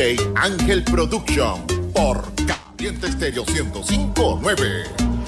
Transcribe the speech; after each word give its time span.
DJ 0.00 0.16
Ángel 0.34 0.82
Production 0.82 1.66
por 1.92 2.24
Caliente 2.46 3.08
Estéreo 3.08 3.44
1059. 3.44 5.19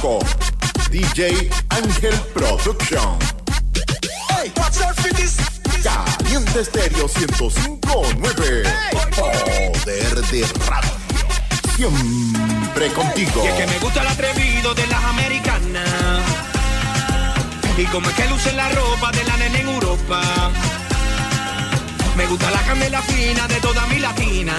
Con 0.00 0.18
DJ 0.90 1.48
Ángel 1.68 2.14
Production. 2.34 3.18
Hey, 4.28 4.52
Caliente 5.82 6.60
Estéreo 6.60 7.06
1059. 7.06 8.62
Poder 9.16 10.20
de 10.26 10.46
radio. 10.66 10.90
Siempre 11.76 12.92
contigo. 12.94 13.44
Y 13.44 13.46
es 13.46 13.54
que 13.54 13.66
me 13.68 13.78
gusta 13.78 14.02
el 14.02 14.08
atrevido 14.08 14.74
de 14.74 14.86
las 14.88 15.04
americanas. 15.04 16.22
Y 17.76 17.84
como 17.86 18.10
es 18.10 18.16
que 18.16 18.28
luce 18.28 18.52
la 18.52 18.68
ropa 18.70 19.12
de 19.12 19.24
la 19.24 19.36
nena 19.36 19.58
en 19.58 19.68
Europa. 19.68 20.20
Me 22.16 22.26
gusta 22.26 22.50
la 22.50 22.62
candela 22.62 23.00
fina 23.02 23.46
de 23.46 23.60
toda 23.60 23.86
mi 23.86 24.00
latina. 24.00 24.56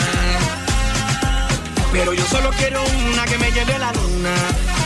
Pero 1.92 2.14
yo 2.14 2.26
solo 2.28 2.50
quiero 2.52 2.82
una 3.12 3.26
que 3.26 3.38
me 3.38 3.52
lleve 3.52 3.74
a 3.74 3.80
la 3.80 3.92
luna. 3.92 4.81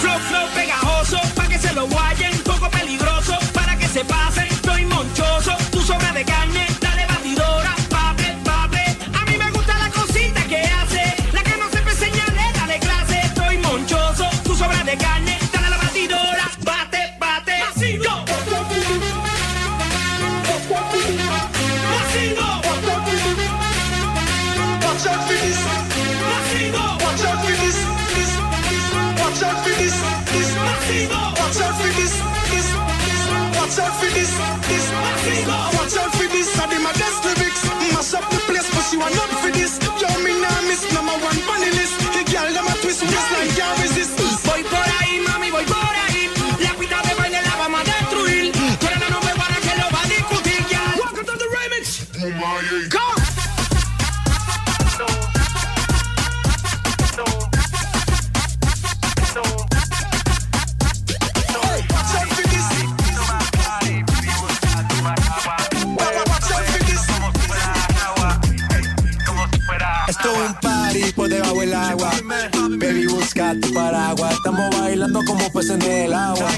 Flow, 0.00 0.18
flow 0.28 0.46
pegajoso, 0.54 1.18
pa' 1.34 1.46
que 1.48 1.58
se 1.58 1.72
lo 1.74 1.86
guayen. 1.86 2.32
Poco 2.44 2.70
peligroso, 2.70 3.36
para 3.52 3.76
que 3.76 3.86
se 3.86 4.04
pasen. 4.04 4.46
Estoy 4.46 4.84
monchoso, 4.86 5.56
tu 5.70 5.80
sobra 5.82 6.12
de 6.12 6.24
carne 6.24 6.66
Watch 33.70 33.78
out 33.78 34.00
for 34.00 34.06
this, 34.06 34.36
this. 34.66 34.90
Watch 35.46 35.96
out 35.96 36.12
for 36.16 36.26
this. 36.26 36.58
I 36.58 36.66
did 36.66 36.82
my 36.82 36.90
best 36.90 37.24
lyrics. 37.24 37.64
Mash 37.94 38.14
up 38.14 38.28
the 38.28 38.38
place, 38.50 38.68
but 38.74 38.82
she 38.82 38.96
wanna. 38.96 39.39
Paraguas. 73.90 74.32
Estamos 74.34 74.80
bailando 74.80 75.20
como 75.26 75.50
peces 75.52 75.70
en 75.70 75.82
el 75.82 76.14
agua. 76.14 76.50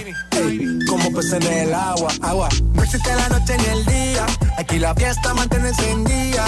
como 0.89 1.13
peces 1.13 1.33
en 1.35 1.53
el 1.69 1.75
agua, 1.75 2.09
agua. 2.23 2.49
No 2.75 2.83
existe 2.83 3.15
la 3.15 3.29
noche 3.29 3.57
ni 3.59 3.65
el 3.65 3.87
día. 3.87 4.27
Aquí 4.59 4.79
la 4.79 4.95
fiesta 4.95 5.35
mantiene 5.35 5.69
encendida. 5.69 6.45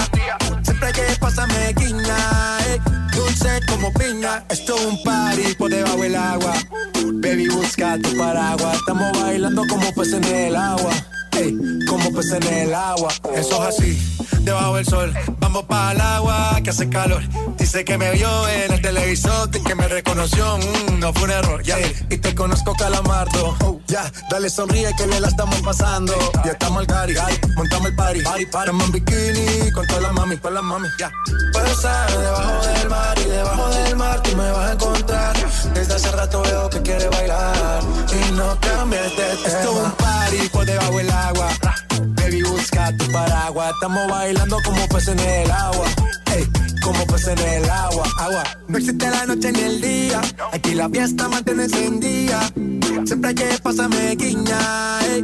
Siempre 0.77 0.91
que 0.91 1.19
pasa 1.21 1.47
me 1.47 1.73
guiña. 1.73 2.17
dulce 3.15 3.61
como 3.69 3.93
piña. 3.93 4.43
Esto 4.49 4.75
es 4.75 4.85
un 4.85 5.01
party 5.03 5.55
por 5.57 5.69
debajo 5.69 6.01
del 6.01 6.17
agua. 6.17 6.53
Baby, 7.13 7.47
busca 7.47 7.97
tu 7.97 8.17
paraguas. 8.17 8.75
Estamos 8.75 9.21
bailando 9.21 9.63
como 9.69 9.93
peces 9.93 10.15
en 10.15 10.25
el 10.25 10.55
agua. 10.57 10.91
como 11.87 12.11
peces 12.11 12.33
en 12.33 12.53
el 12.53 12.73
agua. 12.73 13.07
Eso 13.33 13.69
es 13.69 13.79
así 13.79 14.15
debajo 14.45 14.75
del 14.75 14.85
sol. 14.85 15.13
Vamos 15.39 15.63
para 15.63 15.91
el 15.91 16.01
agua 16.01 16.59
que 16.63 16.69
hace 16.69 16.87
calor. 16.87 17.21
Dice 17.57 17.83
que 17.83 17.97
me 17.97 18.11
vio 18.11 18.47
en 18.47 18.73
el 18.73 18.81
televisor 18.81 19.49
y 19.53 19.59
que 19.59 19.75
me 19.75 19.87
reconoció. 19.87 20.57
Mm, 20.57 20.99
no 20.99 21.11
fue 21.13 21.23
un 21.23 21.31
error, 21.31 21.63
ya. 21.63 21.77
Y 22.09 22.17
te 22.17 22.33
conozco, 22.35 22.75
calamardo. 22.75 23.57
Oh, 23.61 23.81
ya, 23.87 24.09
dale 24.29 24.49
sonríe 24.49 24.95
que 24.95 25.07
le 25.07 25.19
la 25.19 25.27
estamos 25.27 25.59
pasando. 25.61 26.13
Ya 26.45 26.51
estamos 26.51 26.79
al 26.79 26.87
cari, 26.87 27.15
montamos 27.55 27.89
el 27.89 27.95
party. 27.95 28.21
Party, 28.21 28.45
party. 28.45 28.71
Estamos 28.71 28.85
en 28.85 28.91
bikini 28.91 29.71
con 29.71 29.87
todas 29.87 30.03
las 30.03 30.13
mami, 30.13 30.37
con 30.37 30.53
las 30.53 30.63
mami, 30.65 30.89
ya. 30.99 31.11
Puedo 31.53 31.67
estar 31.67 32.11
debajo 32.11 32.67
del 32.67 32.89
mar 32.89 33.17
y 33.19 33.29
debajo 33.29 33.69
del 33.69 33.95
mar 33.95 34.21
tú 34.23 34.35
me 34.35 34.51
vas 34.51 34.69
a 34.69 34.73
encontrar. 34.73 35.35
Desde 35.73 35.93
hace 35.93 36.11
rato 36.11 36.41
veo 36.41 36.69
que 36.69 36.81
quiere 36.81 37.07
bailar 37.09 37.81
y 38.11 38.31
no 38.33 38.59
cambies 38.59 39.03
de 39.03 39.09
tema. 39.09 39.33
Esto 39.45 39.71
es 39.71 39.85
un 39.85 39.91
party 39.91 40.49
por 40.49 40.65
debajo 40.65 40.97
del 40.97 41.09
agua. 41.09 41.49
Baby, 42.15 42.43
busca 42.43 42.95
tu 42.97 43.11
paraguas. 43.11 43.73
Estamos 43.73 44.07
bailando 44.09 44.57
como 44.65 44.87
peces 44.87 45.09
en 45.09 45.19
el 45.19 45.51
agua. 45.51 45.85
Ey, 46.35 46.47
como 46.83 47.05
peces 47.07 47.39
en 47.39 47.39
el 47.39 47.69
agua, 47.69 48.07
agua. 48.19 48.43
No 48.67 48.77
existe 48.77 49.09
la 49.09 49.25
noche 49.25 49.51
ni 49.51 49.59
el 49.59 49.81
día. 49.81 50.21
Aquí 50.51 50.73
la 50.73 50.89
fiesta 50.89 51.29
mantiene 51.29 51.63
encendida. 51.63 52.39
Siempre 53.05 53.35
que 53.35 53.59
pasa 53.61 53.87
me 53.87 54.15
guiña. 54.15 54.99
Ey, 55.11 55.23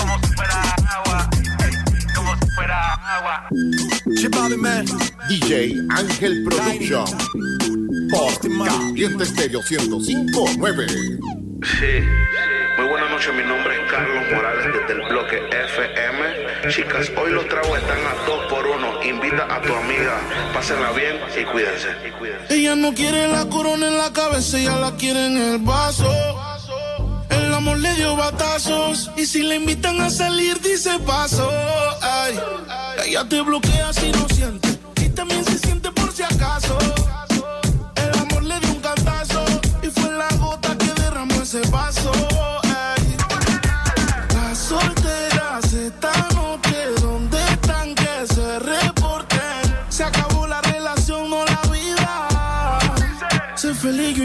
fuera 2.71 3.17
agua. 3.17 3.49
Man. 4.57 4.85
DJ 5.27 5.75
Ángel 5.89 6.43
Production. 6.43 7.05
Por 8.09 8.65
Caliente 8.65 9.23
Estéreo 9.23 9.61
1059. 9.61 10.87
Sí. 11.63 12.01
Muy 12.77 12.87
buenas 12.89 13.11
noches, 13.11 13.33
mi 13.35 13.43
nombre 13.43 13.73
es 13.75 13.91
Carlos 13.91 14.23
Morales 14.33 14.65
desde 14.65 15.01
el 15.01 15.09
bloque 15.09 15.37
FM. 15.37 16.69
Chicas, 16.69 17.11
hoy 17.17 17.31
los 17.31 17.47
tragos 17.47 17.77
están 17.77 17.99
a 17.99 18.25
dos 18.25 18.45
por 18.49 18.65
uno. 18.65 19.03
Invita 19.03 19.53
a 19.53 19.61
tu 19.61 19.73
amiga, 19.73 20.19
pásenla 20.53 20.91
bien 20.91 21.19
y 21.39 21.43
cuídense. 21.43 21.89
Ella 22.49 22.75
no 22.75 22.93
quiere 22.93 23.27
la 23.27 23.47
corona 23.49 23.87
en 23.87 23.97
la 23.97 24.11
cabeza, 24.13 24.57
ella 24.57 24.77
la 24.77 24.95
quiere 24.95 25.27
en 25.27 25.37
el 25.37 25.57
vaso. 25.59 26.50
El 27.31 27.53
amor 27.53 27.77
le 27.77 27.93
dio 27.95 28.15
batazos 28.15 29.09
y 29.17 29.25
si 29.25 29.43
le 29.43 29.55
invitan 29.55 29.99
a 30.01 30.09
salir 30.09 30.59
dice 30.61 30.99
paso. 30.99 31.49
Ay. 32.01 32.39
Ella 33.05 33.27
te 33.27 33.41
bloquea 33.41 33.93
si 33.93 34.11
no 34.11 34.27
siente. 34.29 34.79
Y 34.97 35.09
también 35.09 35.43
se 35.45 35.57
siente 35.57 35.91
por 35.91 36.11
si 36.11 36.23
acaso. 36.23 36.77
El 37.95 38.19
amor 38.19 38.43
le 38.43 38.59
dio 38.59 38.71
un 38.71 38.79
cantazo. 38.79 39.43
Y 39.81 39.87
fue 39.87 40.11
la 40.11 40.27
gota 40.37 40.77
que 40.77 40.91
derramó 41.01 41.41
ese 41.41 41.61
vaso. 41.69 42.11
Las 44.33 44.57
solteras 44.57 45.73
esta 45.73 46.13
noche, 46.35 46.77
¿dónde 47.01 47.37
están 47.51 47.95
que 47.95 48.27
se 48.33 48.59
reporten? 48.59 49.75
Se 49.89 50.03
acabó 50.03 50.47
la 50.47 50.61
relación, 50.61 51.29
no 51.29 51.43
la 51.45 51.61
vida. 51.71 52.79
Sé 53.55 53.73
feliz, 53.73 54.17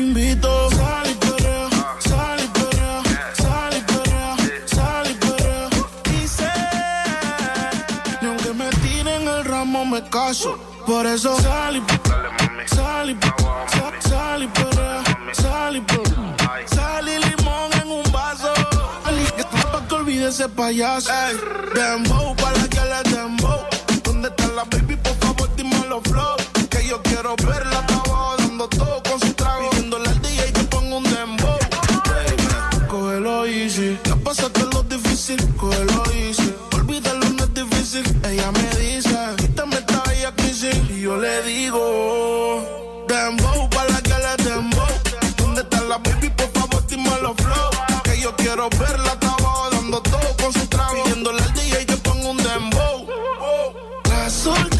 Por 10.26 11.06
eso 11.06 11.38
sal 11.40 11.76
y 11.76 11.82
sal 12.66 13.16
sal 14.00 15.76
y 15.76 16.74
sal 16.74 17.08
y 17.08 17.18
limón 17.26 17.70
en 17.80 17.88
un 17.88 18.02
vaso. 18.10 18.52
Para 19.04 19.86
que 19.86 19.94
olvide 19.94 20.28
ese 20.30 20.48
payaso. 20.48 21.12
Ey, 21.12 21.36
dembow 21.76 22.34
para 22.34 22.68
que 22.68 22.80
le 22.80 23.16
dembow. 23.16 23.60
¿Dónde 24.02 24.26
está 24.26 24.48
la 24.48 24.64
baby? 24.64 24.96
Por 24.96 25.14
favor, 25.18 25.48
dime 25.54 25.80
los 25.88 26.02
flow. 26.02 26.36
Que 26.70 26.88
yo 26.88 27.00
quiero 27.02 27.36
verla 27.36 27.78
abajo 27.78 28.34
dando 28.38 28.68
todo 28.68 29.00
con 29.04 29.20
su 29.20 29.32
trago. 29.34 29.70
Pidiéndole 29.70 30.08
al 30.08 30.20
DJ 30.22 30.52
que 30.52 30.64
ponga 30.64 30.96
un 30.96 31.04
dembow. 31.04 31.56
Baby, 32.04 32.86
cógelo 32.88 33.46
easy. 33.46 33.96
Ya 34.02 34.16
pasaste 34.16 34.64
lo 34.72 34.82
difícil, 34.82 35.38
cógelo 35.56 36.02
easy. 36.14 36.52
Olvídalo, 36.74 37.30
no 37.30 37.44
es 37.44 37.54
difícil. 37.54 38.04
Ella 38.24 38.50
me 38.50 38.65
yo 41.06 41.16
le 41.18 41.40
digo, 41.44 43.04
Dembow, 43.06 43.70
para 43.70 43.90
la 43.92 44.02
que 44.02 44.16
le 44.24 44.44
dembow. 44.44 44.88
¿Dónde 45.36 45.60
está 45.60 45.80
la 45.82 45.98
baby? 45.98 46.30
Por 46.30 46.50
favor, 46.50 46.84
dime 46.88 47.10
los 47.22 47.36
flow. 47.36 47.70
Que 48.02 48.20
yo 48.20 48.34
quiero 48.34 48.68
verla, 48.70 49.12
estaba 49.12 49.70
dando 49.70 50.02
todo 50.02 50.36
con 50.42 50.52
su 50.52 50.66
trago. 50.66 51.04
Pidiéndole 51.04 51.40
al 51.40 51.52
DJ 51.54 51.86
que 51.86 51.96
ponga 51.98 52.28
un 52.30 52.38
dembow. 52.38 53.06
Las 54.08 54.32
solteras 54.32 54.75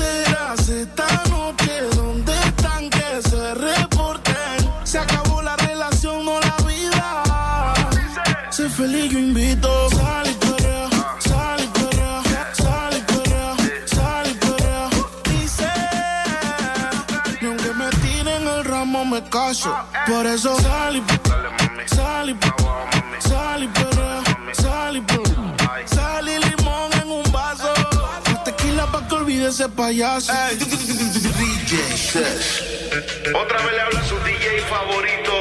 Por 19.31 20.27
eso 20.27 20.59
sal 20.61 20.97
y 20.97 21.03
sal 21.87 22.31
y 22.31 22.37
sal 23.21 23.63
y 23.63 23.69
sal 24.55 24.97
y 24.97 25.03
sal 25.89 26.29
y 26.29 26.39
limón 26.39 26.93
en 27.03 27.11
un 27.11 27.33
vaso. 27.33 27.73
Tequila 28.45 28.87
pa' 28.87 29.07
que 29.09 29.15
olvide 29.15 29.49
ese 29.49 29.69
payaso. 29.69 30.33
DJ 30.33 31.75
Otra 33.35 33.59
vez 33.63 33.73
le 33.73 33.81
habla 33.81 34.05
su 34.05 34.17
DJ 34.21 34.61
favorito. 34.71 35.33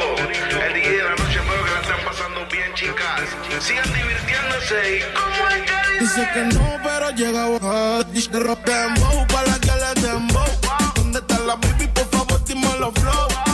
El 0.65 0.73
DJ 0.73 0.89
de 0.89 1.03
la 1.03 1.09
noche, 1.11 1.39
espero 1.39 1.63
que 1.63 1.71
la 1.71 1.81
estén 1.81 2.05
pasando 2.05 2.45
bien, 2.51 2.73
chicas. 2.73 3.21
Sigan 3.59 3.93
divirtiéndose 3.93 4.97
y 4.97 5.01
como 5.13 5.49
el 5.49 5.65
que 5.65 5.99
dice 5.99 6.29
que 6.33 6.43
no, 6.45 6.79
pero 6.83 7.11
llega 7.11 7.45
a 7.45 8.03
Dembow 8.03 9.27
para 9.27 9.47
la 9.47 9.59
que 9.59 9.71
le 9.71 10.01
dembow. 10.01 10.45
¿Dónde 10.95 11.19
está 11.19 11.39
la 11.39 11.55
baby? 11.55 11.87
Por 11.87 12.09
favor, 12.09 12.43
dime 12.45 12.67
los 12.79 12.93
flow 12.95 13.44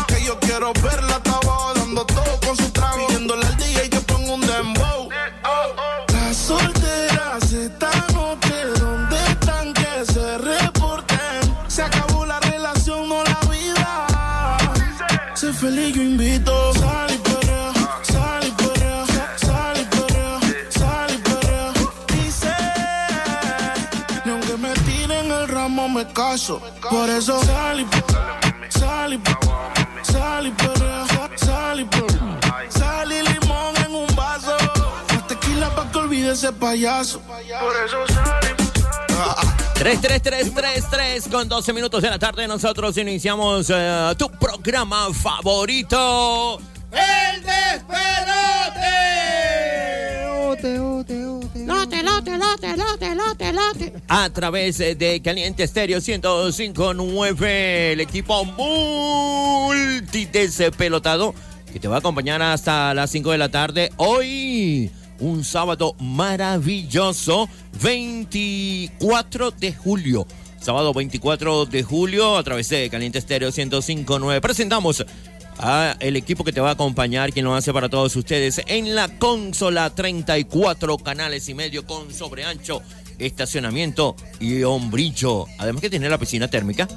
quiero 0.61 0.73
verla, 0.73 1.15
estaba 1.17 1.73
dando 1.75 2.05
todo 2.05 2.39
con 2.45 2.55
su 2.55 2.69
trago. 2.71 3.07
Pidiéndole 3.07 3.45
al 3.45 3.57
DJ 3.57 3.89
que 3.89 3.99
ponga 4.01 4.33
un 4.33 4.41
dembow. 4.41 5.09
Las 6.13 6.37
solteras 6.37 7.51
esta 7.51 7.89
noche, 8.13 8.65
¿dónde 8.79 9.17
están 9.31 9.73
que 9.73 10.05
se 10.05 10.37
reporten? 10.37 11.41
Se 11.67 11.81
acabó 11.81 12.25
la 12.25 12.39
relación, 12.41 13.09
no 13.09 13.23
la 13.23 13.39
vida. 13.49 14.57
Sé 15.33 15.51
feliz, 15.51 15.95
yo 15.95 16.03
invito. 16.03 16.73
Sal 16.73 17.11
y 17.11 17.17
perrea, 17.17 17.73
sal 18.03 18.47
y 18.47 18.51
perrea, 18.51 19.05
sal 19.37 19.77
y 19.81 19.85
perrea, 19.85 20.39
sal 20.69 21.21
perrea. 21.23 21.73
Dice, 22.07 22.53
y 24.25 24.29
aunque 24.29 24.57
me 24.57 24.73
tiren 24.85 25.31
el 25.31 25.47
ramo 25.47 25.89
me 25.89 26.05
caso. 26.13 26.61
Por 26.87 27.09
eso 27.09 27.43
sal 27.45 27.79
y 27.79 27.87
sal 28.69 29.13
y 29.13 29.17
Sal 30.03 30.47
y 30.47 30.51
perrea, 30.51 31.05
sal 31.35 31.79
y 31.79 31.87
Sal 32.69 33.11
y 33.11 33.21
limón 33.21 33.75
en 33.85 33.95
un 33.95 34.15
vaso. 34.15 34.57
ese 36.31 36.51
payaso. 36.53 37.19
Por 37.21 37.75
eso 37.85 38.07
salimos. 38.07 38.71
33333 39.75 41.27
con 41.29 41.47
12 41.49 41.73
minutos 41.73 42.03
de 42.03 42.09
la 42.09 42.19
tarde 42.19 42.47
nosotros 42.47 42.95
iniciamos 42.97 43.71
eh, 43.73 44.13
tu 44.17 44.29
programa 44.31 45.11
favorito. 45.13 46.59
¡El 46.91 47.41
despelote! 47.41 47.91
Lote, 50.27 51.25
A 54.07 54.29
través 54.29 54.77
de 54.77 55.19
Caliente 55.23 55.63
Estéreo 55.63 55.99
1059, 55.99 57.93
el 57.93 57.99
equipo 57.99 58.45
multidespelotado 58.45 61.33
que 61.71 61.79
te 61.79 61.87
va 61.87 61.95
a 61.95 61.99
acompañar 61.99 62.41
hasta 62.41 62.93
las 62.93 63.09
5 63.11 63.31
de 63.31 63.37
la 63.37 63.49
tarde. 63.49 63.91
Hoy, 63.97 64.91
un 65.19 65.43
sábado 65.43 65.95
maravilloso, 65.99 67.49
24 67.81 69.51
de 69.51 69.73
julio. 69.73 70.27
Sábado 70.59 70.93
24 70.93 71.65
de 71.65 71.81
julio, 71.81 72.37
a 72.37 72.43
través 72.43 72.69
de 72.69 72.89
Caliente 72.89 73.17
Estéreo 73.17 73.49
1059. 73.49 74.41
Presentamos 74.41 75.03
a 75.61 75.95
el 75.99 76.15
equipo 76.15 76.43
que 76.43 76.51
te 76.51 76.59
va 76.59 76.69
a 76.69 76.73
acompañar, 76.73 77.31
quien 77.31 77.45
lo 77.45 77.55
hace 77.55 77.71
para 77.71 77.87
todos 77.87 78.15
ustedes 78.15 78.61
en 78.67 78.95
la 78.95 79.07
consola 79.19 79.89
34 79.91 80.97
canales 80.97 81.47
y 81.49 81.53
medio 81.53 81.85
con 81.85 82.11
sobreancho, 82.13 82.81
estacionamiento 83.19 84.15
y 84.39 84.63
hombrillo. 84.63 85.45
Además 85.59 85.81
que 85.81 85.89
tiene 85.89 86.09
la 86.09 86.17
piscina 86.17 86.47
térmica. 86.47 86.87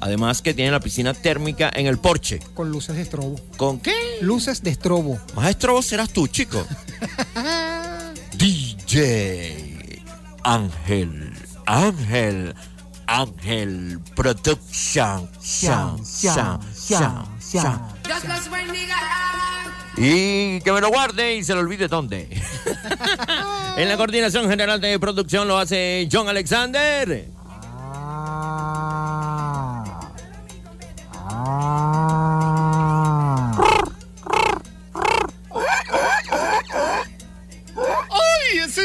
Además 0.00 0.42
que 0.42 0.52
tiene 0.52 0.72
la 0.72 0.80
piscina 0.80 1.14
térmica 1.14 1.70
en 1.72 1.86
el 1.86 1.98
porche. 1.98 2.40
Con 2.54 2.70
luces 2.70 2.96
de 2.96 3.02
estrobo. 3.02 3.40
¿Con 3.56 3.78
qué? 3.78 3.94
Luces 4.20 4.62
de 4.62 4.70
estrobo. 4.70 5.20
Maestro, 5.36 5.74
vos 5.74 5.86
serás 5.86 6.10
tú, 6.10 6.26
chico. 6.26 6.66
DJ 8.36 10.02
Ángel, 10.44 11.32
Ángel, 11.66 12.54
Ángel 13.06 14.00
Production. 14.16 15.28
Y 19.96 20.60
que 20.60 20.72
me 20.72 20.80
lo 20.80 20.88
guarde 20.88 21.36
y 21.36 21.44
se 21.44 21.54
lo 21.54 21.60
olvide 21.60 21.88
dónde. 21.88 22.28
en 23.76 23.88
la 23.88 23.96
coordinación 23.96 24.48
general 24.48 24.80
de 24.80 24.98
producción 24.98 25.46
lo 25.46 25.58
hace 25.58 26.08
John 26.10 26.28
Alexander. 26.28 27.28
¡Ay, 31.34 31.82
ese 33.60 33.71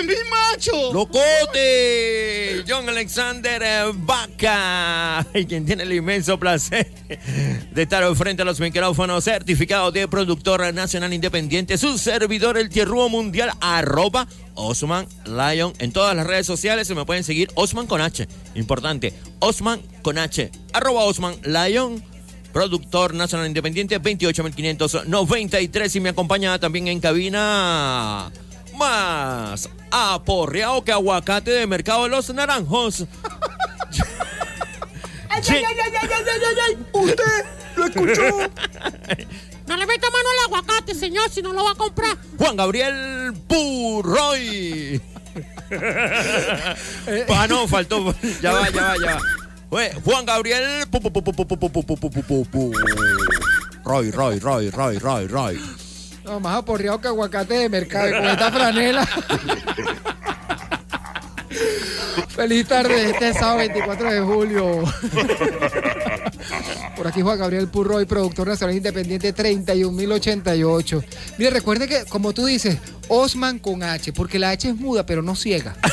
mi 0.08 0.16
macho! 0.30 0.94
¡Locote! 0.94 2.64
John 2.68 2.88
Alexander 2.88 3.62
eh, 3.62 3.92
Vaca, 3.94 5.28
y 5.34 5.46
quien 5.46 5.66
tiene 5.66 5.84
el 5.84 5.94
inmenso 5.94 6.40
placer 6.40 6.90
de 7.72 7.82
estar 7.82 8.16
frente 8.16 8.42
a 8.42 8.46
los 8.46 8.60
micrófonos, 8.60 9.26
certificado 9.26 9.92
de 9.92 10.08
productor 10.08 10.74
nacional 10.74 11.14
independiente, 11.14 11.78
su 11.78 11.98
servidor, 11.98 12.58
el 12.58 12.70
tierrúo 12.70 13.10
mundial, 13.10 13.52
arroba 13.60 14.28
Osman 14.56 15.08
Lion. 15.26 15.74
En 15.80 15.92
todas 15.92 16.16
las 16.16 16.26
redes 16.26 16.48
sociales 16.48 16.88
se 16.88 16.96
me 16.96 17.06
pueden 17.06 17.26
seguir 17.26 17.50
Osman 17.56 17.86
con 17.86 18.00
H, 18.00 18.28
importante, 18.56 19.14
Osman 19.40 19.82
con 20.02 20.18
H, 20.18 20.50
arroba 20.74 21.04
Osman 21.04 21.36
Lion. 21.44 22.02
Productor 22.54 23.14
nacional 23.14 23.46
independiente 23.46 24.00
28593 24.00 25.96
y 25.96 26.00
me 26.00 26.10
acompaña 26.10 26.58
también 26.58 26.88
en 26.88 27.00
cabina 27.00 28.32
más 28.76 29.70
aporreado 29.92 30.84
que 30.84 30.92
aguacate 30.92 31.52
de 31.52 31.68
mercado 31.68 32.04
de 32.04 32.10
los 32.10 32.34
naranjos. 32.34 33.06
ay, 35.30 35.42
ay, 35.48 35.66
ay, 35.66 36.78
¡Usted 36.94 37.46
lo 37.76 37.86
escuchó! 37.86 38.50
No 39.68 39.76
le 39.76 39.86
meta 39.86 40.10
mano 40.10 40.30
al 40.30 40.46
aguacate, 40.46 40.96
señor, 40.96 41.30
si 41.30 41.42
no 41.42 41.52
lo 41.52 41.64
va 41.64 41.72
a 41.72 41.76
comprar. 41.76 42.18
Juan 42.38 42.56
Gabriel 42.56 43.34
Burroy. 43.48 45.02
ah, 47.30 47.48
no, 47.50 47.68
faltó. 47.68 48.16
Ya 48.42 48.54
va, 48.54 48.70
ya 48.70 48.82
va, 48.82 48.96
ya 48.98 49.16
va. 49.16 49.22
Juan 50.06 50.26
Gabriel. 50.26 50.86
Roy, 53.84 54.12
Roy, 54.12 54.40
Roy, 54.40 54.70
Roy, 54.70 55.00
Roy, 55.00 55.28
Roy. 55.28 55.87
No, 56.28 56.40
más 56.42 56.58
aporreado 56.58 57.00
que 57.00 57.08
aguacate 57.08 57.54
de 57.54 57.70
mercado 57.70 58.12
con 58.12 58.26
esta 58.26 58.52
franela. 58.52 59.08
Feliz 62.28 62.68
tarde, 62.68 63.12
este 63.12 63.34
sábado 63.34 63.60
24 63.60 64.12
de 64.12 64.20
julio. 64.20 64.84
Por 66.98 67.08
aquí 67.08 67.22
Juan 67.22 67.40
Gabriel 67.40 67.70
Purroy, 67.70 68.06
productor 68.06 68.50
nacional 68.50 68.76
independiente 68.76 69.32
31088. 69.32 71.04
Mire, 71.38 71.50
recuerde 71.50 71.88
que, 71.88 72.04
como 72.04 72.34
tú 72.34 72.46
dices, 72.46 72.78
Osman 73.08 73.58
con 73.60 73.82
H, 73.82 74.12
porque 74.12 74.38
la 74.38 74.50
H 74.50 74.68
es 74.68 74.76
muda, 74.76 75.06
pero 75.06 75.22
no 75.22 75.34
ciega. 75.34 75.78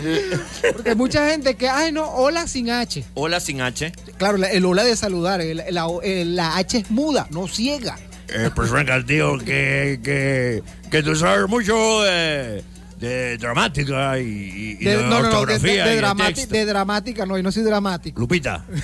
Porque 0.72 0.90
hay 0.90 0.96
mucha 0.96 1.28
gente 1.30 1.54
que, 1.56 1.68
ay, 1.68 1.92
no, 1.92 2.08
hola 2.08 2.46
sin 2.46 2.70
H. 2.70 3.04
Hola 3.14 3.40
sin 3.40 3.60
H. 3.60 3.92
Claro, 4.18 4.36
la- 4.38 4.50
el 4.50 4.64
hola 4.64 4.84
de 4.84 4.96
saludar, 4.96 5.40
el- 5.40 5.62
la, 5.70 5.86
el- 6.02 6.36
la 6.36 6.56
H 6.56 6.78
es 6.78 6.90
muda, 6.90 7.26
no 7.30 7.46
ciega. 7.48 7.98
Eh, 8.28 8.50
pues 8.54 8.70
venga, 8.70 9.04
tío, 9.04 9.38
que, 9.38 10.00
que, 10.02 10.62
que 10.90 11.02
tú 11.02 11.16
sabes 11.16 11.48
mucho 11.48 12.02
de, 12.02 12.62
de 12.98 13.36
dramática 13.38 14.18
y, 14.20 14.22
y- 14.24 14.74
De- 14.84 14.96
de, 14.98 15.02
no, 15.02 15.08
no, 15.08 15.08
no, 15.08 15.22
de, 15.22 15.28
ortografía 15.28 15.70
de- 15.84 15.92
y 15.92 16.46
de 16.46 16.64
dramática, 16.66 17.26
no, 17.26 17.36
y 17.38 17.42
no 17.42 17.50
soy 17.50 17.62
dramático. 17.64 18.20
Lupita. 18.20 18.64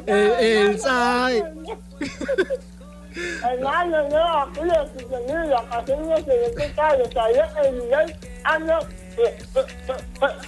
el, 0.07 0.31
el 0.40 0.81
sai. 0.81 1.43
Hermano, 3.43 4.09
no, 4.11 4.43
aquí 4.43 4.61
lo 4.61 4.93
que 4.93 4.99
se 4.99 5.19
mira, 5.26 5.64
haciendo 5.71 6.14
que 6.16 6.33
le 6.33 6.50
toca, 6.50 6.97
salió 7.14 7.45
el 7.64 7.78
nivel, 7.78 8.16
hablo, 8.45 8.78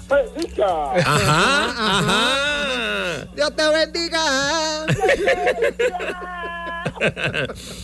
bendiga. 0.09 0.93
Ajá, 0.93 1.99
ajá. 1.99 3.27
Dios 3.35 3.57
te 3.57 3.69
bendiga. 3.71 4.23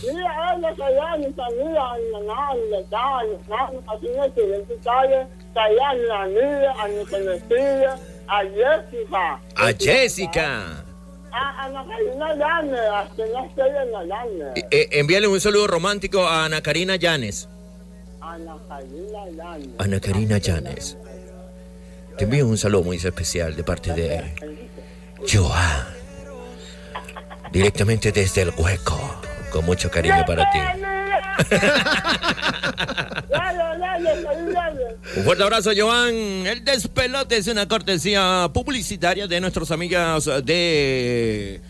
Mira, 0.03 0.53
él 0.53 0.61
le 0.61 0.75
salió 0.75 1.01
a 1.01 1.17
mi 1.17 1.33
familia, 1.33 1.81
a 1.81 1.97
mi 1.97 2.07
mamá, 2.11 2.49
a 2.49 2.53
mi 2.53 2.61
papá, 2.83 3.19
a 3.19 3.71
mi 3.71 3.77
haciendo 3.87 4.33
que 4.35 4.41
le 4.41 4.59
toca, 4.59 5.27
a 5.55 6.25
mi 6.27 6.39
a 6.67 6.87
mi 6.87 7.05
conocida, 7.05 7.99
a 8.27 8.41
Jessica. 8.43 9.39
A 9.55 9.73
Jessica. 9.73 10.83
A 11.31 11.65
Ana 11.65 11.85
Karina 11.85 12.35
Llanes, 12.35 12.79
a 12.79 13.09
que 13.15 13.25
no 13.25 13.45
estoy 13.45 13.69
en 13.69 14.09
Llanes. 14.09 14.65
Eh, 14.71 14.87
envíale 14.91 15.27
un 15.27 15.41
saludo 15.41 15.67
romántico 15.67 16.25
a 16.25 16.45
Ana 16.45 16.61
Karina 16.61 16.95
Llanes. 16.95 17.49
Ana 18.21 18.57
Karina 18.67 19.29
Llanes. 19.31 19.69
Ana 19.77 19.99
Karina 19.99 20.37
Llanes. 20.37 20.97
Te 22.17 22.23
envío 22.23 22.47
un 22.47 22.57
saludo 22.57 22.83
muy 22.83 22.97
especial 22.97 23.55
de 23.55 23.63
parte 23.63 23.93
de 23.93 24.33
Joan. 25.29 25.87
Directamente 27.51 28.11
desde 28.11 28.43
el 28.43 28.53
hueco. 28.57 28.99
Con 29.51 29.65
mucho 29.65 29.91
cariño 29.91 30.23
para 30.25 30.49
ti. 30.51 30.59
Un 35.17 35.23
fuerte 35.23 35.43
abrazo, 35.43 35.71
Joan. 35.75 36.13
El 36.13 36.63
despelote 36.63 37.37
es 37.37 37.47
una 37.47 37.67
cortesía 37.67 38.49
publicitaria 38.53 39.27
de 39.27 39.41
nuestros 39.41 39.71
amigos 39.71 40.29
de 40.43 41.61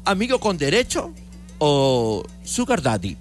¿Amigo 0.04 0.40
con 0.40 0.58
derecho 0.58 1.14
o 1.60 2.24
Sugar 2.44 2.82
Daddy? 2.82 3.16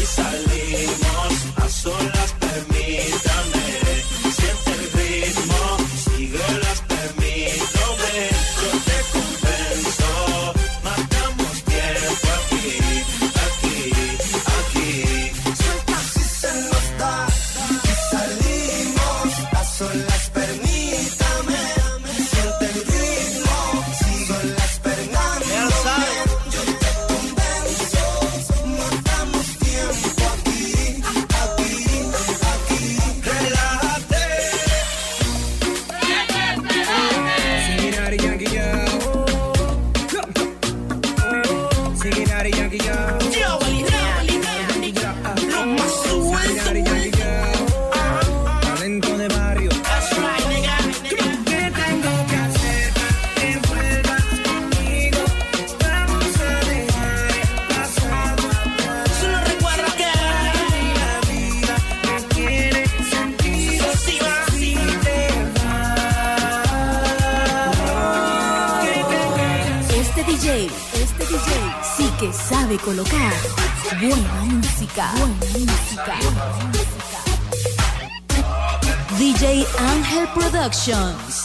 y 0.00 0.06
salimos 0.06 1.34
a 1.56 1.68
solas, 1.68 2.34
permítame. 2.52 2.82
Siente 3.42 3.61
colocar 72.78 73.32
buena 74.00 74.44
música. 74.44 75.10
Buena 75.16 75.66
música. 75.66 76.16
DJ 79.18 79.66
Ángel 79.78 80.28
Productions. 80.34 81.44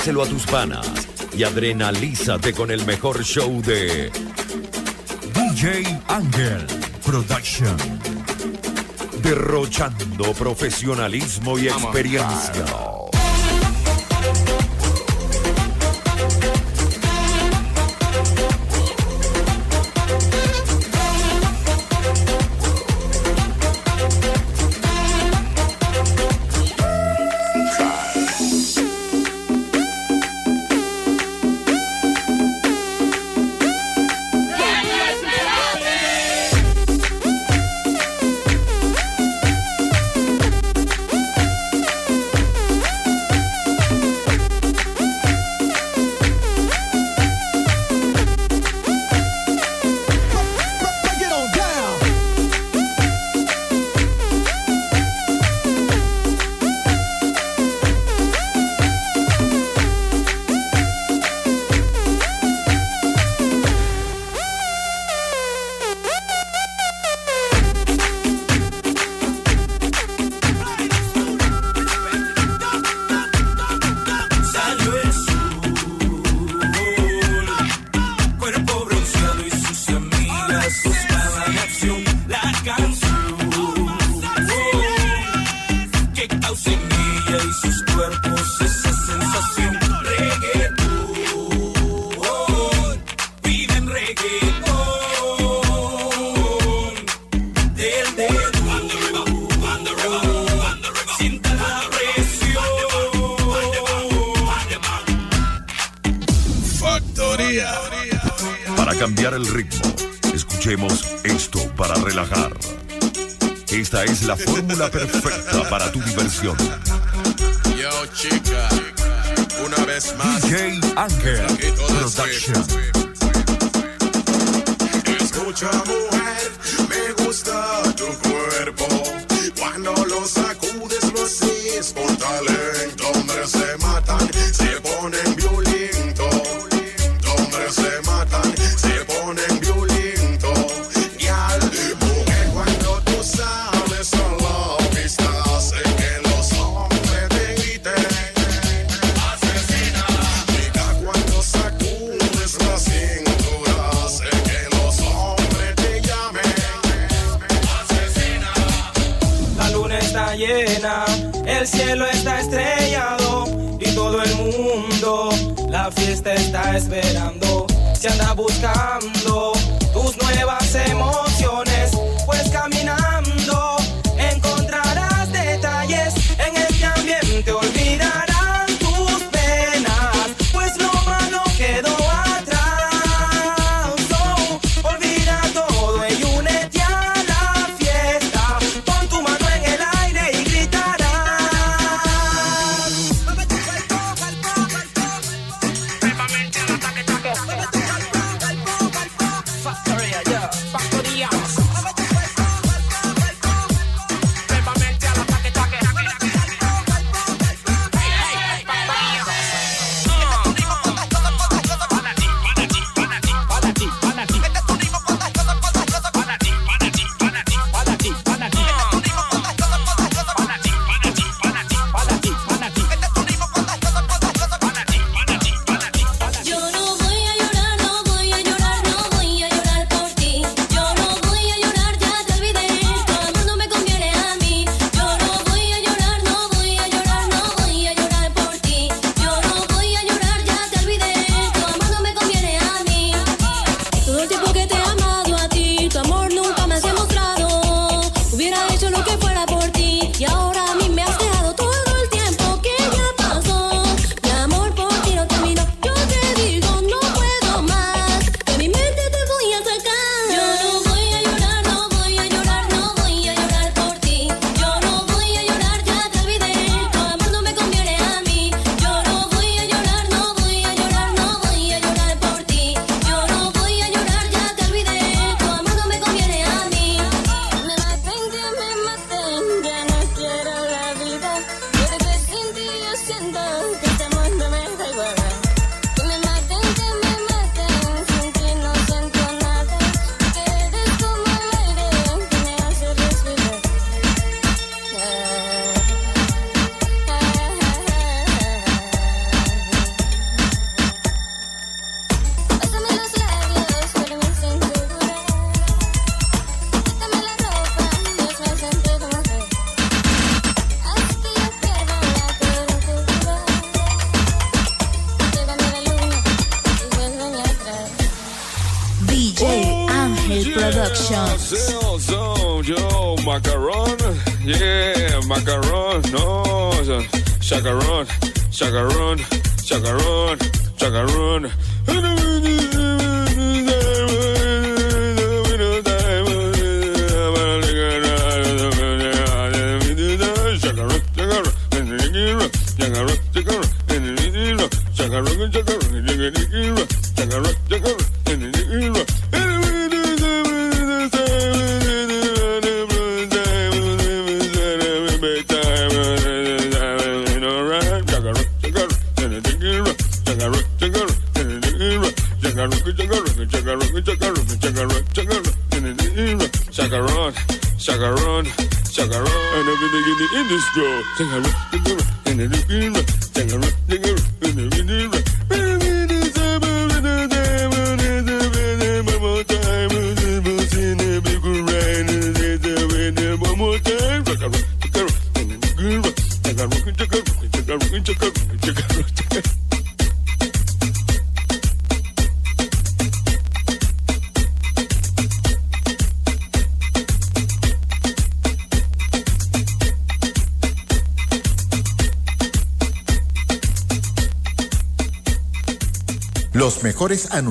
Cuéntaselo 0.00 0.22
a 0.22 0.26
tus 0.26 0.46
panas 0.46 0.86
y 1.36 1.42
adrenalízate 1.42 2.54
con 2.54 2.70
el 2.70 2.86
mejor 2.86 3.22
show 3.22 3.60
de 3.60 4.10
DJ 5.34 6.00
Angel 6.08 6.66
Production. 7.04 7.76
Derrochando 9.22 10.32
profesionalismo 10.32 11.58
y 11.58 11.68
experiencia. 11.68 12.89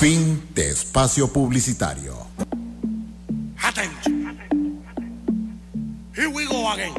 Fin 0.00 0.48
de 0.54 0.70
espacio 0.70 1.30
publicitario. 1.30 2.26
Attention. 3.62 4.34
Here 6.16 6.28
we 6.28 6.46
go 6.46 6.70
again. 6.70 6.94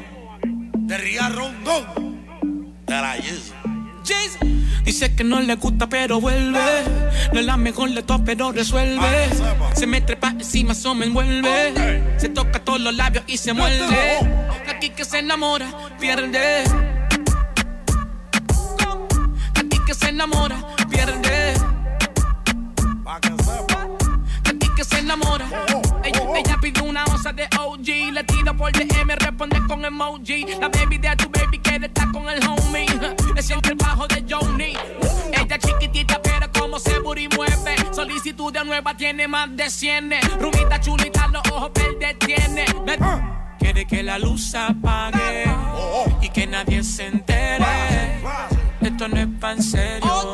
De 0.85 0.99
Ria 0.99 1.29
Rondón. 1.29 2.21
De 2.85 2.93
la 2.93 3.17
dice 4.85 5.15
que 5.15 5.23
no 5.23 5.39
le 5.39 5.55
gusta 5.55 5.89
pero 5.89 6.21
vuelve. 6.21 6.59
No 7.33 7.39
es 7.39 7.45
la 7.47 7.57
mejor 7.57 7.89
de 7.89 8.03
todas 8.03 8.21
pero 8.23 8.51
resuelve. 8.51 9.29
Se 9.73 9.87
me 9.87 10.01
trepa 10.01 10.27
encima, 10.29 10.73
eso 10.73 10.93
me 10.93 11.07
envuelve. 11.07 12.03
Se 12.17 12.29
toca 12.29 12.63
todos 12.63 12.81
los 12.81 12.95
labios 12.95 13.23
y 13.25 13.37
se 13.37 13.53
muerde. 13.53 14.19
Aquí 14.69 14.91
que 14.91 15.05
se 15.05 15.17
enamora, 15.17 15.65
pierde. 15.99 16.65
Aquí 19.55 19.79
que 19.87 19.95
se 19.95 20.09
enamora, 20.09 20.55
pierde. 20.87 21.70
Aquí 23.13 24.67
que 24.75 24.83
se 24.83 24.99
enamora. 24.99 25.45
Ella, 26.03 26.21
ella 26.35 26.57
pide 26.61 26.81
una 26.81 27.03
onza 27.05 27.31
de 27.33 27.47
OG. 27.59 28.13
Le 28.13 28.23
tiro 28.23 28.55
por 28.55 28.71
DM, 28.71 29.15
responde 29.17 29.61
con 29.67 29.83
emoji. 29.83 30.45
La 30.59 30.69
baby 30.69 30.97
de 30.97 31.15
tu 31.17 31.29
baby 31.29 31.59
quiere 31.59 31.87
estar 31.87 32.11
con 32.11 32.29
el 32.29 32.39
homie. 32.47 32.85
Le 33.35 33.41
siente 33.43 33.69
el 33.69 33.75
bajo 33.75 34.07
de 34.07 34.25
Johnny. 34.29 34.73
Ella 35.33 35.57
chiquitita, 35.59 36.21
pero 36.21 36.49
como 36.51 36.79
se 36.79 36.99
booty 36.99 37.27
mueve. 37.35 37.75
Solicitud 37.93 38.51
de 38.53 38.63
nueva 38.63 38.95
tiene 38.95 39.27
más 39.27 39.55
de 39.55 39.69
100. 39.69 40.11
Rubita 40.39 40.79
chulita, 40.79 41.27
los 41.27 41.41
ojos 41.51 41.71
verdes 41.73 42.17
tiene. 42.19 42.65
Ve- 42.85 42.97
Quiere 43.59 43.85
que 43.85 44.01
la 44.03 44.17
luz 44.17 44.55
apague 44.55 45.45
y 46.21 46.29
que 46.29 46.47
nadie 46.47 46.83
se 46.83 47.07
entere. 47.07 48.19
Esto 48.81 49.07
no 49.07 49.17
es 49.17 49.27
pan 49.39 49.61
serio. 49.61 50.33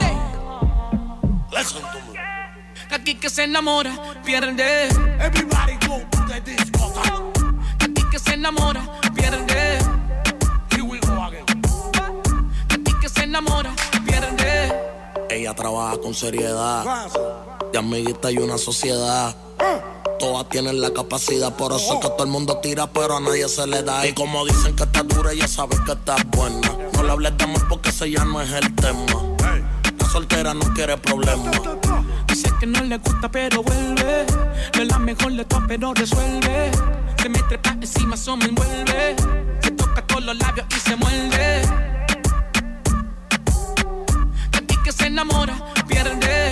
Aquí 2.91 3.15
que 3.15 3.29
se 3.29 3.43
enamora, 3.43 3.91
pierde. 4.23 4.87
Everybody 5.19 5.77
go 5.87 5.99
to 6.09 6.25
the 6.27 6.41
disco. 6.41 6.93
Aquí 7.79 8.03
que 8.11 8.19
se 8.19 8.33
enamora, 8.33 8.81
pierde. 9.13 9.79
Here 10.71 10.83
we 10.83 10.99
go 10.99 11.21
again. 11.23 11.45
Aquí 12.69 12.93
que 13.01 13.09
se 13.09 13.23
enamora, 13.23 13.73
pierde. 14.05 14.73
Ella 15.29 15.53
trabaja 15.53 15.97
con 15.97 16.13
seriedad. 16.13 17.09
De 17.71 17.79
amiguita 17.79 18.31
y 18.31 18.37
una 18.37 18.57
sociedad. 18.57 19.35
todas 20.19 20.49
tienen 20.49 20.81
la 20.81 20.91
capacidad. 20.91 21.55
Por 21.55 21.73
eso 21.73 21.95
es 21.95 21.99
que 21.99 22.09
todo 22.09 22.23
el 22.23 22.29
mundo 22.29 22.57
tira, 22.57 22.87
pero 22.87 23.17
a 23.17 23.19
nadie 23.19 23.47
se 23.49 23.67
le 23.67 23.83
da. 23.83 24.07
Y 24.07 24.13
como 24.13 24.45
dicen 24.45 24.75
que 24.75 24.83
está 24.83 25.03
dura, 25.03 25.33
ya 25.33 25.47
sabes 25.47 25.79
que 25.81 25.91
está 25.91 26.15
buena. 26.27 26.71
No 26.93 27.03
le 27.03 27.11
hables 27.11 27.37
de 27.37 27.43
amor 27.43 27.67
porque 27.67 27.89
ese 27.89 28.09
ya 28.09 28.25
no 28.25 28.41
es 28.41 28.51
el 28.51 28.73
tema. 28.75 29.05
La 29.99 30.09
soltera 30.09 30.53
no 30.53 30.73
quiere 30.73 30.97
problemas. 30.97 31.59
Dice 32.37 32.53
que 32.59 32.67
no 32.67 32.83
le 32.83 32.97
gusta, 32.99 33.31
pero 33.31 33.63
vuelve. 33.63 34.27
No 34.75 34.81
es 34.83 34.87
la 34.87 34.99
mejor 34.99 35.33
de 35.33 35.43
todas, 35.43 35.65
pero 35.67 35.91
resuelve. 35.95 36.69
Se 37.19 37.29
me 37.29 37.39
trepa 37.39 37.71
encima, 37.71 38.13
eso 38.13 38.37
me 38.37 38.45
envuelve. 38.45 39.15
Se 39.59 39.71
toca 39.71 40.05
todos 40.05 40.23
los 40.23 40.37
labios 40.37 40.67
y 40.69 40.79
se 40.79 40.95
muerde. 40.97 41.61
De 44.51 44.61
ti 44.67 44.75
que 44.83 44.91
se 44.91 45.07
enamora, 45.07 45.55
pierde. 45.87 46.51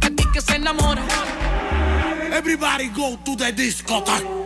De 0.00 0.10
ti 0.12 0.24
que 0.32 0.40
se 0.40 0.56
enamora. 0.56 1.02
Everybody 2.32 2.88
go 2.88 3.18
to 3.26 3.36
the 3.36 3.52
discotheque. 3.52 4.45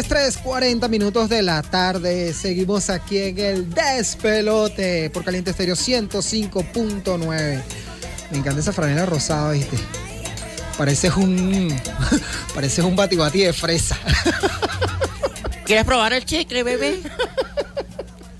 Pelote. 0.00 0.08
3, 0.08 0.08
3, 0.08 0.08
3, 0.08 0.38
40 0.38 0.88
minutos 0.88 1.28
de 1.28 1.42
la 1.42 1.62
tarde. 1.62 2.32
Seguimos 2.32 2.90
aquí 2.90 3.18
en 3.18 3.38
el 3.38 3.70
despelote 3.70 5.10
por 5.10 5.24
Caliente 5.24 5.50
Estéreo 5.50 5.74
105.9. 5.74 7.62
Me 8.30 8.38
encanta 8.38 8.60
esa 8.60 8.72
franela 8.72 9.06
rosada, 9.06 9.52
¿viste? 9.52 9.76
Pareces 10.78 11.16
un. 11.16 11.74
pareces 12.54 12.84
un 12.84 12.96
bati 12.96 13.16
bati 13.16 13.40
de 13.40 13.52
fresa. 13.52 13.98
¿Quieres 15.64 15.84
probar 15.84 16.12
el 16.12 16.24
chicle, 16.24 16.62
bebé? 16.62 17.00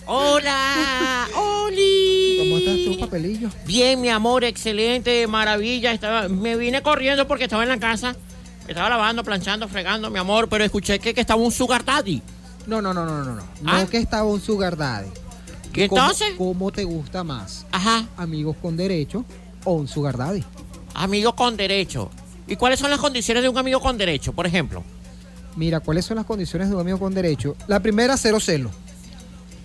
Hola, 0.06 1.28
Oli. 1.36 2.38
¿Cómo 2.40 2.58
estás 2.58 2.76
tú, 2.84 2.98
papelillo? 2.98 3.48
Bien, 3.66 4.00
mi 4.00 4.08
amor, 4.08 4.42
excelente, 4.42 5.26
maravilla. 5.28 5.92
Estaba, 5.92 6.28
me 6.28 6.56
vine 6.56 6.82
corriendo 6.82 7.28
porque 7.28 7.44
estaba 7.44 7.62
en 7.62 7.68
la 7.68 7.78
casa. 7.78 8.16
Estaba 8.68 8.88
lavando, 8.88 9.24
planchando, 9.24 9.66
fregando, 9.68 10.10
mi 10.10 10.18
amor, 10.18 10.48
pero 10.48 10.64
escuché 10.64 10.98
que, 10.98 11.12
que 11.12 11.20
estaba 11.20 11.42
un 11.42 11.50
sugar 11.52 11.84
daddy. 11.84 12.22
No, 12.66 12.80
no, 12.80 12.94
no, 12.94 13.04
no, 13.04 13.24
no. 13.24 13.34
No, 13.34 13.42
¿Ah? 13.66 13.80
no 13.82 13.88
que 13.88 13.98
estaba 13.98 14.24
un 14.24 14.40
sugar 14.40 14.76
daddy. 14.76 15.08
¿Y 15.74 15.88
¿Cómo- 15.88 16.02
entonces? 16.02 16.28
¿Cómo, 16.38 16.70
te 16.70 16.84
gusta 16.84 17.24
más? 17.24 17.66
Ajá. 17.72 18.06
¿Amigos 18.16 18.56
con 18.60 18.76
derecho 18.76 19.24
o 19.64 19.72
un 19.74 19.88
sugar 19.88 20.16
daddy? 20.16 20.44
Amigo 20.94 21.34
con 21.34 21.56
derecho. 21.56 22.10
¿Y 22.46 22.56
cuáles 22.56 22.78
son 22.80 22.90
las 22.90 22.98
condiciones 23.00 23.42
de 23.42 23.48
un 23.48 23.56
amigo 23.58 23.80
con 23.80 23.96
derecho, 23.96 24.32
por 24.32 24.46
ejemplo? 24.46 24.82
Mira, 25.56 25.80
¿cuáles 25.80 26.04
son 26.04 26.16
las 26.16 26.26
condiciones 26.26 26.68
de 26.68 26.74
un 26.74 26.80
amigo 26.80 26.98
con 26.98 27.12
derecho? 27.14 27.56
La 27.66 27.80
primera, 27.80 28.16
cero 28.16 28.38
celo. 28.40 28.70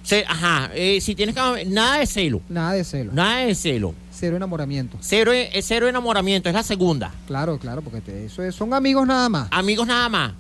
Se- 0.03 0.23
ajá, 0.27 0.69
eh, 0.73 0.99
si 1.01 1.15
tienes 1.15 1.36
que... 1.36 1.65
Nada 1.65 1.97
de 1.99 2.05
celo. 2.08 2.41
Nada 2.49 2.73
de 2.73 2.84
celo. 2.84 3.12
Nada 3.13 3.38
de 3.45 3.55
celo. 3.55 3.93
Cero 4.17 4.38
enamoramiento. 4.38 4.97
Cero, 5.01 5.34
eh, 5.34 5.49
cero 5.62 5.88
enamoramiento, 5.89 6.47
es 6.49 6.56
la 6.56 6.63
segunda. 6.63 7.12
Claro, 7.28 7.58
claro, 7.60 7.82
porque 7.82 7.99
te- 8.01 8.25
eso 8.25 8.41
es- 8.43 8.56
son 8.56 8.73
amigos 8.73 9.06
nada 9.06 9.28
más. 9.30 9.47
Amigos 9.51 9.86
nada 9.88 10.08
más. 10.10 10.34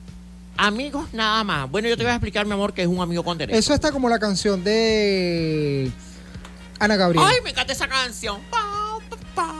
Amigos 0.57 1.07
nada 1.11 1.43
más. 1.43 1.69
Bueno, 1.69 1.89
yo 1.89 1.97
te 1.97 2.03
voy 2.03 2.11
a 2.11 2.15
explicar, 2.15 2.45
mi 2.45 2.53
amor, 2.53 2.73
que 2.73 2.81
es 2.83 2.87
un 2.87 3.01
amigo 3.01 3.23
con 3.23 3.37
derecho. 3.37 3.59
Eso 3.59 3.73
está 3.73 3.91
como 3.91 4.07
la 4.07 4.17
canción 4.19 4.63
de 4.63 5.91
Ana 6.79 6.95
Gabriel. 6.95 7.25
Ay, 7.27 7.35
me 7.43 7.49
encanta 7.49 7.73
esa 7.73 7.87
canción. 7.89 8.39
Pa, 8.49 8.61
pa, 9.09 9.17
pa, 9.35 9.53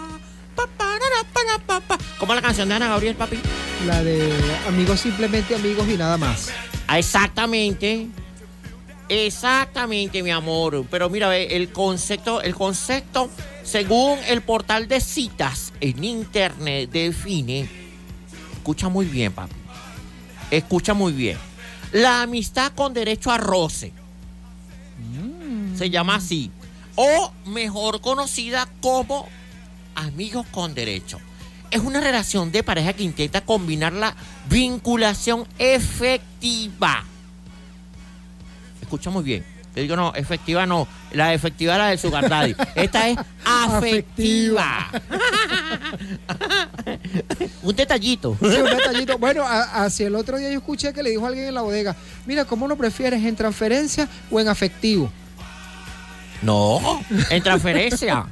pa, 0.56 0.68
pa, 0.78 0.86
ra, 0.86 0.94
ra, 0.94 1.28
pa, 1.34 1.40
ra, 1.52 1.60
pa, 1.66 1.80
pa. 1.82 1.98
¿Cómo 2.18 2.32
es 2.34 2.38
la 2.38 2.42
canción 2.42 2.70
de 2.70 2.76
Ana 2.76 2.88
Gabriel, 2.88 3.16
papi? 3.16 3.38
La 3.86 4.02
de 4.02 4.32
amigos 4.70 5.02
simplemente 5.02 5.54
amigos 5.56 5.86
y 5.90 5.98
nada 5.98 6.16
más. 6.18 6.50
Ah, 6.88 6.98
Exactamente. 6.98 8.08
Exactamente, 9.10 10.24
mi 10.24 10.32
amor. 10.32 10.86
Pero 10.90 11.10
mira, 11.10 11.36
el 11.38 11.70
concepto, 11.72 12.42
el 12.42 12.56
concepto, 12.56 13.30
según 13.66 14.20
el 14.28 14.42
portal 14.42 14.88
de 14.88 15.02
citas 15.02 15.74
en 15.82 16.04
internet, 16.04 16.90
define. 16.92 17.68
Escucha 18.54 18.90
muy 18.90 19.06
bien, 19.08 19.34
papi. 19.34 19.56
Escucha 20.52 20.94
muy 20.94 21.12
bien. 21.14 21.38
La 21.92 22.22
amistad 22.22 22.72
con 22.74 22.94
derecho 22.94 23.32
a 23.32 23.38
roce. 23.38 23.92
Se 25.76 25.90
llama 25.90 26.16
así. 26.16 26.52
O 26.96 27.34
mejor 27.48 28.02
conocida 28.02 28.70
como 28.82 29.28
amigos 29.96 30.46
con 30.52 30.76
derecho. 30.76 31.20
Es 31.72 31.82
una 31.82 32.00
relación 32.00 32.52
de 32.52 32.64
pareja 32.64 32.94
que 32.94 33.04
intenta 33.04 33.42
combinar 33.42 33.94
la 33.94 34.16
vinculación 34.48 35.48
efectiva. 35.58 37.04
Escucha 38.80 39.10
muy 39.10 39.24
bien. 39.24 39.55
Te 39.76 39.82
digo, 39.82 39.98
no, 39.98 40.14
efectiva 40.16 40.66
no. 40.66 40.88
La 41.12 41.34
efectiva 41.34 41.78
la 41.78 41.88
del 41.90 42.00
Sugar 42.00 42.30
Daddy. 42.30 42.56
Esta 42.76 43.10
es 43.10 43.18
afectiva. 43.44 44.90
Un 47.62 47.76
detallito. 47.76 48.38
Sí, 48.40 48.46
un 48.46 48.78
detallito. 48.78 49.18
Bueno, 49.18 49.44
a- 49.46 49.84
hacia 49.84 50.08
el 50.08 50.16
otro 50.16 50.38
día 50.38 50.50
yo 50.50 50.60
escuché 50.60 50.94
que 50.94 51.04
le 51.04 51.10
dijo 51.10 51.26
alguien 51.28 51.48
en 51.48 51.54
la 51.54 51.62
bodega, 51.62 51.94
mira, 52.26 52.46
¿cómo 52.46 52.68
lo 52.68 52.78
prefieres, 52.78 53.22
en 53.26 53.36
transferencia 53.36 54.08
o 54.32 54.40
en 54.40 54.48
afectivo? 54.48 55.12
No, 56.42 57.02
en 57.30 57.44
transferencia. 57.44 58.26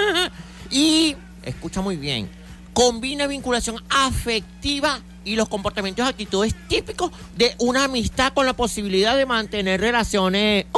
y, 0.70 1.16
escucha 1.44 1.80
muy 1.80 1.96
bien, 1.96 2.28
combina 2.74 3.26
vinculación 3.26 3.82
afectiva 3.88 5.00
y 5.28 5.36
los 5.36 5.48
comportamientos 5.48 6.06
y 6.06 6.08
actitudes 6.08 6.54
típicos 6.68 7.10
de 7.36 7.54
una 7.58 7.84
amistad 7.84 8.32
con 8.32 8.46
la 8.46 8.54
posibilidad 8.54 9.16
de 9.16 9.26
mantener 9.26 9.80
relaciones. 9.80 10.66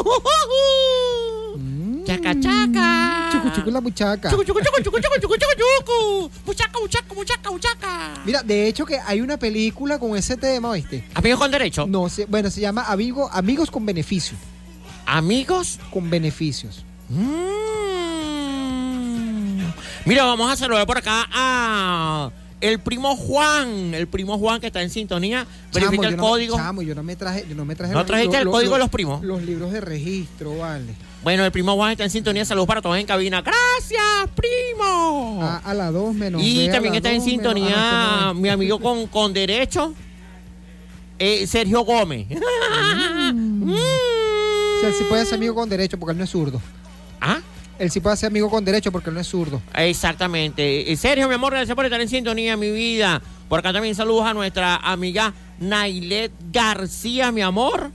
Chaca, 2.07 2.34
chaca. 2.40 3.28
Chucu, 3.30 3.51
chucu, 3.55 3.70
la 3.70 3.80
muchaca. 3.80 4.30
Chucu, 4.30 4.42
chucu, 4.44 4.61
chucu, 4.61 4.82
chucu, 4.82 4.98
chucu, 5.01 5.20
chucu, 5.20 5.36
chucu. 5.61 6.30
Muchaca, 6.46 6.78
muchaca, 6.80 7.14
muchaca, 7.14 7.51
muchaca. 7.51 8.14
Mira, 8.24 8.42
de 8.42 8.66
hecho 8.66 8.84
que 8.84 8.98
hay 8.98 9.20
una 9.20 9.36
película 9.36 9.98
con 9.98 10.16
ese 10.16 10.36
tema, 10.36 10.72
¿viste? 10.72 11.05
¿Amigos 11.14 11.38
con 11.38 11.51
derecho? 11.51 11.86
No, 11.86 12.09
se- 12.09 12.24
bueno, 12.26 12.51
se 12.51 12.61
llama 12.61 12.84
Amigo, 12.88 13.28
Amigos 13.32 13.70
con 13.70 13.86
Beneficio. 13.86 14.36
¿Amigos? 15.07 15.78
Con 15.92 16.11
beneficios. 16.11 16.84
Mira, 20.05 20.24
vamos 20.24 20.51
a 20.51 20.57
saludar 20.57 20.86
por 20.86 20.98
acá 20.98 21.28
a 21.32 22.30
el 22.61 22.79
primo 22.81 23.17
Juan, 23.17 23.95
el 23.95 24.07
primo 24.07 24.39
Juan 24.39 24.61
que 24.61 24.67
está 24.69 24.83
en 24.83 24.91
sintonía. 24.91 25.47
Verifica 25.73 26.09
el 26.09 26.17
no- 26.17 26.23
código. 26.23 26.57
chamo, 26.57 26.83
yo 26.83 26.95
no 26.95 27.03
me 27.03 27.17
traje, 27.17 27.45
yo 27.49 27.55
no 27.55 27.65
me 27.65 27.75
traje 27.75 27.93
¿No 27.95 28.05
trajiste 28.05 28.39
el 28.39 28.49
código 28.49 28.75
de 28.75 28.79
los 28.79 28.91
primos? 28.91 29.23
Los 29.25 29.43
libros 29.43 29.73
de 29.73 29.81
registro, 29.81 30.57
vale. 30.59 30.95
Bueno, 31.23 31.45
el 31.45 31.53
primo 31.53 31.75
Juan 31.75 31.93
está 31.93 32.05
en 32.05 32.11
sintonía. 32.11 32.45
Saludos 32.45 32.69
para 32.69 32.83
todos 32.83 32.97
en 32.97 33.07
cabina. 33.07 33.43
Gracias, 33.43 34.03
primo. 34.35 35.41
A, 35.43 35.59
a 35.59 35.75
la 35.75 35.91
2 35.91 36.15
menos 36.15 36.43
y 36.43 36.67
B, 36.67 36.73
también 36.73 36.95
está 36.95 37.11
en 37.11 37.19
dos 37.19 37.27
menos- 37.27 37.43
sintonía 37.43 38.27
este 38.31 38.41
mi 38.41 38.49
amigo 38.49 38.79
con, 38.81 39.07
con 39.07 39.33
derecho, 39.33 39.95
eh, 41.19 41.47
Sergio 41.47 41.81
Gómez. 41.85 42.27
O 42.31 42.39
sea, 44.81 44.89
él 44.89 44.95
sí 44.97 45.05
puede 45.09 45.25
ser 45.27 45.35
amigo 45.35 45.55
con 45.55 45.69
derecho 45.69 45.99
porque 45.99 46.13
él 46.13 46.19
no 46.19 46.25
es 46.25 46.31
zurdo. 46.31 46.61
¿Ah? 47.21 47.41
Él 47.81 47.91
sí 47.91 47.99
puede 48.01 48.16
ser 48.16 48.28
amigo 48.28 48.51
con 48.51 48.64
derecho 48.64 48.93
porque 48.93 49.09
él 49.11 49.14
no 49.14 49.20
es 49.20 49.26
zurdo. 49.26 49.61
Exactamente. 49.74 50.93
Eh, 50.93 50.97
Sergio, 50.97 51.26
mi 51.28 51.35
amor, 51.35 51.53
gracias 51.53 51.74
por 51.74 51.85
estar 51.87 52.01
en 52.01 52.09
sintonía, 52.09 52.57
mi 52.57 52.70
vida. 52.70 53.22
Por 53.49 53.59
acá 53.59 53.72
también 53.72 53.95
saludos 53.95 54.26
a 54.26 54.35
nuestra 54.35 54.76
amiga 54.76 55.33
Nailet 55.59 56.31
García, 56.53 57.33
mi 57.33 57.41
amor. 57.41 57.91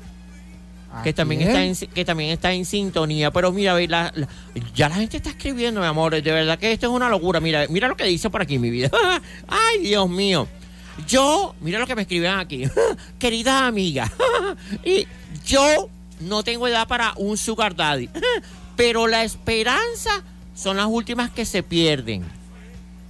Que 1.03 1.11
también, 1.13 1.41
está 1.41 1.63
en, 1.63 1.75
que 1.75 2.05
también 2.05 2.29
está 2.31 2.53
en 2.53 2.65
sintonía. 2.65 3.29
Pero 3.29 3.51
mira, 3.51 3.73
la- 3.88 4.11
la- 4.15 4.27
ya 4.73 4.88
la 4.89 4.95
gente 4.95 5.17
está 5.17 5.29
escribiendo, 5.29 5.81
mi 5.81 5.88
amor. 5.88 6.13
De 6.15 6.21
verdad 6.31 6.57
que 6.57 6.71
esto 6.71 6.88
es 6.88 6.91
una 6.93 7.09
locura. 7.09 7.39
Mira, 7.41 7.65
mira 7.69 7.88
lo 7.89 7.95
que 7.97 8.05
dice 8.05 8.29
por 8.29 8.41
aquí, 8.41 8.57
mi 8.57 8.69
vida. 8.69 8.89
Ay, 9.47 9.79
Dios 9.83 10.09
mío. 10.09 10.47
Yo, 11.05 11.53
mira 11.59 11.79
lo 11.79 11.86
que 11.86 11.95
me 11.95 12.03
escriben 12.03 12.31
aquí. 12.31 12.63
Querida 13.19 13.67
amiga. 13.67 14.09
y 14.86 15.05
yo 15.45 15.89
no 16.21 16.43
tengo 16.43 16.65
edad 16.67 16.88
para 16.88 17.13
un 17.17 17.38
sugar 17.38 17.75
daddy. 17.75 18.09
Pero 18.76 19.07
la 19.07 19.23
esperanza 19.23 20.23
son 20.53 20.78
las 20.78 20.88
últimas 20.88 21.30
que 21.32 21.45
se 21.45 21.63
pierden. 21.63 22.23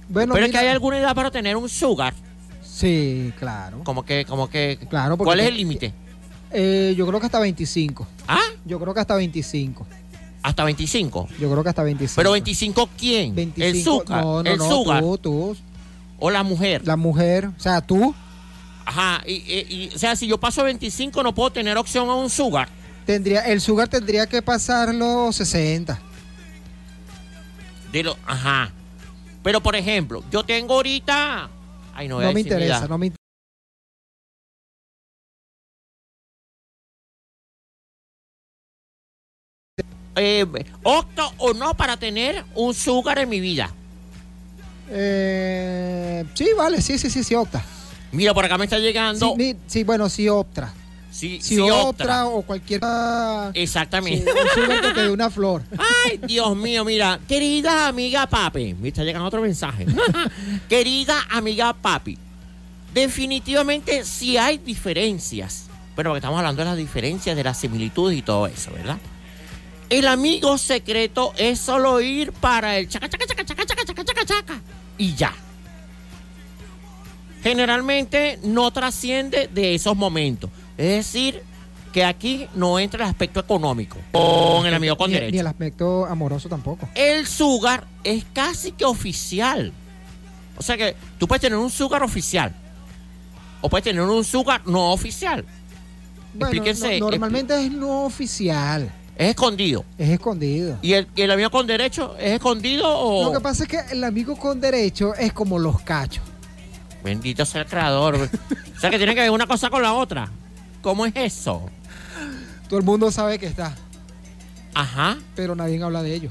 Bueno, 0.08 0.34
pero 0.34 0.46
es 0.46 0.52
que 0.52 0.58
hay 0.58 0.68
alguna 0.68 0.98
edad 0.98 1.14
para 1.14 1.30
tener 1.30 1.56
un 1.56 1.68
sugar. 1.68 2.14
Sí, 2.62 3.32
claro. 3.38 3.82
Como 3.84 4.04
que, 4.04 4.24
como 4.24 4.48
que. 4.48 4.78
Claro, 4.88 5.16
¿Cuál 5.16 5.40
es 5.40 5.46
el 5.46 5.56
límite? 5.56 5.92
Eh, 6.52 6.94
yo 6.96 7.06
creo 7.06 7.18
que 7.20 7.26
hasta 7.26 7.40
25. 7.40 8.06
¿Ah? 8.28 8.38
Yo 8.64 8.78
creo 8.78 8.94
que 8.94 9.00
hasta 9.00 9.16
25. 9.16 9.86
Hasta 10.42 10.64
25. 10.64 11.28
Yo 11.40 11.50
creo 11.50 11.62
que 11.62 11.68
hasta 11.70 11.82
25. 11.82 12.16
Pero 12.16 12.32
25 12.32 12.88
quién? 12.96 13.34
25. 13.34 13.66
El 13.78 13.82
sugar. 13.84 14.22
No, 14.24 14.42
no, 14.42 14.50
el 14.50 14.58
no, 14.58 14.68
sugar. 14.68 15.00
tú, 15.02 15.18
tú. 15.18 15.56
O 16.18 16.30
la 16.30 16.42
mujer. 16.42 16.86
La 16.86 16.96
mujer, 16.96 17.46
o 17.46 17.60
sea, 17.60 17.80
tú 17.80 18.14
Ajá. 18.84 19.20
Y, 19.26 19.32
y- 19.32 19.66
y, 19.68 19.94
o 19.94 19.98
sea, 19.98 20.14
si 20.14 20.28
yo 20.28 20.38
paso 20.38 20.62
25 20.62 21.22
no 21.24 21.34
puedo 21.34 21.50
tener 21.50 21.76
opción 21.76 22.08
a 22.08 22.14
un 22.14 22.30
sugar. 22.30 22.68
Tendría, 23.06 23.40
el 23.42 23.60
sugar 23.60 23.88
tendría 23.88 24.26
que 24.26 24.42
pasar 24.42 24.94
los 24.94 25.34
60. 25.36 25.98
De 27.92 28.02
lo, 28.02 28.16
ajá. 28.26 28.72
Pero 29.42 29.62
por 29.62 29.76
ejemplo, 29.76 30.24
yo 30.30 30.44
tengo 30.44 30.74
ahorita 30.74 31.48
Ay, 31.94 32.08
no, 32.08 32.20
No 32.20 32.32
me 32.32 32.40
interesa, 32.40 32.86
no 32.88 32.98
me 32.98 33.06
interesa. 33.06 33.16
Eh, 40.16 40.46
¿Opto 40.82 41.32
o 41.38 41.52
no 41.54 41.74
para 41.74 41.96
tener 41.96 42.44
un 42.54 42.74
sugar 42.74 43.18
en 43.18 43.28
mi 43.28 43.38
vida? 43.40 43.70
Eh, 44.88 46.24
sí, 46.34 46.48
vale, 46.56 46.80
sí, 46.80 46.98
sí, 46.98 47.10
sí, 47.10 47.22
sí, 47.22 47.34
opta. 47.34 47.62
Mira, 48.12 48.32
por 48.32 48.44
acá 48.44 48.56
me 48.56 48.64
está 48.64 48.78
llegando. 48.78 49.30
Sí, 49.30 49.34
mi- 49.36 49.56
sí, 49.66 49.84
bueno, 49.84 50.08
sí, 50.08 50.28
optra. 50.28 50.72
Si, 51.16 51.58
otra, 51.60 52.26
o 52.26 52.42
cualquier. 52.42 52.82
Exactamente. 53.54 54.30
Si, 54.54 54.60
un 54.60 54.94
que 54.94 55.08
una 55.08 55.30
flor. 55.30 55.62
Ay, 55.78 56.20
Dios 56.26 56.54
mío, 56.54 56.84
mira. 56.84 57.18
Querida 57.26 57.88
amiga 57.88 58.26
papi. 58.26 58.74
Me 58.74 58.88
está 58.88 59.02
llegando 59.02 59.26
otro 59.26 59.40
mensaje. 59.40 59.86
Querida 60.68 61.16
amiga 61.30 61.72
papi. 61.72 62.18
Definitivamente 62.92 64.04
sí 64.04 64.36
hay 64.36 64.58
diferencias. 64.58 65.68
Bueno, 65.94 66.10
porque 66.10 66.18
estamos 66.18 66.36
hablando 66.36 66.60
de 66.60 66.68
las 66.68 66.76
diferencias, 66.76 67.34
de 67.34 67.44
las 67.44 67.58
similitudes 67.58 68.18
y 68.18 68.20
todo 68.20 68.46
eso, 68.46 68.70
¿verdad? 68.72 68.98
El 69.88 70.08
amigo 70.08 70.58
secreto 70.58 71.32
es 71.38 71.58
solo 71.58 71.98
ir 72.02 72.32
para 72.32 72.76
el 72.76 72.90
chaca, 72.90 73.08
chaca, 73.08 73.24
chaca, 73.24 73.44
chaca, 73.46 73.64
chaca, 73.64 73.84
chaca, 73.86 74.04
chaca, 74.04 74.24
chaca. 74.26 74.60
Y 74.98 75.14
ya. 75.14 75.32
Generalmente 77.42 78.38
no 78.42 78.70
trasciende 78.70 79.48
de 79.48 79.74
esos 79.74 79.96
momentos. 79.96 80.50
Es 80.78 81.06
decir, 81.06 81.42
que 81.92 82.04
aquí 82.04 82.46
no 82.54 82.78
entra 82.78 83.04
el 83.04 83.10
aspecto 83.10 83.40
económico 83.40 83.96
con 84.12 84.66
el 84.66 84.74
amigo 84.74 84.96
con 84.96 85.08
ni, 85.10 85.14
derecho. 85.14 85.32
ni 85.32 85.38
el 85.38 85.46
aspecto 85.46 86.04
amoroso 86.06 86.48
tampoco. 86.48 86.88
El 86.94 87.26
sugar 87.26 87.86
es 88.04 88.24
casi 88.32 88.72
que 88.72 88.84
oficial. 88.84 89.72
O 90.58 90.62
sea 90.62 90.76
que 90.76 90.94
tú 91.18 91.26
puedes 91.26 91.40
tener 91.40 91.58
un 91.58 91.70
sugar 91.70 92.02
oficial. 92.02 92.54
O 93.62 93.68
puedes 93.70 93.84
tener 93.84 94.02
un 94.02 94.24
sugar 94.24 94.60
no 94.66 94.92
oficial. 94.92 95.44
Bueno, 96.34 96.62
no- 96.62 97.10
normalmente 97.10 97.64
es 97.64 97.72
no 97.72 98.04
oficial. 98.04 98.92
Es 99.16 99.30
escondido. 99.30 99.84
Es 99.96 100.10
escondido. 100.10 100.78
¿Y 100.82 100.92
el, 100.92 101.08
y 101.16 101.22
el 101.22 101.30
amigo 101.30 101.50
con 101.50 101.66
derecho 101.66 102.14
es 102.18 102.32
escondido 102.34 102.84
o...? 102.86 103.24
Lo 103.24 103.32
que 103.32 103.40
pasa 103.40 103.62
es 103.62 103.68
que 103.70 103.80
el 103.92 104.04
amigo 104.04 104.36
con 104.36 104.60
derecho 104.60 105.14
es 105.14 105.32
como 105.32 105.58
los 105.58 105.80
cachos. 105.80 106.22
Bendito 107.02 107.46
sea 107.46 107.62
el 107.62 107.66
creador. 107.66 108.16
o 108.76 108.80
sea 108.80 108.90
que 108.90 108.98
tiene 108.98 109.14
que 109.14 109.22
ver 109.22 109.30
una 109.30 109.46
cosa 109.46 109.70
con 109.70 109.80
la 109.80 109.94
otra. 109.94 110.30
¿Cómo 110.86 111.04
es 111.04 111.14
eso? 111.16 111.68
Todo 112.68 112.78
el 112.78 112.84
mundo 112.84 113.10
sabe 113.10 113.40
que 113.40 113.46
está, 113.46 113.74
Ajá. 114.72 115.18
pero 115.34 115.56
nadie 115.56 115.82
habla 115.82 116.00
de 116.00 116.14
ello. 116.14 116.30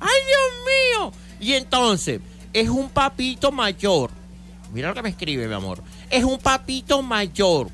¡Ay, 0.00 0.16
Dios 0.26 0.64
mío! 0.64 1.12
Y 1.40 1.52
entonces, 1.52 2.22
es 2.54 2.70
un 2.70 2.88
papito 2.88 3.52
mayor. 3.52 4.10
Mira 4.72 4.88
lo 4.88 4.94
que 4.94 5.02
me 5.02 5.10
escribe, 5.10 5.46
mi 5.46 5.52
amor. 5.52 5.82
Es 6.08 6.24
un 6.24 6.38
papito 6.38 7.02
mayor 7.02 7.68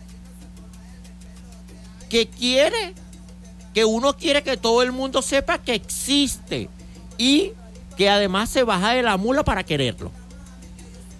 que 2.09 2.29
quiere, 2.29 2.95
que 3.75 3.85
uno 3.85 4.16
quiere 4.16 4.43
que 4.43 4.57
todo 4.57 4.83
el 4.83 4.91
mundo 4.91 5.22
sepa 5.22 5.59
que 5.59 5.77
existe 5.77 6.68
y 7.16 7.53
que 7.97 8.11
además 8.11 8.51
se 8.51 8.64
baja 8.64 8.91
de 8.91 9.05
la 9.05 9.18
mula 9.18 9.45
para 9.45 9.62
quererlo. 9.62 10.11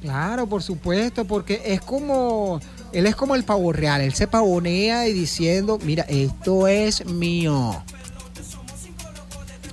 Claro, 0.05 0.47
por 0.47 0.63
supuesto, 0.63 1.25
porque 1.25 1.63
es 1.65 1.81
como, 1.81 2.61
él 2.95 3.07
es 3.07 3.17
como 3.17 3.35
el 3.35 3.43
pavo 3.43 3.73
real, 3.73 4.01
él 4.01 4.15
se 4.15 4.29
pavonea 4.29 5.09
y 5.09 5.13
diciendo, 5.13 5.79
mira, 5.83 6.05
esto 6.09 6.69
es 6.69 7.05
mío. 7.05 7.83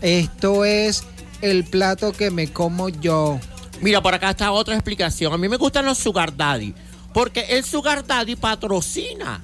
Esto 0.01 0.65
es 0.65 1.03
el 1.41 1.63
plato 1.63 2.13
que 2.13 2.31
me 2.31 2.51
como 2.51 2.89
yo. 2.89 3.39
Mira, 3.79 4.01
por 4.01 4.15
acá 4.15 4.31
está 4.31 4.51
otra 4.51 4.73
explicación. 4.73 5.31
A 5.31 5.37
mí 5.37 5.47
me 5.47 5.57
gustan 5.57 5.85
los 5.85 5.99
sugar 5.99 6.35
daddy, 6.35 6.73
porque 7.13 7.41
el 7.49 7.63
sugar 7.63 8.05
daddy 8.05 8.35
patrocina, 8.35 9.41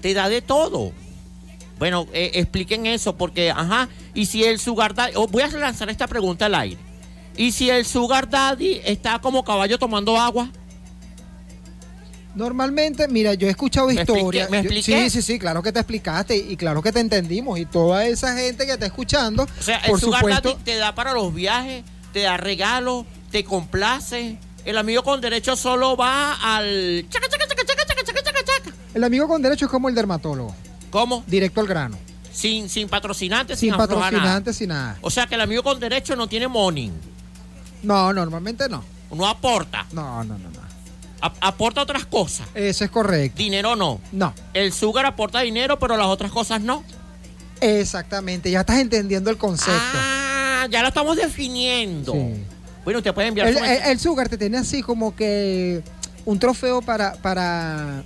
te 0.00 0.14
da 0.14 0.28
de 0.28 0.40
todo. 0.40 0.92
Bueno, 1.80 2.06
eh, 2.12 2.30
expliquen 2.34 2.86
eso, 2.86 3.16
porque, 3.16 3.50
ajá, 3.50 3.88
y 4.14 4.26
si 4.26 4.44
el 4.44 4.60
sugar 4.60 4.94
daddy, 4.94 5.14
oh, 5.16 5.26
voy 5.26 5.42
a 5.42 5.48
lanzar 5.48 5.90
esta 5.90 6.06
pregunta 6.06 6.46
al 6.46 6.54
aire. 6.54 6.78
¿Y 7.36 7.50
si 7.52 7.70
el 7.70 7.84
sugar 7.84 8.30
daddy 8.30 8.80
está 8.84 9.18
como 9.18 9.44
caballo 9.44 9.78
tomando 9.78 10.16
agua? 10.16 10.50
Normalmente, 12.34 13.08
mira, 13.08 13.34
yo 13.34 13.48
he 13.48 13.50
escuchado 13.50 13.88
¿Me 13.88 13.94
expliqué? 13.94 14.18
historias. 14.20 14.50
¿Me 14.50 14.58
yo- 14.58 14.62
expliqué? 14.70 15.10
sí, 15.10 15.10
sí, 15.10 15.22
sí, 15.22 15.38
claro 15.38 15.62
que 15.62 15.72
te 15.72 15.80
explicaste 15.80 16.36
y 16.36 16.56
claro 16.56 16.80
que 16.82 16.92
te 16.92 17.00
entendimos. 17.00 17.58
Y 17.58 17.66
toda 17.66 18.04
esa 18.06 18.36
gente 18.36 18.66
que 18.66 18.72
está 18.72 18.86
escuchando, 18.86 19.44
O 19.58 19.62
sea, 19.62 19.80
por 19.82 19.96
el 19.96 20.00
sugar 20.00 20.20
supuesto, 20.20 20.58
te 20.64 20.76
da 20.76 20.94
para 20.94 21.12
los 21.12 21.34
viajes, 21.34 21.82
te 22.12 22.20
da 22.20 22.36
regalos, 22.36 23.04
te 23.32 23.42
complace. 23.44 24.38
El 24.64 24.78
amigo 24.78 25.02
con 25.02 25.20
derecho 25.20 25.56
solo 25.56 25.96
va 25.96 26.34
al... 26.34 27.06
chaca, 27.08 27.26
chaca, 27.28 27.46
chaca, 27.48 27.64
chaca, 27.66 27.84
chaca, 27.86 28.04
chaca, 28.04 28.22
chaca, 28.22 28.38
chaca. 28.44 28.76
el 28.94 29.04
amigo 29.04 29.26
con 29.26 29.42
derecho 29.42 29.64
es 29.64 29.70
como 29.70 29.88
el 29.88 29.94
dermatólogo. 29.94 30.54
¿Cómo? 30.90 31.24
Directo 31.26 31.60
al 31.60 31.66
grano. 31.66 31.98
Sin, 32.32 32.68
sin 32.68 32.88
patrocinante, 32.88 33.54
sin, 33.56 33.60
Sin 33.60 33.70
nada. 33.70 33.86
patrocinantes, 33.88 34.56
sin 34.56 34.68
nada. 34.68 34.98
O 35.00 35.10
sea 35.10 35.26
que 35.26 35.34
el 35.34 35.40
amigo 35.40 35.62
con 35.64 35.80
derecho 35.80 36.14
no 36.14 36.28
tiene 36.28 36.46
money. 36.46 36.92
No, 37.82 38.12
normalmente 38.12 38.68
no. 38.68 38.84
No 39.12 39.26
aporta. 39.26 39.86
No, 39.92 40.22
no, 40.22 40.38
no, 40.38 40.49
aporta 41.20 41.82
otras 41.82 42.06
cosas. 42.06 42.46
Eso 42.54 42.84
es 42.84 42.90
correcto. 42.90 43.38
Dinero 43.38 43.76
no. 43.76 44.00
No. 44.12 44.32
El 44.54 44.72
sugar 44.72 45.06
aporta 45.06 45.40
dinero, 45.40 45.78
pero 45.78 45.96
las 45.96 46.06
otras 46.06 46.30
cosas 46.32 46.60
no. 46.60 46.82
Exactamente, 47.60 48.50
ya 48.50 48.60
estás 48.60 48.78
entendiendo 48.78 49.30
el 49.30 49.36
concepto. 49.36 49.72
Ah, 49.94 50.66
ya 50.70 50.82
lo 50.82 50.88
estamos 50.88 51.16
definiendo. 51.16 52.12
Sí. 52.12 52.44
Bueno, 52.84 52.98
usted 52.98 53.12
puede 53.12 53.28
enviar 53.28 53.48
El, 53.48 53.58
su 53.58 53.64
el- 53.64 54.00
sugar 54.00 54.28
te 54.28 54.38
tiene 54.38 54.56
así 54.58 54.82
como 54.82 55.14
que 55.14 55.82
un 56.24 56.38
trofeo 56.38 56.80
para, 56.80 57.14
para 57.16 58.02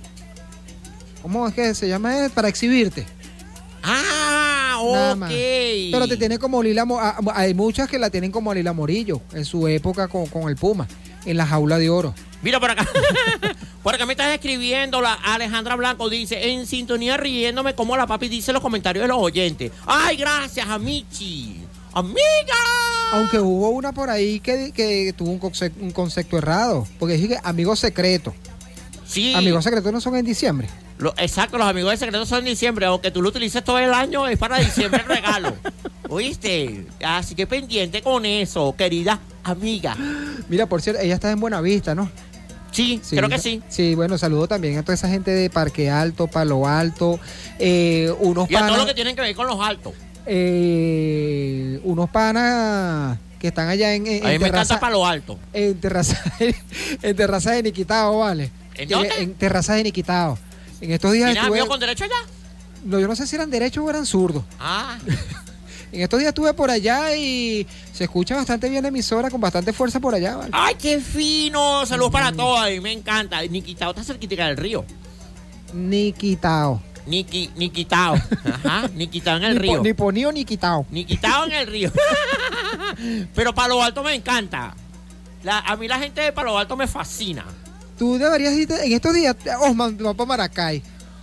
¿cómo 1.21 1.47
es 1.47 1.53
que 1.53 1.73
se 1.73 1.87
llama? 1.87 2.13
Para 2.33 2.49
exhibirte. 2.49 3.05
Ah, 3.81 4.77
ok. 4.81 5.29
Pero 5.91 6.07
te 6.07 6.17
tiene 6.17 6.37
como 6.37 6.61
Lila, 6.61 6.85
ah, 6.99 7.19
hay 7.33 7.53
muchas 7.53 7.87
que 7.87 7.97
la 7.99 8.09
tienen 8.09 8.31
como 8.31 8.53
Lila 8.53 8.73
Morillo 8.73 9.21
en 9.33 9.45
su 9.45 9.67
época 9.67 10.07
con, 10.09 10.25
con 10.25 10.49
el 10.49 10.55
Puma, 10.57 10.87
en 11.25 11.37
la 11.37 11.45
jaula 11.45 11.77
de 11.77 11.89
oro. 11.89 12.13
Mira 12.41 12.59
por 12.59 12.69
acá. 12.71 12.87
por 13.83 13.95
acá 13.95 14.05
me 14.05 14.13
estás 14.13 14.33
escribiendo. 14.33 15.01
La 15.01 15.13
Alejandra 15.13 15.75
Blanco 15.75 16.09
dice: 16.09 16.51
En 16.51 16.65
sintonía 16.67 17.17
riéndome 17.17 17.73
como 17.75 17.97
la 17.97 18.05
papi 18.07 18.27
dice 18.29 18.51
en 18.51 18.53
los 18.55 18.63
comentarios 18.63 19.03
de 19.03 19.07
los 19.07 19.17
oyentes. 19.17 19.71
Ay, 19.85 20.17
gracias, 20.17 20.67
Amichi. 20.67 21.61
Amiga. 21.93 22.19
Aunque 23.13 23.39
hubo 23.39 23.69
una 23.69 23.93
por 23.93 24.09
ahí 24.09 24.39
que, 24.41 24.71
que 24.75 25.13
tuvo 25.17 25.31
un 25.31 25.39
concepto, 25.39 25.81
un 25.81 25.91
concepto 25.91 26.37
errado, 26.37 26.85
porque 26.99 27.15
dije 27.15 27.39
amigos 27.43 27.79
secretos. 27.79 28.33
Sí. 29.07 29.33
Amigos 29.33 29.63
secretos 29.63 29.93
no 29.93 30.01
son 30.01 30.15
en 30.15 30.25
diciembre. 30.25 30.67
Lo- 30.97 31.13
exacto, 31.17 31.57
los 31.57 31.67
amigos 31.67 31.91
de 31.91 31.97
secreto 31.97 32.25
son 32.25 32.39
en 32.39 32.45
diciembre. 32.45 32.85
Aunque 32.85 33.11
tú 33.11 33.21
lo 33.21 33.29
utilices 33.29 33.63
todo 33.63 33.79
el 33.79 33.93
año, 33.93 34.27
es 34.27 34.37
para 34.37 34.57
diciembre 34.59 35.01
el 35.01 35.07
regalo. 35.07 35.55
¿Oíste? 36.15 36.85
Así 37.03 37.35
que 37.35 37.45
pendiente 37.45 38.01
con 38.01 38.25
eso, 38.25 38.73
querida 38.77 39.19
amiga. 39.43 39.97
Mira, 40.47 40.65
por 40.65 40.81
cierto, 40.81 41.01
ella 41.01 41.13
está 41.15 41.29
en 41.29 41.41
Buenavista, 41.41 41.93
¿no? 41.93 42.09
Sí, 42.71 43.01
creo 43.09 43.27
que 43.27 43.37
sí. 43.37 43.61
Sí, 43.67 43.95
bueno, 43.95 44.17
saludo 44.17 44.47
también 44.47 44.77
a 44.77 44.81
toda 44.83 44.93
esa 44.93 45.09
gente 45.09 45.31
de 45.31 45.49
Parque 45.49 45.89
Alto, 45.89 46.27
Palo 46.27 46.67
Alto, 46.67 47.19
eh, 47.59 48.13
unos 48.19 48.49
Y 48.49 48.55
a 48.55 48.59
todo 48.59 48.67
panas, 48.69 48.81
lo 48.81 48.85
que 48.87 48.93
tienen 48.93 49.13
que 49.15 49.21
ver 49.23 49.35
con 49.35 49.45
los 49.47 49.59
altos. 49.59 49.93
eh, 50.25 51.81
unos 51.83 52.09
panas 52.09 53.17
que 53.37 53.47
están 53.49 53.67
allá 53.67 53.93
en, 53.93 54.07
en, 54.07 54.23
A 54.25 54.29
mí 54.29 54.35
en 54.35 54.41
me 54.41 54.45
terraza, 54.47 54.75
encanta 54.75 54.79
Palo 54.79 55.05
Alto. 55.05 55.37
en 55.51 55.79
terraza, 55.81 56.21
en 57.01 57.15
terraza 57.17 57.51
de 57.51 57.63
Niquitao, 57.63 58.19
¿vale? 58.19 58.51
¿En 58.75 58.87
dónde? 58.87 59.09
En, 59.19 59.33
terraza 59.33 59.73
de 59.75 59.83
Niquitao. 59.83 60.37
En 60.79 60.91
estos 60.91 61.11
días 61.11 61.25
¿Tienes 61.27 61.43
estuve, 61.43 61.59
amigos 61.59 61.69
con 61.69 61.79
derecho 61.81 62.05
allá? 62.05 62.13
no, 62.85 62.99
yo 63.01 63.07
no 63.09 63.15
sé 63.17 63.27
si 63.27 63.35
eran 63.35 63.49
derechos 63.49 63.83
o 63.85 63.89
eran 63.89 64.05
zurdos. 64.05 64.43
Ah, 64.59 64.97
En 65.95 66.01
estos 66.01 66.19
días 66.19 66.29
estuve 66.29 66.53
por 66.53 66.69
allá 66.69 67.15
y 67.15 67.65
se 67.93 68.03
escucha 68.03 68.35
bastante 68.35 68.67
bien 68.69 68.81
la 68.83 68.89
emisora 68.89 69.29
con 69.29 69.39
bastante 69.39 69.71
fuerza 69.71 69.99
por 70.01 70.13
allá, 70.13 70.35
¿vale? 70.35 70.49
¡ay, 70.53 70.75
qué 70.75 70.99
fino! 70.99 71.85
Saludos 71.85 72.11
para 72.11 72.31
todos. 72.33 72.59
A 72.59 72.65
mí 72.69 72.81
me 72.81 72.91
encanta. 72.91 73.41
Niquitao 73.43 73.91
está 73.91 74.03
cerquita 74.03 74.45
del 74.47 74.57
río. 74.57 74.83
Niquitao. 75.73 76.81
Niki, 77.05 77.51
Niquitao. 77.55 78.15
Ajá, 78.63 78.89
Niquitao 78.93 79.37
en 79.37 79.43
el 79.45 79.53
Ni, 79.55 79.59
río. 79.59 79.83
ni 79.83 79.93
ponío 79.93 80.31
ni 80.31 80.43
quitao. 80.43 80.85
Niquitao 80.89 81.45
en 81.45 81.51
el 81.53 81.67
río. 81.67 81.91
Pero 83.35 83.53
Palo 83.53 83.81
Alto 83.81 84.03
me 84.03 84.13
encanta. 84.15 84.75
La- 85.43 85.59
a 85.59 85.75
mí 85.77 85.87
la 85.87 85.99
gente 85.99 86.21
de 86.21 86.31
Palo 86.31 86.57
Alto 86.57 86.75
me 86.75 86.87
fascina. 86.87 87.45
Tú 87.97 88.17
deberías 88.17 88.53
irte 88.53 88.85
en 88.85 88.91
estos 88.91 89.13
días, 89.13 89.35
Osman, 89.61 89.95
para 89.97 90.25
Maracay. 90.25 90.81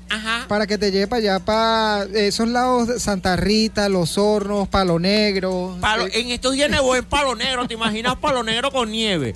Ajá. 0.08 0.44
Para 0.48 0.66
que 0.66 0.76
te 0.76 0.90
lleve 0.90 1.06
para 1.06 1.18
allá, 1.20 1.38
para 1.40 2.04
esos 2.14 2.46
lados 2.48 2.88
de 2.88 3.00
Santa 3.00 3.34
Rita, 3.36 3.88
Los 3.88 4.18
Hornos, 4.18 4.68
Palo 4.68 4.98
Negro. 4.98 5.76
Palo- 5.80 6.06
en 6.12 6.30
estos 6.30 6.52
días 6.52 6.70
nevó 6.70 6.94
en 6.96 7.04
Palo 7.04 7.34
Negro. 7.34 7.66
¿Te 7.66 7.74
imaginas 7.74 8.16
Palo 8.16 8.42
Negro 8.42 8.70
con 8.70 8.90
nieve? 8.90 9.34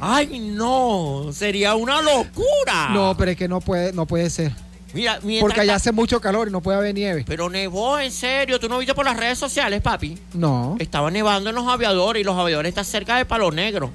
¡Ay, 0.00 0.38
no! 0.40 1.30
Sería 1.32 1.74
una 1.74 2.00
locura. 2.00 2.88
No, 2.92 3.14
pero 3.16 3.32
es 3.32 3.36
que 3.36 3.48
no 3.48 3.60
puede, 3.60 3.92
no 3.92 4.06
puede 4.06 4.30
ser. 4.30 4.52
Mira, 4.94 5.18
Porque 5.40 5.60
allá 5.60 5.74
hace 5.74 5.90
mucho 5.90 6.20
calor 6.20 6.46
y 6.46 6.52
no 6.52 6.60
puede 6.60 6.78
haber 6.78 6.94
nieve. 6.94 7.24
Pero 7.26 7.50
nevó, 7.50 7.98
en 7.98 8.12
serio. 8.12 8.60
¿Tú 8.60 8.68
no 8.68 8.78
viste 8.78 8.94
por 8.94 9.04
las 9.04 9.16
redes 9.16 9.36
sociales, 9.38 9.82
papi? 9.82 10.16
No, 10.34 10.76
Estaba 10.78 11.10
nevando 11.10 11.50
en 11.50 11.56
los 11.56 11.66
aviadores 11.66 12.20
y 12.20 12.24
los 12.24 12.38
aviadores 12.38 12.68
están 12.70 12.84
cerca 12.84 13.16
de 13.16 13.24
Palo 13.24 13.50
Negro. 13.50 13.90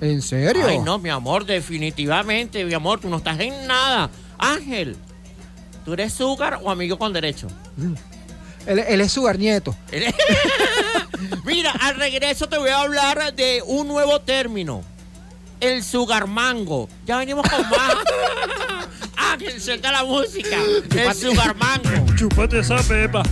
¿En 0.00 0.22
serio? 0.22 0.64
Ay, 0.68 0.78
no, 0.78 0.98
mi 0.98 1.08
amor, 1.08 1.44
definitivamente, 1.46 2.64
mi 2.64 2.74
amor, 2.74 3.00
tú 3.00 3.08
no 3.08 3.16
estás 3.16 3.38
en 3.40 3.66
nada. 3.66 4.08
Ángel, 4.38 4.96
¿tú 5.84 5.92
eres 5.92 6.12
Sugar 6.12 6.58
o 6.62 6.70
amigo 6.70 6.98
con 6.98 7.12
derecho? 7.12 7.48
Él, 8.66 8.78
él 8.78 9.00
es 9.02 9.12
su 9.12 9.30
nieto. 9.34 9.76
Mira, 11.44 11.70
al 11.72 11.96
regreso 11.96 12.48
te 12.48 12.56
voy 12.56 12.70
a 12.70 12.80
hablar 12.80 13.34
de 13.34 13.62
un 13.66 13.86
nuevo 13.86 14.20
término. 14.22 14.82
El 15.60 15.84
sugar 15.84 16.26
mango. 16.26 16.88
Ya 17.04 17.18
venimos 17.18 17.46
con 17.48 17.60
más. 17.68 17.96
Ángel, 19.16 19.60
suelta 19.60 19.92
la 19.92 20.04
música. 20.04 20.56
El 20.96 21.14
sugar 21.14 21.54
mango. 21.56 22.06
Chúpate 22.16 22.60
esa 22.60 22.78
pepa. 22.78 23.22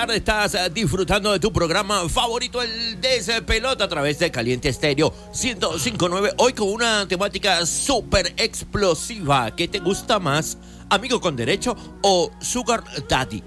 Tarde 0.00 0.16
estás 0.16 0.54
eh, 0.54 0.70
disfrutando 0.72 1.30
de 1.30 1.38
tu 1.38 1.52
programa 1.52 2.08
favorito, 2.08 2.62
el 2.62 2.98
Despelota, 3.02 3.84
a 3.84 3.88
través 3.88 4.18
de 4.18 4.30
Caliente 4.30 4.70
Estéreo 4.70 5.12
1059. 5.34 6.32
Hoy 6.38 6.54
con 6.54 6.68
una 6.68 7.06
temática 7.06 7.66
súper 7.66 8.32
explosiva. 8.38 9.54
¿Qué 9.54 9.68
te 9.68 9.78
gusta 9.78 10.18
más? 10.18 10.56
¿Amigo 10.88 11.20
con 11.20 11.36
derecho 11.36 11.76
o 12.00 12.30
Sugar 12.40 12.82
Daddy? 13.10 13.42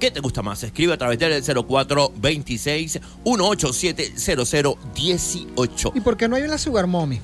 ¿Qué 0.00 0.10
te 0.10 0.18
gusta 0.18 0.42
más? 0.42 0.64
Escribe 0.64 0.92
a 0.92 0.98
través 0.98 1.20
del 1.20 1.40
0426 1.40 2.98
187 3.22 4.14
0018. 4.16 5.92
¿Y 5.94 6.00
por 6.00 6.16
qué 6.16 6.26
no 6.26 6.34
hay 6.34 6.42
una 6.42 6.58
Sugar 6.58 6.88
Mommy? 6.88 7.20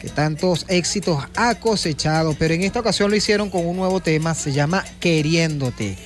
Que 0.00 0.08
tantos 0.08 0.64
éxitos 0.68 1.22
ha 1.36 1.54
cosechado. 1.56 2.34
Pero 2.38 2.54
en 2.54 2.62
esta 2.62 2.80
ocasión 2.80 3.10
lo 3.10 3.16
hicieron 3.16 3.50
con 3.50 3.66
un 3.66 3.76
nuevo 3.76 4.00
tema. 4.00 4.34
Se 4.34 4.52
llama 4.52 4.84
Queriéndote. 4.98 5.96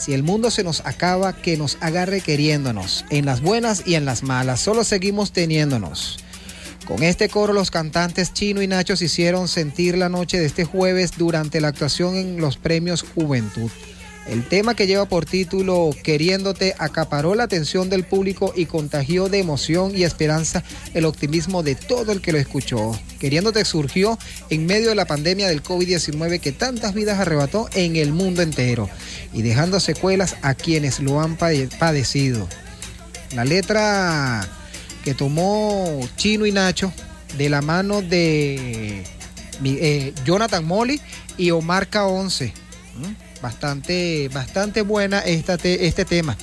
Si 0.00 0.14
el 0.14 0.22
mundo 0.22 0.50
se 0.50 0.64
nos 0.64 0.80
acaba, 0.86 1.34
que 1.34 1.58
nos 1.58 1.76
agarre 1.82 2.22
queriéndonos, 2.22 3.04
en 3.10 3.26
las 3.26 3.42
buenas 3.42 3.82
y 3.86 3.96
en 3.96 4.06
las 4.06 4.22
malas, 4.22 4.58
solo 4.58 4.82
seguimos 4.82 5.32
teniéndonos. 5.32 6.18
Con 6.86 7.02
este 7.02 7.28
coro 7.28 7.52
los 7.52 7.70
cantantes 7.70 8.32
Chino 8.32 8.62
y 8.62 8.66
Nacho 8.66 8.96
se 8.96 9.04
hicieron 9.04 9.46
sentir 9.46 9.98
la 9.98 10.08
noche 10.08 10.40
de 10.40 10.46
este 10.46 10.64
jueves 10.64 11.12
durante 11.18 11.60
la 11.60 11.68
actuación 11.68 12.16
en 12.16 12.40
los 12.40 12.56
premios 12.56 13.04
Juventud. 13.14 13.70
El 14.30 14.46
tema 14.46 14.76
que 14.76 14.86
lleva 14.86 15.06
por 15.06 15.26
título 15.26 15.90
Queriéndote 16.04 16.76
acaparó 16.78 17.34
la 17.34 17.42
atención 17.42 17.90
del 17.90 18.04
público 18.04 18.52
y 18.56 18.66
contagió 18.66 19.28
de 19.28 19.40
emoción 19.40 19.92
y 19.96 20.04
esperanza 20.04 20.62
el 20.94 21.04
optimismo 21.04 21.64
de 21.64 21.74
todo 21.74 22.12
el 22.12 22.20
que 22.20 22.30
lo 22.30 22.38
escuchó. 22.38 22.92
Queriéndote 23.18 23.64
surgió 23.64 24.16
en 24.48 24.66
medio 24.66 24.90
de 24.90 24.94
la 24.94 25.04
pandemia 25.06 25.48
del 25.48 25.64
COVID-19 25.64 26.38
que 26.38 26.52
tantas 26.52 26.94
vidas 26.94 27.18
arrebató 27.18 27.68
en 27.74 27.96
el 27.96 28.12
mundo 28.12 28.40
entero 28.42 28.88
y 29.32 29.42
dejando 29.42 29.80
secuelas 29.80 30.36
a 30.42 30.54
quienes 30.54 31.00
lo 31.00 31.20
han 31.20 31.36
pade- 31.36 31.68
padecido. 31.80 32.46
La 33.34 33.44
letra 33.44 34.48
que 35.02 35.12
tomó 35.12 36.00
Chino 36.16 36.46
y 36.46 36.52
Nacho 36.52 36.92
de 37.36 37.48
la 37.48 37.62
mano 37.62 38.00
de 38.00 39.02
eh, 39.64 40.14
Jonathan 40.24 40.64
Molly 40.64 41.00
y 41.36 41.50
Omar 41.50 41.90
K11. 41.90 42.52
¿Mm? 42.96 43.29
Bastante, 43.42 44.28
bastante 44.32 44.82
buena 44.82 45.20
esta 45.20 45.56
te- 45.56 45.86
este 45.86 46.04
tema. 46.04 46.36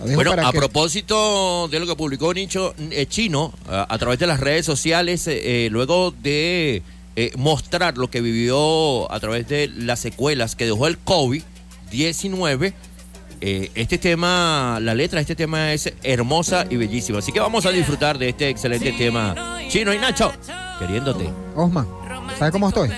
Bueno, 0.00 0.32
a 0.32 0.50
que- 0.52 0.58
propósito 0.58 1.68
de 1.68 1.80
lo 1.80 1.86
que 1.86 1.94
publicó 1.96 2.34
Nicho 2.34 2.74
eh, 2.90 3.06
Chino 3.06 3.52
a, 3.68 3.86
a 3.88 3.98
través 3.98 4.18
de 4.18 4.26
las 4.26 4.40
redes 4.40 4.66
sociales, 4.66 5.26
eh, 5.28 5.66
eh, 5.66 5.68
luego 5.70 6.10
de 6.10 6.82
eh, 7.16 7.30
mostrar 7.36 7.96
lo 7.96 8.10
que 8.10 8.20
vivió 8.20 9.10
a 9.10 9.20
través 9.20 9.48
de 9.48 9.68
las 9.68 10.00
secuelas 10.00 10.56
que 10.56 10.66
dejó 10.66 10.86
el 10.88 10.98
COVID-19, 11.92 12.72
eh, 13.40 13.70
este 13.74 13.98
tema, 13.98 14.78
la 14.82 14.94
letra 14.94 15.18
de 15.18 15.22
este 15.22 15.36
tema 15.36 15.72
es 15.72 15.92
hermosa 16.02 16.66
y 16.68 16.76
bellísima. 16.76 17.18
Así 17.20 17.30
que 17.32 17.40
vamos 17.40 17.64
a 17.66 17.70
disfrutar 17.70 18.18
de 18.18 18.30
este 18.30 18.48
excelente 18.48 18.92
tema. 18.92 19.58
Chino 19.68 19.92
y 19.94 19.98
Nacho, 19.98 20.32
queriéndote. 20.78 21.28
Osman, 21.54 21.86
¿sabes 22.38 22.52
cómo 22.52 22.68
estoy? 22.68 22.90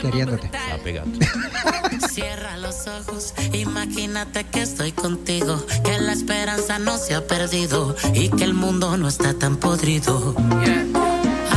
Queriéndote. 0.00 0.46
Está 0.46 0.78
pegando. 0.82 1.18
Cierra 2.10 2.56
los 2.56 2.86
ojos, 2.86 3.34
imagínate 3.52 4.44
que 4.44 4.62
estoy 4.62 4.92
contigo, 4.92 5.64
que 5.84 5.98
la 5.98 6.12
esperanza 6.12 6.78
no 6.78 6.96
se 6.98 7.14
ha 7.14 7.26
perdido 7.26 7.94
y 8.14 8.28
que 8.30 8.44
el 8.44 8.54
mundo 8.54 8.96
no 8.96 9.08
está 9.08 9.34
tan 9.34 9.56
podrido. 9.56 10.34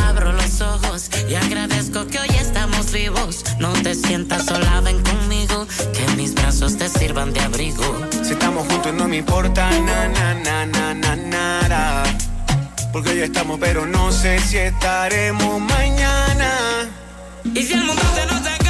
Abro 0.08 0.34
los 0.34 0.62
ojos 0.62 1.10
y 1.30 1.36
agradezco 1.36 2.08
que 2.08 2.20
hoy 2.20 2.30
estamos 2.40 2.92
vivos. 2.92 3.44
No 3.60 3.72
te 3.74 3.96
sientas 3.96 4.46
sola, 4.46 4.82
ven 4.82 5.02
conmigo, 5.04 5.68
que 5.94 6.16
mis 6.16 6.34
brazos 6.34 6.78
te 6.78 6.90
sirvan 6.90 7.34
de 7.34 7.40
abrigo. 7.42 8.02
Si 8.24 8.34
estamos 8.34 8.68
juntos 8.68 8.94
no 8.94 9.08
me 9.08 9.18
importa 9.18 9.70
na 9.72 10.08
na 10.08 10.34
na 10.34 10.66
na 10.66 10.94
na 10.94 11.16
nada. 11.16 12.04
Porque 12.92 13.12
hoy 13.12 13.20
estamos, 13.22 13.60
pero 13.60 13.86
no 13.86 14.12
sé 14.12 14.40
si 14.40 14.58
estaremos 14.58 15.62
mañana. 15.62 16.90
Y 17.44 17.64
si 17.64 17.74
el 17.74 17.84
mundo 17.84 18.02
se 18.16 18.26
nos 18.26 18.42
acaba, 18.42 18.69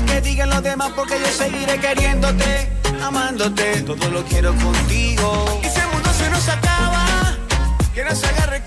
lo 0.00 0.04
que 0.04 0.20
digan 0.20 0.50
los 0.50 0.62
demás, 0.62 0.92
porque 0.94 1.18
yo 1.18 1.26
seguiré 1.26 1.78
queriéndote, 1.80 2.70
amándote. 3.02 3.82
Todo 3.82 4.10
lo 4.10 4.22
quiero 4.24 4.54
contigo. 4.56 5.60
Y 5.64 5.68
si 5.68 5.80
el 5.80 5.88
mundo 5.88 6.10
se 6.12 6.28
nos 6.30 6.48
acaba, 6.48 7.36
que 7.94 8.04
nos 8.04 8.22
agarre 8.24 8.62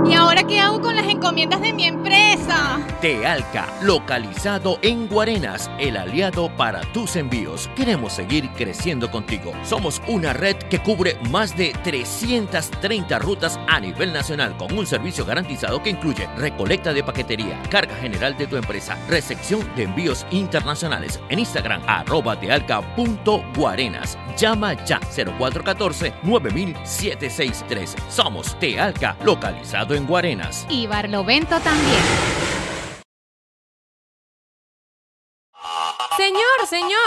¿Y 0.09 0.13
ahora 0.15 0.41
qué 0.41 0.59
hago 0.59 0.81
con 0.81 0.95
las 0.95 1.07
encomiendas 1.07 1.61
de 1.61 1.71
mi 1.71 1.85
empresa? 1.85 2.79
Tealca, 2.99 3.67
localizado 3.83 4.79
en 4.81 5.07
Guarenas, 5.07 5.69
el 5.77 5.97
aliado 5.97 6.49
para 6.57 6.81
tus 6.93 7.15
envíos. 7.15 7.69
Queremos 7.75 8.13
seguir 8.13 8.49
creciendo 8.57 9.11
contigo. 9.11 9.53
Somos 9.63 10.01
una 10.07 10.33
red 10.33 10.55
que 10.55 10.79
cubre 10.79 11.15
más 11.29 11.55
de 11.55 11.73
330 11.83 13.19
rutas 13.19 13.59
a 13.67 13.79
nivel 13.79 14.11
nacional 14.11 14.57
con 14.57 14.75
un 14.75 14.87
servicio 14.87 15.25
garantizado 15.25 15.83
que 15.83 15.91
incluye 15.91 16.27
recolecta 16.37 16.91
de 16.91 17.03
paquetería, 17.03 17.61
carga 17.69 17.95
general 17.97 18.35
de 18.35 18.47
tu 18.47 18.57
empresa, 18.57 18.97
recepción 19.07 19.69
de 19.75 19.83
envíos 19.83 20.25
internacionales. 20.31 21.19
En 21.29 21.37
Instagram, 21.37 21.83
arroba 21.85 22.39
tealca.guarenas. 22.39 24.17
Llama 24.35 24.73
ya 24.85 24.99
0414 24.99 26.13
9763. 26.23 27.95
Somos 28.09 28.59
Tealca, 28.59 29.15
localizado 29.23 29.93
en 29.93 29.98
Guarenas. 30.05 30.65
Y 30.69 30.87
Barlovento 30.87 31.59
también. 31.59 32.48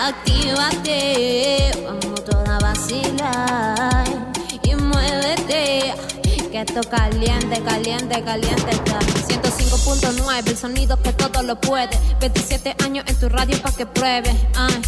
Actívate, 0.00 1.72
vamos 1.84 2.24
toda 2.24 2.56
a 2.56 2.60
vacilar 2.60 4.04
y 4.62 4.74
muévete, 4.76 5.94
que 6.50 6.60
esto 6.60 6.80
caliente, 6.88 7.62
caliente, 7.62 8.22
caliente 8.22 8.70
está. 8.70 8.98
105.9, 8.98 10.48
el 10.48 10.56
sonido 10.56 11.02
que 11.02 11.12
todo 11.12 11.42
lo 11.42 11.60
puede. 11.60 11.98
27 12.20 12.76
años 12.84 13.04
en 13.08 13.18
tu 13.18 13.28
radio 13.28 13.60
pa' 13.60 13.72
que 13.72 13.86
pruebes. 13.86 14.36
Ay. 14.56 14.82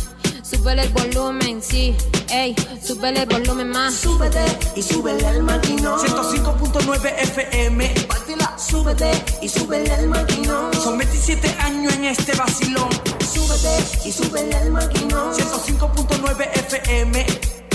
Súbele 0.55 0.83
el 0.83 0.89
volumen, 0.91 1.61
sí, 1.61 1.97
ey, 2.31 2.55
súbele 2.81 3.23
el 3.23 3.29
volumen 3.29 3.71
más. 3.71 3.93
Súbete 3.93 4.45
y 4.77 4.83
súbele 4.83 5.29
el 5.29 5.43
maquinón. 5.43 5.99
105.9 5.99 7.13
FM. 7.23 7.95
Pártela, 8.07 8.57
súbete 8.57 9.11
y 9.43 9.49
súbele 9.49 9.93
el 9.95 10.09
maquinón. 10.09 10.73
Son 10.75 10.97
27 10.97 11.57
años 11.59 11.93
en 11.95 12.05
este 12.05 12.37
vacilón. 12.37 12.89
Súbete 13.21 14.09
y 14.09 14.13
súbele 14.13 14.57
el 14.59 14.71
maquinón. 14.71 15.35
105.9 15.35 16.49
FM. 16.55 17.27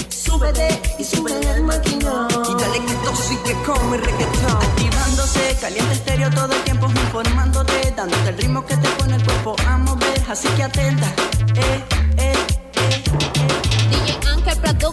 Súbete 0.07 0.81
y 0.97 1.03
súbele 1.03 1.51
el 1.51 1.63
maquinón. 1.63 2.27
Y 2.31 2.61
dale 2.61 2.79
que 2.85 2.93
esto 2.93 3.15
sí 3.15 3.37
que 3.43 3.53
come 3.63 3.97
reggaetón. 3.97 4.55
Activándose, 4.55 5.57
caliente 5.59 5.93
estéreo 5.93 6.29
todo 6.29 6.53
el 6.53 6.63
tiempo 6.63 6.87
informándote, 6.87 7.93
dándote 7.95 8.29
el 8.29 8.37
ritmo 8.37 8.65
que 8.65 8.77
te 8.77 8.87
pone 8.89 9.17
el 9.17 9.23
cuerpo 9.25 9.55
a 9.67 9.77
mover, 9.77 10.23
así 10.29 10.47
que 10.49 10.63
atenta, 10.63 11.13
eh, 11.55 11.83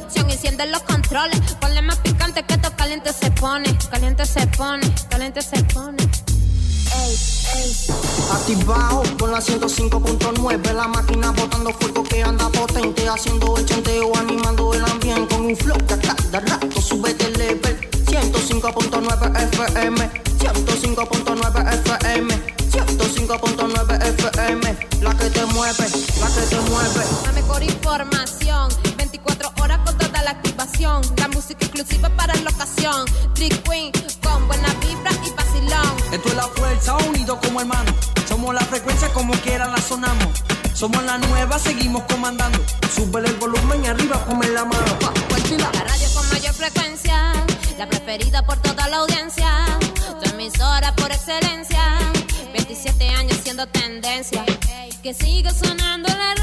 Ángel 0.07 0.25
Production, 0.25 0.31
enciende 0.31 0.67
los 0.67 0.83
controles. 0.83 1.41
Ponle 1.61 1.83
más 1.83 1.99
picante 1.99 2.43
que 2.45 2.55
esto 2.55 2.71
caliente 2.77 3.13
se 3.13 3.31
pone. 3.33 3.77
Caliente 3.91 4.25
se 4.25 4.47
pone, 4.47 4.95
caliente 5.09 5.43
se 5.43 5.63
pone. 5.65 6.03
Ey, 6.03 7.17
ey. 7.57 7.77
Activado 8.33 9.03
con 9.19 9.33
la 9.33 9.41
105.9, 9.41 10.73
la 10.73 10.89
máquina 10.89 11.31
botando 11.33 11.73
fuego 11.73 12.03
que 12.05 12.23
anda 12.23 12.49
potente, 12.51 13.09
haciendo 13.09 13.57
el 13.57 13.67
chanteo, 13.67 14.17
animando 14.17 14.73
el 14.75 14.85
ambiente 14.85 15.35
con 15.35 15.47
un 15.47 15.57
flow 15.57 15.79
que 15.87 15.95
a 15.95 15.99
cada 15.99 16.41
rato 16.41 16.81
sube 16.81 17.13
de 17.15 17.31
level. 17.31 17.91
105.9 18.07 19.43
FM, 19.53 20.11
105.9 20.39 21.75
FM, 21.75 22.35
105.9 22.71 24.03
FM, 24.03 24.77
la 25.03 25.15
que 25.17 25.31
te 25.31 25.45
mueve, 25.47 25.89
la 26.21 26.29
que 26.29 26.47
te 26.49 26.61
mueve. 26.71 27.05
La 27.25 27.33
mejor 27.33 27.63
información, 27.63 28.69
24 28.97 29.49
horas 29.49 29.56
con 29.56 29.56
toda 29.56 29.56
la 30.79 31.29
música 31.29 31.64
exclusiva 31.64 32.11
para 32.11 32.35
la 32.35 32.51
ocasión. 32.51 33.07
Trick 33.35 33.62
Queen 33.62 33.91
con 34.22 34.47
buena 34.47 34.68
vibra 34.74 35.11
y 35.24 35.31
vacilón. 35.31 35.97
Esto 36.12 36.29
es 36.29 36.35
la 36.35 36.43
fuerza, 36.49 36.97
unidos 37.09 37.39
como 37.43 37.61
hermanos. 37.62 37.95
Somos 38.29 38.55
la 38.55 38.61
frecuencia 38.61 39.09
como 39.14 39.33
quiera 39.41 39.66
la 39.68 39.79
sonamos. 39.79 40.29
Somos 40.74 41.03
la 41.05 41.16
nueva, 41.16 41.59
seguimos 41.59 42.03
comandando. 42.05 42.59
Súbele 42.95 43.29
el 43.29 43.37
volumen 43.37 43.85
y 43.85 43.89
arriba, 43.89 44.22
ponme 44.27 44.49
la 44.49 44.64
mano. 44.66 44.99
La 45.59 45.70
radio 45.72 46.09
con 46.14 46.29
mayor 46.29 46.55
frecuencia, 46.55 47.33
la 47.79 47.89
preferida 47.89 48.45
por 48.45 48.59
toda 48.59 48.87
la 48.89 48.99
audiencia. 48.99 49.64
Tu 50.22 50.31
emisora 50.31 50.95
por 50.95 51.11
excelencia, 51.11 51.99
27 52.53 53.09
años 53.09 53.39
siendo 53.43 53.66
tendencia. 53.66 54.45
Que 55.03 55.14
siga 55.14 55.53
sonando 55.53 56.09
la 56.09 56.36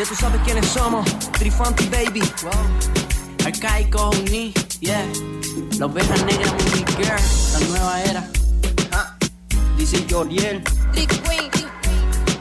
ya 0.00 0.06
tú 0.06 0.14
sabes 0.14 0.40
quiénes 0.44 0.66
somos. 0.66 1.04
Trifunky 1.32 1.86
Baby. 1.88 2.22
Arcaico 3.44 4.10
Uni, 4.10 4.52
yeah. 4.80 5.04
La 5.78 5.86
oveja 5.86 6.16
negra 6.24 6.50
Movie 6.52 6.84
Girl, 6.96 7.20
la 7.52 7.68
nueva 7.68 8.02
era. 8.04 8.28
Ah, 8.92 9.16
Dice 9.76 10.06
Joriel. 10.08 10.62
Trick 10.92 11.10
Queen. 11.22 11.50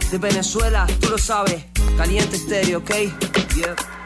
De 0.09 0.17
Venezuela, 0.17 0.87
tú 1.01 1.09
lo 1.09 1.17
sabes. 1.17 1.65
Caliente 1.97 2.37
estéreo, 2.37 2.79
¿ok? 2.79 2.91
Yeah. 3.55 3.98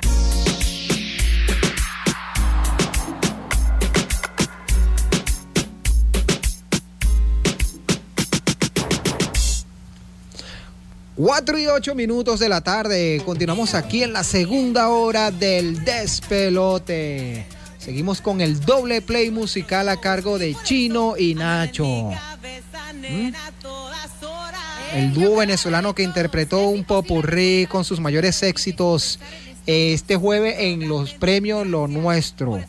Cuatro 11.23 11.57
y 11.57 11.67
ocho 11.67 11.95
minutos 11.95 12.41
de 12.41 12.49
la 12.49 12.59
tarde. 12.59 13.21
Continuamos 13.23 13.75
aquí 13.75 14.03
en 14.03 14.11
la 14.11 14.25
segunda 14.25 14.89
hora 14.89 15.31
del 15.31 15.85
despelote. 15.85 17.45
Seguimos 17.77 18.19
con 18.19 18.41
el 18.41 18.59
doble 18.59 19.01
play 19.01 19.31
musical 19.31 19.87
a 19.87 20.01
cargo 20.01 20.37
de 20.37 20.53
Chino 20.63 21.15
y 21.17 21.33
Nacho. 21.33 22.11
¿Mm? 23.09 23.31
El 24.95 25.13
dúo 25.13 25.37
venezolano 25.37 25.95
que 25.95 26.03
interpretó 26.03 26.67
un 26.67 26.83
popurrí 26.83 27.67
con 27.67 27.85
sus 27.85 28.01
mayores 28.01 28.43
éxitos 28.43 29.17
este 29.65 30.17
jueves 30.17 30.55
en 30.59 30.89
los 30.89 31.13
premios 31.13 31.65
Lo 31.65 31.87
Nuestro. 31.87 32.59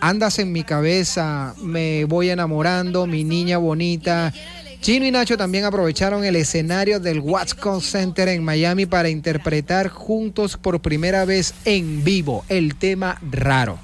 Andas 0.00 0.40
en 0.40 0.50
mi 0.50 0.64
cabeza, 0.64 1.54
me 1.62 2.04
voy 2.04 2.30
enamorando, 2.30 3.06
mi 3.06 3.22
niña 3.22 3.58
bonita. 3.58 4.32
Chino 4.80 5.04
y 5.04 5.10
Nacho 5.10 5.36
también 5.36 5.66
aprovecharon 5.66 6.24
el 6.24 6.36
escenario 6.36 7.00
del 7.00 7.20
Watson 7.20 7.82
Center 7.82 8.28
en 8.28 8.42
Miami 8.42 8.86
para 8.86 9.10
interpretar 9.10 9.88
juntos 9.88 10.56
por 10.56 10.80
primera 10.80 11.26
vez 11.26 11.52
en 11.66 12.02
vivo 12.02 12.46
el 12.48 12.76
tema 12.76 13.18
Raro. 13.30 13.78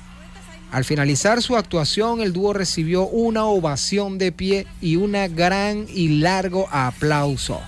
Al 0.73 0.87
finalizar 0.87 1.43
su 1.43 1.55
actuación, 1.55 2.23
el 2.23 2.33
dúo 2.33 2.55
recibió 2.55 3.07
una 3.07 3.45
ovación 3.45 4.17
de 4.17 4.33
pie 4.33 4.67
y 4.81 4.97
un 4.97 5.13
gran 5.35 5.87
y 5.93 6.21
largo 6.21 6.67
aplauso. 6.71 7.61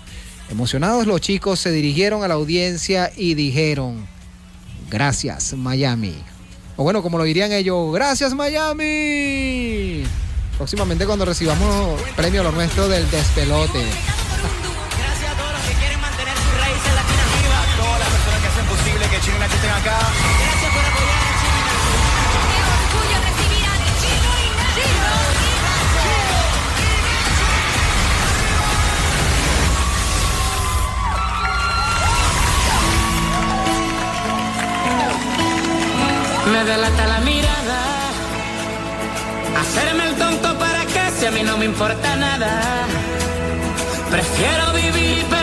Emocionados 0.50 1.06
los 1.06 1.20
chicos 1.20 1.60
se 1.60 1.70
dirigieron 1.70 2.24
a 2.24 2.28
la 2.28 2.34
audiencia 2.34 3.12
y 3.14 3.34
dijeron, 3.34 4.06
gracias 4.90 5.52
Miami. 5.52 6.14
O 6.76 6.82
bueno, 6.82 7.02
como 7.02 7.18
lo 7.18 7.24
dirían 7.24 7.52
ellos, 7.52 7.92
gracias 7.92 8.32
Miami 8.32 10.04
próximamente 10.58 11.06
cuando 11.06 11.24
recibamos 11.24 12.02
premio 12.16 12.42
lo 12.42 12.50
nuestro 12.50 12.88
del 12.88 13.08
despelote. 13.10 13.78
Gracias 14.98 15.30
a 15.30 15.36
todos 15.36 15.52
los 15.52 15.62
que 15.62 15.74
quieren 15.74 16.00
mantener 16.00 16.34
su 16.36 16.50
raíz 16.60 16.82
en 16.84 16.94
Latina 16.96 17.22
viva, 17.40 17.62
a 17.62 17.76
todas 17.78 17.98
las 18.00 18.08
personas 18.08 18.40
que 18.42 18.48
hacen 18.48 18.66
posible 18.66 19.08
que 19.08 19.20
Chino 19.20 19.36
y 19.36 19.38
Nacho 19.38 19.54
estén 19.54 19.70
acá. 19.70 19.98
Gracias 19.98 20.72
por 20.74 20.84
apoyar 20.84 21.22
a 21.22 21.32
Chino 21.38 21.56
y 21.56 21.62
Nacho. 21.62 21.88
La 37.08 37.20
mirada 37.20 37.58
a 41.28 41.30
mí 41.30 41.42
no 41.42 41.58
me 41.58 41.66
importa 41.66 42.16
nada. 42.16 42.86
Prefiero 44.10 44.72
vivir. 44.72 45.37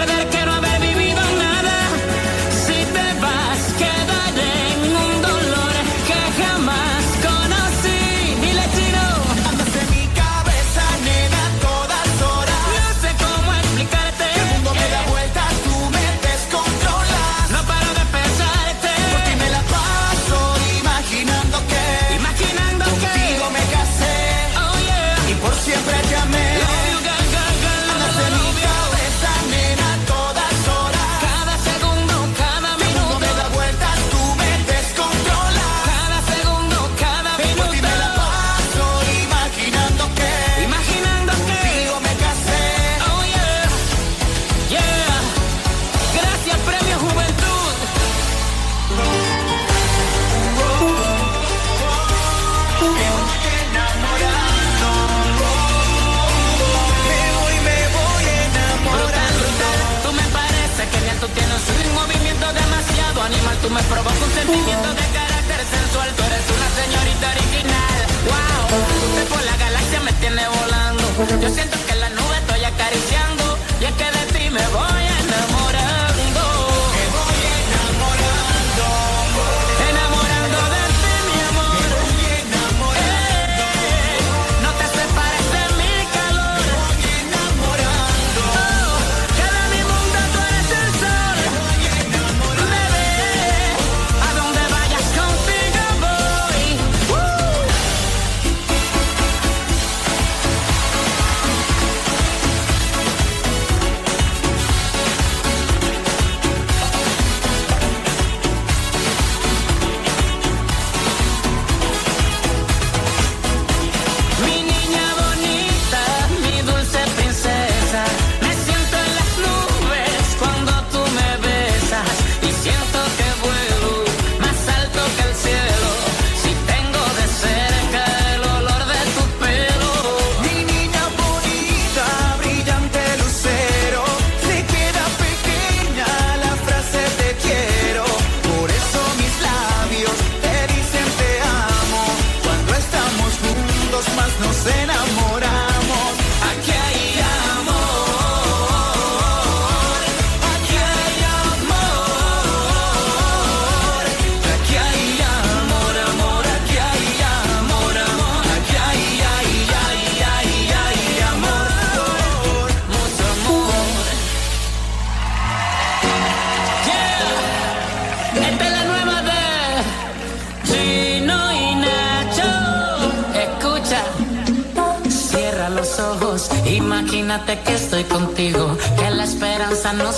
Sentimiento 64.45 64.89
de 64.89 65.07
carácter 65.09 65.59
sensual, 65.65 66.07
tú 66.15 66.21
eres 66.21 66.45
una 66.55 66.69
señorita 66.77 67.31
original. 67.31 67.97
Wow, 68.29 68.77
usted 69.09 69.27
por 69.27 69.43
la 69.43 69.57
galaxia 69.57 69.99
me 70.01 70.13
tiene 70.13 70.43
volando. 70.47 71.03
Yo 71.41 71.49
siento 71.49 71.74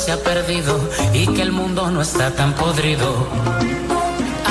se 0.07 0.13
ha 0.13 0.23
perdido 0.23 0.79
y 1.13 1.27
que 1.27 1.41
el 1.41 1.51
mundo 1.51 1.91
no 1.91 2.01
está 2.01 2.31
tan 2.31 2.53
podrido. 2.53 3.27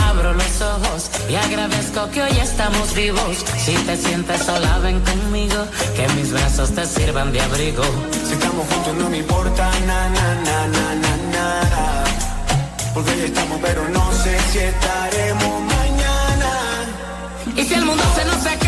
Abro 0.07 0.35
los 0.35 0.61
ojos 0.61 1.11
y 1.31 1.35
agradezco 1.35 2.11
que 2.11 2.21
hoy 2.25 2.37
estamos 2.43 2.95
vivos. 2.95 3.43
Si 3.65 3.73
te 3.87 3.97
sientes 3.97 4.43
sola, 4.43 4.79
ven 4.81 5.01
conmigo, 5.01 5.57
que 5.97 6.07
mis 6.09 6.31
brazos 6.31 6.73
te 6.75 6.85
sirvan 6.85 7.33
de 7.33 7.41
abrigo. 7.41 7.85
Si 8.27 8.35
estamos 8.35 8.67
juntos 8.69 8.95
no 8.97 9.09
me 9.09 9.17
importa 9.17 9.71
na 9.87 10.11
na 10.11 10.35
na 10.47 10.67
na 10.67 11.17
na. 11.33 12.05
Porque 12.93 13.13
hoy 13.13 13.21
estamos 13.21 13.59
pero 13.63 13.89
no 13.89 14.13
sé 14.13 14.39
si 14.53 14.59
estaremos 14.59 15.63
mañana. 15.75 16.51
Y 17.57 17.65
si 17.65 17.73
el 17.73 17.85
mundo 17.87 18.05
se 18.15 18.25
nos 18.27 18.45
acaba 18.45 18.66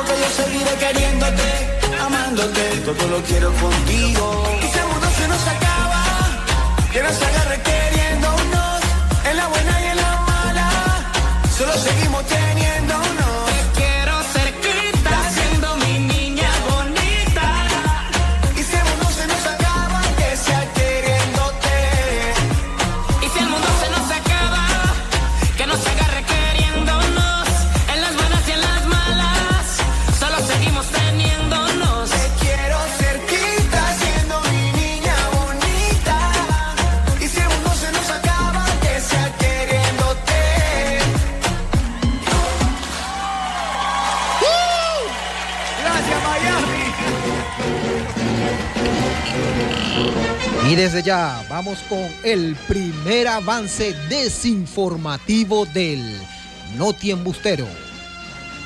porque 0.00 0.20
yo 0.22 0.30
seguiré 0.42 0.74
queriéndote, 0.76 1.48
amándote, 2.00 2.62
todo 2.86 3.08
lo 3.08 3.22
quiero 3.22 3.52
contigo. 3.52 4.24
Y 4.62 4.64
ese 4.64 4.82
mundo 4.84 5.08
se 5.18 5.28
nos 5.28 5.42
acaba, 5.54 6.02
que 6.92 7.02
nos 7.02 7.22
agarre 7.22 7.60
queriéndonos, 7.62 8.80
en 9.30 9.36
la 9.36 9.46
buena 9.48 9.80
y 9.80 9.86
en 9.92 9.96
la 9.96 10.12
mala, 10.30 10.68
solo 11.56 11.72
seguimos 11.74 12.22
queriendo. 12.24 12.49
Y 50.70 50.76
desde 50.76 51.02
ya 51.02 51.44
vamos 51.48 51.78
con 51.88 52.06
el 52.22 52.54
primer 52.68 53.26
avance 53.26 53.92
desinformativo 54.08 55.66
del 55.66 56.16
Noti 56.76 57.10
Embustero. 57.10 57.66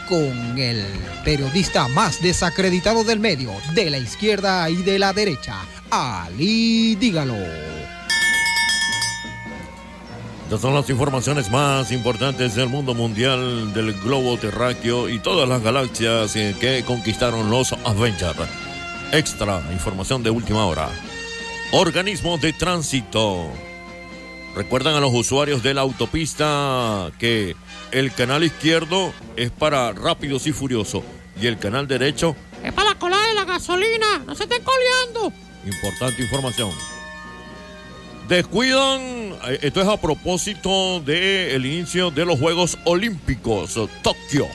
Con 0.08 0.58
el 0.58 0.84
periodista 1.24 1.88
más 1.88 2.20
desacreditado 2.20 3.04
del 3.04 3.20
medio, 3.20 3.52
de 3.74 3.88
la 3.88 3.98
izquierda 3.98 4.68
y 4.68 4.82
de 4.82 4.98
la 4.98 5.14
derecha, 5.14 5.56
Ali 5.90 6.94
Dígalo. 6.96 7.36
Estas 10.44 10.60
son 10.60 10.74
las 10.74 10.90
informaciones 10.90 11.50
más 11.50 11.90
importantes 11.90 12.54
del 12.54 12.68
mundo 12.68 12.92
mundial, 12.94 13.72
del 13.72 13.94
globo 14.02 14.36
terráqueo 14.36 15.08
y 15.08 15.18
todas 15.20 15.48
las 15.48 15.62
galaxias 15.62 16.34
que 16.34 16.84
conquistaron 16.86 17.50
los 17.50 17.72
Avengers. 17.72 18.63
Extra 19.14 19.62
información 19.70 20.24
de 20.24 20.30
última 20.30 20.66
hora. 20.66 20.88
Organismo 21.70 22.36
de 22.36 22.52
tránsito. 22.52 23.48
Recuerdan 24.56 24.96
a 24.96 25.00
los 25.00 25.14
usuarios 25.14 25.62
de 25.62 25.72
la 25.72 25.82
autopista 25.82 27.12
que 27.16 27.54
el 27.92 28.12
canal 28.12 28.42
izquierdo 28.42 29.14
es 29.36 29.52
para 29.52 29.92
rápidos 29.92 30.48
y 30.48 30.52
furiosos 30.52 31.04
y 31.40 31.46
el 31.46 31.58
canal 31.58 31.86
derecho, 31.86 32.34
Es 32.64 32.72
para 32.72 32.90
la 32.90 32.98
cola 32.98 33.16
de 33.28 33.34
la 33.34 33.44
gasolina. 33.44 34.18
No 34.26 34.34
se 34.34 34.44
estén 34.44 34.64
coleando. 34.64 35.32
importante 35.64 36.20
información. 36.20 36.72
Descuidan, 38.26 39.00
eh, 39.00 39.60
esto 39.62 39.80
es 39.80 39.86
a 39.86 40.00
propósito 40.00 40.98
del 40.98 41.64
inicio 41.64 42.10
de 42.10 42.24
los 42.24 42.40
Juegos 42.40 42.76
Olímpicos, 42.84 43.78
Tokio. 44.02 44.48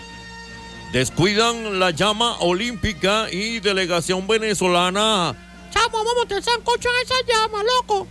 Descuidan 0.91 1.79
la 1.79 1.91
llama 1.91 2.37
olímpica 2.39 3.31
y 3.31 3.59
delegación 3.59 4.27
venezolana 4.27 5.35
Chamo, 5.71 5.89
vamos 5.91 6.13
a 6.17 6.21
meter 6.21 6.41
sancocho 6.43 6.89
en 6.89 7.05
esa 7.05 7.13
llama, 7.27 7.63
loco. 7.63 8.07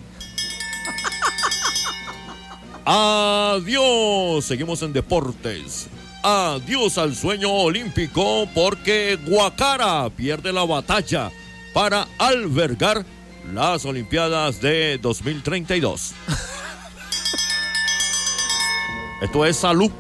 Adiós. 2.85 4.45
Seguimos 4.45 4.81
en 4.83 4.93
deportes. 4.93 5.89
Adiós 6.23 6.99
al 6.99 7.17
sueño 7.17 7.51
olímpico 7.51 8.49
porque 8.55 9.19
Guacara 9.27 10.09
pierde 10.11 10.53
la 10.53 10.65
batalla 10.65 11.33
para 11.75 12.07
albergar 12.19 13.05
las 13.53 13.85
Olimpiadas 13.85 14.61
de 14.61 14.99
2032. 14.99 16.13
Esto 19.23 19.45
es 19.45 19.57
salud. 19.57 19.91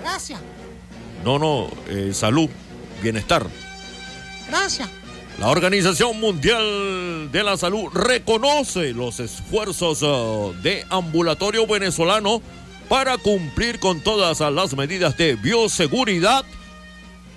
Gracias, 0.00 0.40
No, 1.24 1.38
no, 1.38 1.68
eh, 1.88 2.10
salud, 2.14 2.48
bienestar. 3.02 3.46
gracias. 4.48 4.88
La 5.38 5.48
Organización 5.50 6.18
Mundial 6.18 7.30
de 7.30 7.44
la 7.44 7.56
Salud 7.56 7.86
reconoce 7.94 8.92
los 8.92 9.20
esfuerzos 9.20 10.00
eh, 10.02 10.52
de 10.62 10.84
ambulatorio 10.90 11.64
venezolano 11.66 12.42
para 12.88 13.18
cumplir 13.18 13.78
con 13.78 14.00
todas 14.00 14.40
las 14.40 14.74
medidas 14.76 15.16
de 15.16 15.36
bioseguridad 15.36 16.44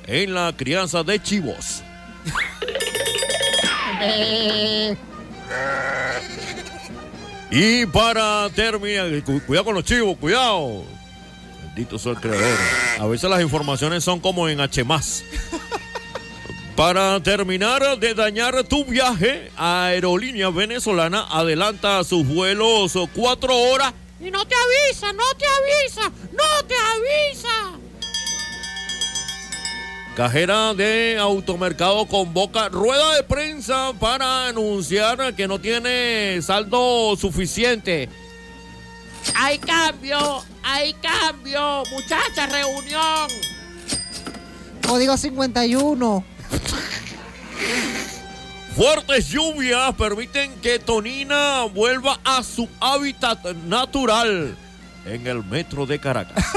en 0.08 0.34
la 0.34 0.52
crianza 0.58 1.04
de 1.04 1.22
chivos. 1.22 1.84
Y 7.52 7.86
para 7.88 8.50
terminar, 8.56 9.22
cu- 9.24 9.42
cuidado 9.46 9.66
con 9.66 9.76
los 9.76 9.84
chivos, 9.84 10.18
cuidado. 10.18 10.84
Bendito 11.74 11.98
sea 11.98 12.12
el 12.12 12.20
creador. 12.20 12.58
A 13.00 13.08
veces 13.08 13.30
las 13.30 13.42
informaciones 13.42 14.04
son 14.04 14.20
como 14.20 14.50
en 14.50 14.60
H. 14.60 14.84
Para 16.76 17.24
terminar 17.24 17.98
de 17.98 18.14
dañar 18.14 18.66
tu 18.66 18.84
viaje, 18.84 19.50
Aerolínea 19.56 20.50
Venezolana 20.50 21.28
adelanta 21.30 22.04
sus 22.04 22.28
vuelos 22.28 22.98
cuatro 23.16 23.56
horas. 23.56 23.94
Y 24.20 24.30
no 24.32 24.46
te 24.46 24.56
avisa, 24.56 25.14
no 25.14 25.24
te 25.38 25.46
avisa, 25.46 26.12
no 26.34 26.66
te 26.68 26.76
avisa. 26.76 27.80
Cajera 30.16 30.74
de 30.74 31.18
automercado 31.18 32.06
convoca 32.06 32.68
rueda 32.68 33.16
de 33.16 33.24
prensa 33.24 33.94
para 33.98 34.48
anunciar 34.48 35.34
que 35.36 35.48
no 35.48 35.60
tiene 35.62 36.42
saldo 36.42 37.16
suficiente. 37.16 38.10
Hay 39.36 39.60
cambio, 39.60 40.44
hay 40.64 40.94
cambio. 40.96 41.84
Muchacha, 41.92 42.48
reunión. 42.48 43.28
Código 44.88 45.18
51. 45.18 46.26
Fuertes 48.76 49.28
lluvias 49.28 49.94
permiten 49.96 50.54
que 50.62 50.80
Tonina 50.80 51.64
vuelva 51.74 52.20
a 52.24 52.42
su 52.42 52.70
hábitat 52.80 53.44
natural 53.68 54.56
en 55.06 55.28
el 55.28 55.44
metro 55.44 55.86
de 55.86 56.00
Caracas. 56.00 56.44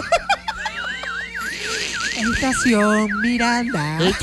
Estación 2.16 3.08
Miranda. 3.20 3.98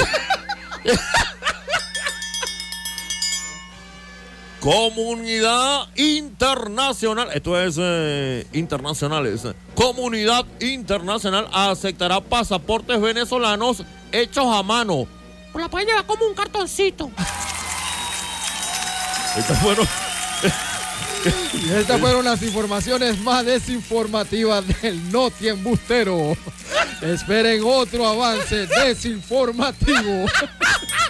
Comunidad 4.62 5.88
internacional, 5.96 7.30
esto 7.34 7.60
es 7.60 7.78
eh, 7.80 8.46
internacionales. 8.54 9.42
Comunidad 9.74 10.46
internacional 10.60 11.48
aceptará 11.52 12.22
pasaportes 12.22 13.02
venezolanos 13.02 13.84
hechos 14.12 14.46
a 14.46 14.62
mano. 14.62 15.08
Pues 15.52 15.64
la 15.66 15.70
pueden 15.70 15.88
llevar 15.88 16.06
como 16.06 16.28
un 16.28 16.36
cartoncito. 16.36 17.10
Estas 19.36 19.58
fueron, 19.60 19.88
estas 21.80 22.00
fueron 22.00 22.24
las 22.24 22.44
informaciones 22.44 23.18
más 23.20 23.44
desinformativas 23.44 24.64
del 24.84 25.12
Noti 25.12 25.48
Embustero. 25.48 26.38
Esperen 27.02 27.64
otro 27.66 28.08
avance 28.08 28.68
desinformativo. 28.68 30.28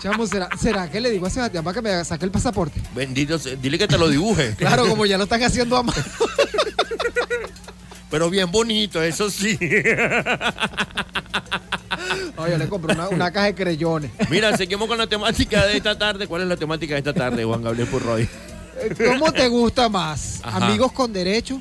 Chamo, 0.00 0.26
¿será, 0.26 0.48
¿será 0.58 0.90
que 0.90 0.98
le 1.00 1.10
digo 1.10 1.26
a 1.26 1.30
Sebastián 1.30 1.62
para 1.62 1.74
que 1.74 1.82
me 1.82 2.04
saque 2.04 2.24
el 2.24 2.30
pasaporte? 2.30 2.80
bendito, 2.94 3.36
dile 3.38 3.78
que 3.78 3.86
te 3.86 3.98
lo 3.98 4.08
dibuje. 4.08 4.54
Claro, 4.58 4.88
como 4.88 5.04
ya 5.06 5.18
lo 5.18 5.24
están 5.24 5.42
haciendo 5.42 5.76
a 5.76 5.82
mano. 5.82 6.02
Pero 8.10 8.30
bien 8.30 8.50
bonito, 8.50 9.02
eso 9.02 9.30
sí. 9.30 9.58
Oye, 12.36 12.58
le 12.58 12.68
compré 12.68 12.94
una, 12.94 13.08
una 13.08 13.30
caja 13.30 13.46
de 13.46 13.54
creyones. 13.54 14.10
Mira, 14.30 14.56
seguimos 14.56 14.88
con 14.88 14.98
la 14.98 15.06
temática 15.06 15.66
de 15.66 15.76
esta 15.76 15.96
tarde. 15.96 16.26
¿Cuál 16.26 16.42
es 16.42 16.48
la 16.48 16.56
temática 16.56 16.94
de 16.94 16.98
esta 16.98 17.12
tarde, 17.12 17.44
Juan 17.44 17.62
Gabriel 17.62 17.86
Purroy? 17.88 18.28
¿Cómo 19.06 19.30
te 19.32 19.46
gusta 19.48 19.88
más? 19.88 20.40
Ajá. 20.42 20.66
¿Amigos 20.66 20.90
con 20.92 21.12
derecho 21.12 21.60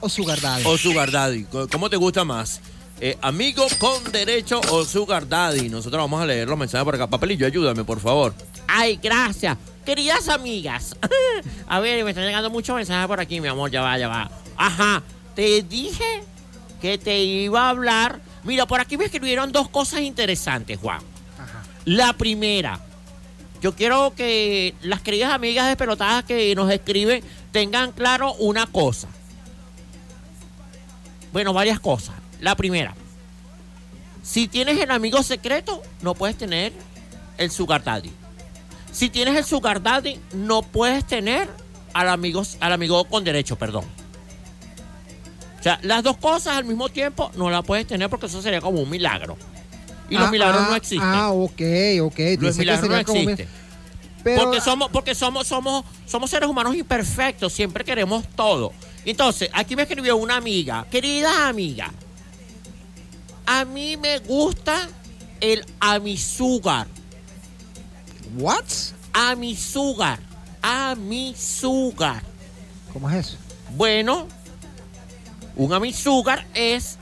o 0.00 0.08
sugar 0.08 0.40
daddy? 0.40 0.64
O 0.66 0.76
Sugar 0.76 1.10
Daddy. 1.10 1.46
¿Cómo 1.70 1.88
te 1.88 1.96
gusta 1.96 2.24
más? 2.24 2.60
Eh, 3.00 3.16
amigo 3.22 3.64
con 3.78 4.02
derecho 4.10 4.60
o 4.70 4.84
Sugar 4.84 5.28
Daddy. 5.28 5.68
Nosotros 5.68 6.00
vamos 6.02 6.20
a 6.20 6.26
leer 6.26 6.48
los 6.48 6.58
mensajes 6.58 6.84
por 6.84 6.96
acá. 6.96 7.06
Papelillo, 7.06 7.46
ayúdame, 7.46 7.84
por 7.84 8.00
favor. 8.00 8.34
Ay, 8.66 8.98
gracias. 9.00 9.56
Queridas 9.84 10.28
amigas. 10.28 10.96
A 11.68 11.80
ver, 11.80 12.02
me 12.04 12.10
están 12.10 12.24
llegando 12.24 12.50
muchos 12.50 12.74
mensajes 12.74 13.06
por 13.06 13.20
aquí, 13.20 13.40
mi 13.40 13.48
amor. 13.48 13.70
Ya 13.70 13.82
va, 13.82 13.96
ya 13.98 14.08
va. 14.08 14.30
Ajá. 14.56 15.02
Te 15.36 15.62
dije 15.62 16.24
que 16.80 16.98
te 16.98 17.22
iba 17.22 17.66
a 17.66 17.70
hablar. 17.70 18.20
Mira, 18.42 18.66
por 18.66 18.80
aquí 18.80 18.96
me 18.96 19.04
escribieron 19.04 19.52
dos 19.52 19.68
cosas 19.68 20.00
interesantes, 20.00 20.78
Juan. 20.78 21.00
La 21.84 22.12
primera. 22.14 22.80
Yo 23.60 23.74
quiero 23.74 24.12
que 24.14 24.74
las 24.82 25.00
queridas 25.00 25.32
amigas 25.32 25.66
despelotadas 25.66 26.24
que 26.24 26.54
nos 26.54 26.70
escriben 26.70 27.22
tengan 27.52 27.92
claro 27.92 28.34
una 28.34 28.66
cosa. 28.66 29.08
Bueno, 31.32 31.52
varias 31.52 31.80
cosas. 31.80 32.17
La 32.40 32.54
primera. 32.56 32.94
Si 34.22 34.46
tienes 34.48 34.78
el 34.80 34.90
amigo 34.90 35.22
secreto, 35.22 35.82
no 36.02 36.14
puedes 36.14 36.36
tener 36.36 36.72
el 37.38 37.50
sugar 37.50 37.82
daddy. 37.82 38.12
Si 38.92 39.10
tienes 39.10 39.36
el 39.36 39.44
sugar 39.44 39.82
daddy, 39.82 40.18
no 40.32 40.62
puedes 40.62 41.06
tener 41.06 41.48
al 41.94 42.08
amigo, 42.08 42.42
al 42.60 42.72
amigo 42.72 43.04
con 43.04 43.24
derecho, 43.24 43.56
perdón. 43.56 43.84
O 45.58 45.62
sea, 45.62 45.78
las 45.82 46.02
dos 46.02 46.16
cosas 46.18 46.56
al 46.56 46.64
mismo 46.64 46.88
tiempo 46.88 47.30
no 47.36 47.50
las 47.50 47.64
puedes 47.64 47.86
tener 47.86 48.08
porque 48.08 48.26
eso 48.26 48.40
sería 48.42 48.60
como 48.60 48.80
un 48.80 48.90
milagro. 48.90 49.36
Y 50.08 50.14
los 50.16 50.28
Ah, 50.28 50.30
milagros 50.30 50.62
ah, 50.64 50.68
no 50.70 50.76
existen. 50.76 51.08
Ah, 51.08 51.30
ok, 51.32 51.60
ok. 52.02 52.18
los 52.40 52.56
milagros 52.56 52.88
no 52.90 53.04
como 53.04 53.18
existen. 53.20 53.48
Pero- 54.24 54.42
porque 54.44 54.60
somos, 54.60 54.90
porque 54.90 55.14
somos, 55.14 55.46
somos, 55.46 55.84
somos 56.06 56.30
seres 56.30 56.48
humanos 56.48 56.74
imperfectos, 56.76 57.52
siempre 57.52 57.84
queremos 57.84 58.24
todo. 58.36 58.72
Entonces, 59.04 59.48
aquí 59.52 59.74
me 59.76 59.82
escribió 59.82 60.16
una 60.16 60.36
amiga, 60.36 60.86
querida 60.90 61.48
amiga, 61.48 61.92
a 63.48 63.64
mí 63.64 63.96
me 63.96 64.18
gusta 64.20 64.88
el 65.40 65.64
amisugar. 65.80 66.86
¿What? 68.36 68.64
Amisugar. 69.12 70.18
Amisugar. 70.62 72.22
¿Cómo 72.92 73.08
es 73.10 73.26
eso? 73.28 73.36
Bueno, 73.76 74.26
un 75.56 75.72
amisugar 75.72 76.46
es 76.54 76.98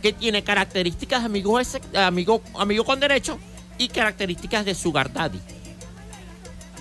que 0.00 0.12
tiene 0.12 0.44
características 0.44 1.20
de 1.22 1.26
amigo, 1.26 1.58
ese- 1.58 1.80
amigo, 1.96 2.40
amigo 2.58 2.84
con 2.84 3.00
derecho 3.00 3.38
y 3.78 3.88
características 3.88 4.64
de 4.64 4.74
sugar 4.74 5.12
daddy. 5.12 5.40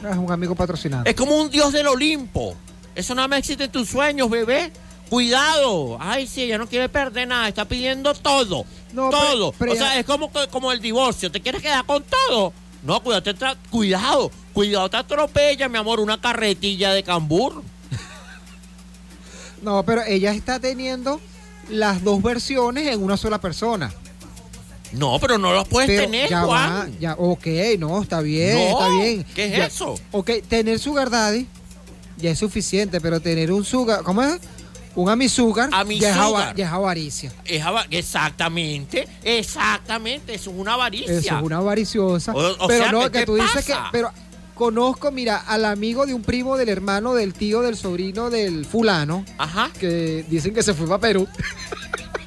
No, 0.03 0.09
es 0.09 0.17
un 0.17 0.31
amigo 0.31 0.53
patrocinado. 0.53 1.03
Es 1.05 1.15
como 1.15 1.35
un 1.35 1.49
dios 1.49 1.73
del 1.73 1.87
Olimpo. 1.87 2.55
Eso 2.93 3.15
nada 3.15 3.27
más 3.27 3.39
existe 3.39 3.63
en 3.63 3.71
tus 3.71 3.89
sueños, 3.89 4.29
bebé. 4.29 4.71
Cuidado. 5.09 5.97
Ay, 5.99 6.27
sí, 6.27 6.43
ella 6.43 6.57
no 6.57 6.67
quiere 6.67 6.89
perder 6.89 7.27
nada. 7.27 7.47
Está 7.47 7.65
pidiendo 7.65 8.13
todo. 8.13 8.65
No, 8.93 9.09
todo. 9.09 9.53
pero 9.57 9.71
o 9.71 9.75
ya- 9.75 9.81
sea, 9.81 9.99
es 9.99 10.05
como, 10.05 10.31
como 10.51 10.71
el 10.71 10.79
divorcio. 10.81 11.31
¿Te 11.31 11.41
quieres 11.41 11.61
quedar 11.61 11.85
con 11.85 12.03
todo? 12.03 12.53
No, 12.83 13.01
cuidado, 13.01 13.23
te 13.23 13.35
tra- 13.35 13.57
cuidado. 13.69 14.31
Cuidado, 14.53 14.89
te 14.89 14.97
atropella, 14.97 15.67
mi 15.69 15.77
amor, 15.77 15.99
una 15.99 16.19
carretilla 16.19 16.93
de 16.93 17.03
cambur. 17.03 17.61
No, 19.61 19.83
pero 19.83 20.03
ella 20.03 20.31
está 20.33 20.59
teniendo 20.59 21.19
las 21.69 22.03
dos 22.03 22.21
versiones 22.21 22.87
en 22.87 23.01
una 23.03 23.17
sola 23.17 23.39
persona. 23.41 23.93
No, 24.93 25.19
pero 25.19 25.37
no 25.37 25.51
los 25.51 25.67
puedes 25.67 25.89
Pero 25.89 26.03
tener, 26.03 26.29
ya 26.29 26.41
Juan. 26.43 26.71
va, 26.71 26.87
ya, 26.99 27.15
ok, 27.17 27.45
no, 27.77 28.01
está 28.01 28.21
bien, 28.21 28.55
No, 28.55 28.61
está 28.69 28.89
bien. 29.03 29.25
¿qué 29.35 29.45
es 29.47 29.51
Ya, 29.57 29.65
eso? 29.65 29.95
Ok, 30.11 30.31
tener 30.47 30.79
sugar 30.79 31.09
daddy 31.09 31.45
ya 32.15 32.31
es 32.31 32.39
suficiente, 32.39 33.01
pero 33.01 33.19
tener 33.19 33.51
un 33.51 33.65
sugar, 33.65 34.01
¿cómo 34.03 34.21
es? 34.23 34.39
Un 34.97 35.09
amisugar, 35.09 35.69
Ami 35.73 35.99
ya, 35.99 36.09
es 36.55 36.67
avaricia. 36.67 37.31
Es 37.45 37.63
ava- 37.63 37.85
exactamente, 37.91 39.07
exactamente. 39.23 40.33
Eso 40.33 40.49
es 40.49 40.57
una 40.57 40.73
avaricia. 40.73 41.13
Eso 41.19 41.37
es 41.37 41.43
una 41.43 41.57
avariciosa. 41.57 42.33
O- 42.33 42.63
o 42.63 42.67
pero 42.67 42.83
sea, 42.83 42.91
no, 42.91 43.01
¿qué 43.11 43.19
que 43.19 43.25
tú 43.27 43.35
dices 43.35 43.63
que, 43.63 43.75
pero 43.91 44.11
conozco, 44.55 45.11
mira, 45.11 45.37
al 45.37 45.65
amigo 45.65 46.07
de 46.07 46.15
un 46.15 46.23
primo, 46.23 46.57
del 46.57 46.69
hermano, 46.69 47.13
del 47.13 47.35
tío, 47.35 47.61
del 47.61 47.77
sobrino, 47.77 48.31
del 48.31 48.65
fulano, 48.65 49.23
Ajá. 49.37 49.69
que 49.79 50.25
dicen 50.29 50.51
que 50.55 50.63
se 50.63 50.73
fue 50.73 50.87
para 50.87 50.99
Perú, 50.99 51.27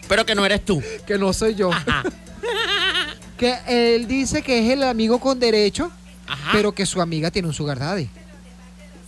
Pero 0.09 0.25
que 0.25 0.37
no 0.37 0.47
eres 0.47 0.65
tú. 0.65 0.81
que 1.09 1.19
no 1.19 1.33
soy 1.33 1.57
yo. 1.57 1.71
que 3.37 3.57
él 3.67 4.07
dice 4.07 4.43
que 4.43 4.65
es 4.65 4.71
el 4.73 4.85
amigo 4.85 5.19
con 5.19 5.41
derecho, 5.41 5.91
Ajá. 6.29 6.51
pero 6.53 6.73
que 6.73 6.87
su 6.87 7.01
amiga 7.01 7.33
tiene 7.33 7.49
un 7.49 7.55
sugar 7.55 7.81
daddy. 7.81 8.09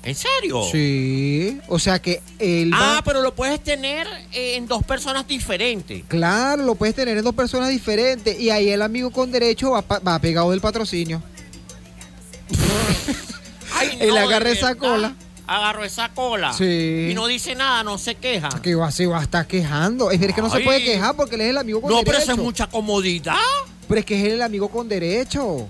¿En 0.04 0.14
serio? 0.16 0.62
Sí, 0.70 1.60
o 1.68 1.78
sea 1.78 2.00
que 2.02 2.20
él 2.40 2.72
va, 2.72 2.98
Ah, 2.98 3.02
pero 3.04 3.22
lo 3.22 3.34
puedes 3.36 3.62
tener 3.62 4.06
eh, 4.32 4.56
en 4.56 4.66
dos 4.66 4.82
personas 4.82 5.28
diferentes. 5.28 6.02
claro, 6.08 6.64
lo 6.64 6.74
puedes 6.74 6.94
tener 6.96 7.16
en 7.18 7.22
dos 7.24 7.34
personas 7.34 7.68
diferentes 7.68 8.38
y 8.40 8.50
ahí 8.50 8.68
el 8.70 8.82
amigo 8.82 9.10
con 9.12 9.30
derecho 9.30 9.70
va, 9.70 10.18
pegado 10.18 10.50
del 10.50 10.60
patrocinio. 10.60 11.22
Ay, 13.74 13.96
Él 14.00 14.10
no, 14.10 14.16
agarra 14.18 14.46
de 14.46 14.52
esa 14.52 14.74
cola. 14.74 15.14
Agarró 15.46 15.84
esa 15.84 16.08
cola. 16.10 16.52
Sí. 16.52 17.08
Y 17.10 17.14
no 17.14 17.26
dice 17.26 17.54
nada, 17.54 17.82
no 17.82 17.98
se 17.98 18.14
queja. 18.14 18.48
Que 18.62 18.74
va, 18.74 18.90
se 18.90 19.06
va 19.06 19.18
a 19.20 19.22
estar 19.22 19.46
quejando. 19.46 20.10
Es 20.10 20.20
que 20.20 20.40
no 20.42 20.50
se 20.50 20.60
puede 20.60 20.82
quejar 20.84 21.14
porque 21.16 21.34
él 21.34 21.40
es 21.42 21.50
el 21.50 21.58
amigo 21.58 21.80
con 21.80 21.90
No, 21.90 21.96
derecho. 21.98 22.12
pero 22.12 22.22
eso 22.22 22.32
es 22.32 22.38
mucha 22.38 22.66
comodidad. 22.68 23.34
Pero 23.88 24.00
es 24.00 24.06
que 24.06 24.18
es 24.26 24.32
el 24.32 24.42
amigo 24.42 24.68
con 24.68 24.88
derecho. 24.88 25.68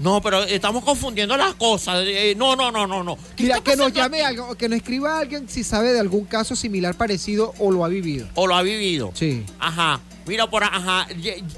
No, 0.00 0.22
pero 0.22 0.42
estamos 0.44 0.82
confundiendo 0.82 1.36
las 1.36 1.54
cosas. 1.54 2.04
Eh, 2.06 2.34
no, 2.36 2.56
no, 2.56 2.72
no, 2.72 2.86
no, 2.86 3.04
no. 3.04 3.18
¿Qué 3.36 3.44
Mira, 3.44 3.60
que 3.60 3.76
nos 3.76 3.92
llame 3.92 4.22
algo, 4.22 4.54
que 4.54 4.66
nos 4.68 4.78
escriba 4.78 5.18
alguien 5.18 5.46
si 5.46 5.62
sabe 5.62 5.92
de 5.92 6.00
algún 6.00 6.24
caso 6.24 6.56
similar 6.56 6.94
parecido 6.94 7.52
o 7.58 7.70
lo 7.70 7.84
ha 7.84 7.88
vivido. 7.88 8.26
O 8.34 8.46
lo 8.46 8.56
ha 8.56 8.62
vivido. 8.62 9.12
Sí. 9.14 9.44
Ajá. 9.58 10.00
Mira, 10.26 10.48
por 10.48 10.64
ajá. 10.64 11.06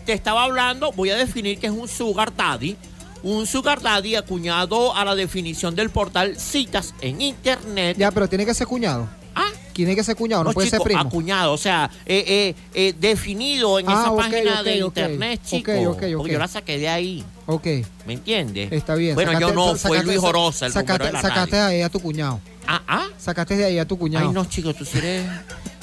Te 0.04 0.12
estaba 0.12 0.42
hablando, 0.42 0.90
voy 0.92 1.10
a 1.10 1.16
definir 1.16 1.58
que 1.58 1.68
es 1.68 1.72
un 1.72 1.86
sugar 1.86 2.34
daddy. 2.34 2.76
Un 3.22 3.46
sugar 3.46 3.80
daddy 3.80 4.16
acuñado 4.16 4.96
a 4.96 5.04
la 5.04 5.14
definición 5.14 5.76
del 5.76 5.90
portal 5.90 6.36
citas 6.36 6.94
en 7.00 7.22
internet. 7.22 7.96
Ya, 7.96 8.10
pero 8.10 8.28
tiene 8.28 8.44
que 8.44 8.54
ser 8.54 8.66
cuñado. 8.66 9.08
Ah. 9.36 9.50
Tiene 9.72 9.94
que 9.96 10.04
ser 10.04 10.16
cuñado, 10.16 10.44
no, 10.44 10.50
No, 10.50 10.54
puede 10.54 10.66
chico, 10.68 10.76
ser 10.78 10.84
primo. 10.84 11.00
acuñado, 11.00 11.52
o 11.52 11.58
sea, 11.58 11.90
eh, 12.06 12.24
eh, 12.26 12.54
eh, 12.74 12.94
definido 12.98 13.78
en 13.78 13.88
Ah, 13.88 13.92
esa 14.04 14.16
página 14.16 14.60
ok, 14.60 14.64
de 14.66 14.82
ok. 14.82 14.88
internet, 14.98 15.40
chico. 15.44 15.72
ok, 15.72 15.78
ok. 15.88 16.02
Porque 16.18 16.32
yo 16.32 16.38
la 16.38 16.48
saqué 16.48 16.78
de 16.78 16.88
ahí, 16.88 17.24
Ok, 17.46 17.66
¿me 18.06 18.14
entiendes? 18.14 18.70
está 18.72 18.94
bien. 18.94 19.14
Bueno, 19.14 19.38
yo 19.40 19.52
no, 19.52 19.76
sa- 19.76 19.88
fue 19.88 20.02
Luis 20.02 20.16
sa- 20.20 20.26
Jorosa, 20.26 20.66
el 20.66 20.72
sacaste, 20.72 21.04
de 21.06 21.12
la 21.12 21.20
sacaste 21.22 21.56
radio. 21.56 21.66
ahí 21.76 21.82
a 21.82 21.88
tu 21.88 22.00
cuñado. 22.00 22.40
Ah, 22.66 22.82
ah. 22.86 23.06
Sacaste 23.18 23.56
de 23.56 23.64
ahí 23.64 23.78
a 23.78 23.86
tu 23.86 23.98
cuñado. 23.98 24.28
Ay, 24.28 24.32
no, 24.34 24.44
chico, 24.44 24.72
tú 24.74 24.84
sí 24.84 24.98
eres... 24.98 25.26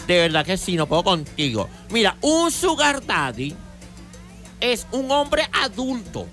De 0.07 0.17
verdad 0.17 0.45
que 0.45 0.57
sí, 0.57 0.75
no 0.75 0.87
puedo 0.87 1.03
contigo. 1.03 1.69
Mira, 1.91 2.15
un 2.21 2.51
sugar 2.51 3.05
daddy 3.05 3.55
es 4.59 4.87
un 4.91 5.11
hombre 5.11 5.47
adulto. 5.63 6.25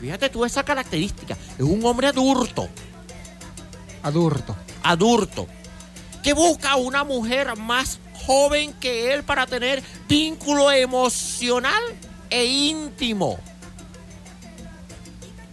Fíjate 0.00 0.30
tú 0.30 0.44
esa 0.44 0.64
característica. 0.64 1.34
Es 1.56 1.64
un 1.64 1.84
hombre 1.84 2.08
adulto. 2.08 2.68
Adulto. 4.02 4.56
Adulto. 4.82 5.46
Que 6.22 6.32
busca 6.32 6.76
una 6.76 7.04
mujer 7.04 7.56
más 7.56 7.98
joven 8.26 8.72
que 8.74 9.12
él 9.12 9.22
para 9.22 9.46
tener 9.46 9.82
vínculo 10.08 10.70
emocional 10.70 11.82
e 12.28 12.44
íntimo. 12.44 13.38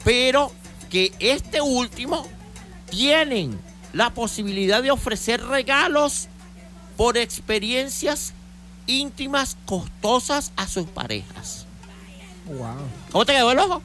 Pero 0.04 0.52
que 0.90 1.14
este 1.20 1.62
último 1.62 2.28
tienen 2.90 3.60
la 3.94 4.14
posibilidad 4.14 4.84
de 4.84 4.92
ofrecer 4.92 5.44
regalos 5.44 6.28
por 6.96 7.18
experiencias 7.18 8.34
íntimas 8.86 9.58
costosas 9.66 10.52
a 10.56 10.68
sus 10.68 10.88
parejas. 10.88 11.66
Wow. 12.48 12.76
¿Cómo 13.12 13.26
te 13.26 13.34
quedó 13.34 13.52
el 13.52 13.60
ojo? 13.60 13.82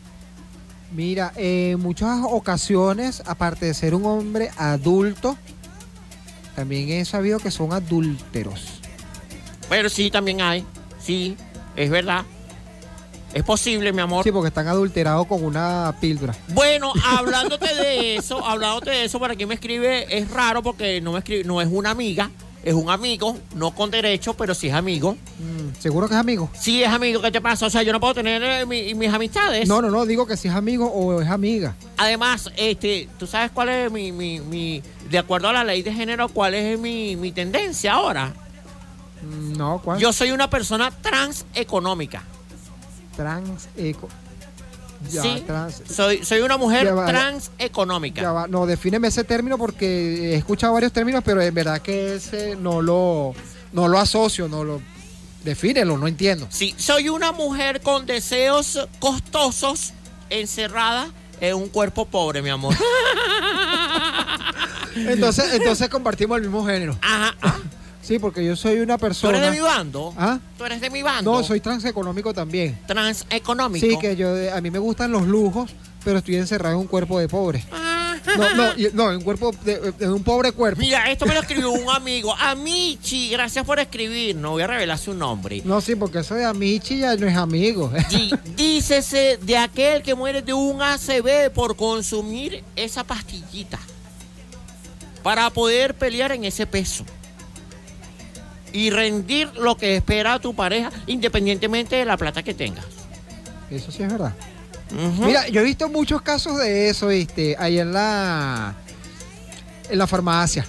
Mira, 0.92 1.32
en 1.36 1.80
muchas 1.80 2.20
ocasiones, 2.22 3.22
aparte 3.26 3.66
de 3.66 3.74
ser 3.74 3.94
un 3.94 4.04
hombre 4.04 4.50
adulto, 4.56 5.36
también 6.54 6.90
he 6.90 7.04
sabido 7.04 7.38
que 7.38 7.50
son 7.50 7.72
adúlteros. 7.72 8.80
Pero 9.68 9.88
sí, 9.88 10.10
también 10.10 10.40
hay. 10.40 10.64
Sí, 11.00 11.36
es 11.76 11.90
verdad. 11.90 12.24
Es 13.34 13.42
posible, 13.44 13.92
mi 13.92 14.02
amor. 14.02 14.24
Sí, 14.24 14.30
porque 14.30 14.48
están 14.48 14.68
adulterados 14.68 15.26
con 15.26 15.42
una 15.42 15.94
píldora. 16.00 16.34
Bueno, 16.48 16.92
hablándote 17.04 17.74
de 17.74 18.16
eso, 18.16 18.44
hablándote 18.44 18.90
de 18.90 19.04
eso, 19.04 19.18
para 19.18 19.34
quien 19.34 19.48
me 19.48 19.54
escribe, 19.54 20.18
es 20.18 20.30
raro 20.30 20.62
porque 20.62 21.00
no 21.00 21.12
me 21.12 21.20
escribe, 21.20 21.44
no 21.44 21.60
es 21.60 21.68
una 21.70 21.90
amiga, 21.90 22.30
es 22.64 22.74
un 22.74 22.90
amigo, 22.90 23.36
no 23.54 23.74
con 23.74 23.90
derecho, 23.90 24.34
pero 24.34 24.54
sí 24.54 24.68
es 24.68 24.74
amigo. 24.74 25.12
Mm, 25.38 25.80
¿Seguro 25.80 26.08
que 26.08 26.14
es 26.14 26.20
amigo? 26.20 26.48
Sí 26.58 26.82
es 26.82 26.88
amigo, 26.88 27.20
¿qué 27.20 27.30
te 27.32 27.40
pasa? 27.40 27.66
O 27.66 27.70
sea, 27.70 27.82
yo 27.82 27.92
no 27.92 27.98
puedo 28.00 28.14
tener 28.14 28.42
eh, 28.42 28.66
mi- 28.66 28.94
mis 28.94 29.12
amistades. 29.12 29.68
No, 29.68 29.82
no, 29.82 29.90
no, 29.90 30.06
digo 30.06 30.26
que 30.26 30.36
si 30.36 30.48
es 30.48 30.54
amigo 30.54 30.86
o 30.86 31.20
es 31.20 31.28
amiga. 31.28 31.74
Además, 31.96 32.50
este, 32.56 33.08
¿tú 33.18 33.26
sabes 33.26 33.50
cuál 33.50 33.68
es 33.70 33.90
mi, 33.90 34.12
mi, 34.12 34.40
mi- 34.40 34.82
de 35.10 35.18
acuerdo 35.18 35.48
a 35.48 35.52
la 35.52 35.64
ley 35.64 35.82
de 35.82 35.92
género, 35.92 36.28
cuál 36.28 36.54
es 36.54 36.78
mi, 36.78 37.16
mi 37.16 37.32
tendencia 37.32 37.94
ahora? 37.94 38.32
Mm, 39.22 39.52
No, 39.56 39.80
¿cuál? 39.84 39.98
Yo 39.98 40.12
soy 40.12 40.30
una 40.32 40.48
persona 40.48 40.90
trans 40.90 41.44
económica. 41.54 42.22
Trans 43.16 43.68
eco. 43.76 44.08
Ya, 45.10 45.22
sí, 45.22 45.42
trans. 45.46 45.82
soy, 45.88 46.24
soy 46.24 46.40
una 46.40 46.56
mujer 46.56 46.96
va, 46.96 47.06
trans 47.06 47.50
económica. 47.58 48.20
Ya 48.22 48.32
va, 48.32 48.46
no, 48.46 48.66
defíneme 48.66 49.08
ese 49.08 49.24
término 49.24 49.58
porque 49.58 50.32
he 50.32 50.34
escuchado 50.34 50.72
varios 50.74 50.92
términos, 50.92 51.22
pero 51.24 51.40
en 51.42 51.54
verdad 51.54 51.80
que 51.80 52.16
ese 52.16 52.56
no 52.56 52.82
lo, 52.82 53.34
no 53.72 53.88
lo 53.88 53.98
asocio, 53.98 54.48
no 54.48 54.64
lo. 54.64 54.80
Defínelo, 55.44 55.98
no 55.98 56.06
entiendo. 56.06 56.46
Sí, 56.50 56.74
soy 56.78 57.08
una 57.08 57.32
mujer 57.32 57.80
con 57.80 58.06
deseos 58.06 58.88
costosos 59.00 59.92
encerrada 60.30 61.08
en 61.40 61.56
un 61.56 61.68
cuerpo 61.68 62.06
pobre, 62.06 62.42
mi 62.42 62.50
amor. 62.50 62.74
Entonces, 64.94 65.54
entonces 65.54 65.88
compartimos 65.88 66.36
el 66.36 66.42
mismo 66.42 66.66
género. 66.66 66.98
Ajá. 67.00 67.34
Sí, 68.02 68.18
porque 68.18 68.44
yo 68.44 68.56
soy 68.56 68.80
una 68.80 68.96
¿Tú 68.98 69.02
persona. 69.02 69.38
eres 69.38 69.50
de 69.52 69.56
mi 69.56 69.62
bando? 69.62 70.12
¿Ah? 70.18 70.38
¿Tú 70.58 70.64
eres 70.64 70.80
de 70.80 70.90
mi 70.90 71.02
bando? 71.02 71.32
No, 71.32 71.44
soy 71.44 71.60
transeconómico 71.60 72.34
también. 72.34 72.78
Transeconómico. 72.86 73.86
Sí, 73.86 73.96
que 73.98 74.16
yo 74.16 74.34
a 74.54 74.60
mí 74.60 74.70
me 74.72 74.80
gustan 74.80 75.12
los 75.12 75.22
lujos, 75.26 75.70
pero 76.04 76.18
estoy 76.18 76.34
encerrado 76.36 76.74
en 76.74 76.80
un 76.80 76.86
cuerpo 76.88 77.18
de 77.20 77.28
pobre. 77.28 77.64
No, 78.36 78.54
no, 78.54 78.72
y- 78.76 78.88
no, 78.92 79.10
en 79.10 79.18
un 79.18 79.22
cuerpo 79.24 79.52
de, 79.64 79.94
en 80.00 80.10
un 80.12 80.22
pobre 80.22 80.52
cuerpo. 80.52 80.80
Mira, 80.80 81.10
esto 81.10 81.26
me 81.26 81.34
lo 81.34 81.40
escribió 81.40 81.70
un 81.70 81.88
amigo. 81.94 82.34
Amichi, 82.36 83.28
gracias 83.30 83.64
por 83.64 83.78
escribir. 83.78 84.34
No 84.36 84.50
voy 84.52 84.62
a 84.62 84.66
revelar 84.66 84.98
su 84.98 85.12
nombre. 85.14 85.60
No, 85.64 85.80
sí, 85.80 85.94
porque 85.96 86.18
eso 86.20 86.34
de 86.34 86.44
Amichi 86.44 86.98
ya 86.98 87.14
no 87.16 87.26
es 87.28 87.36
amigo. 87.36 87.92
Di- 88.10 88.32
dícese 88.56 89.38
de 89.42 89.56
aquel 89.56 90.02
que 90.02 90.14
muere 90.14 90.42
de 90.42 90.52
un 90.54 90.80
ACV 90.82 91.50
por 91.54 91.76
consumir 91.76 92.62
esa 92.74 93.04
pastillita. 93.04 93.78
para 95.22 95.48
poder 95.50 95.94
pelear 95.94 96.32
en 96.32 96.44
ese 96.44 96.66
peso. 96.66 97.04
Y 98.72 98.90
rendir 98.90 99.50
lo 99.56 99.76
que 99.76 99.96
espera 99.96 100.38
tu 100.38 100.54
pareja, 100.54 100.90
independientemente 101.06 101.96
de 101.96 102.04
la 102.04 102.16
plata 102.16 102.42
que 102.42 102.54
tengas. 102.54 102.84
Eso 103.70 103.90
sí 103.90 104.02
es 104.02 104.10
verdad. 104.10 104.34
Mira, 105.20 105.48
yo 105.48 105.60
he 105.60 105.64
visto 105.64 105.88
muchos 105.88 106.22
casos 106.22 106.58
de 106.58 106.88
eso, 106.88 107.08
¿viste? 107.08 107.56
Ahí 107.58 107.78
en 107.78 107.92
la. 107.92 108.74
En 109.90 109.98
la 109.98 110.06
farmacia. 110.06 110.66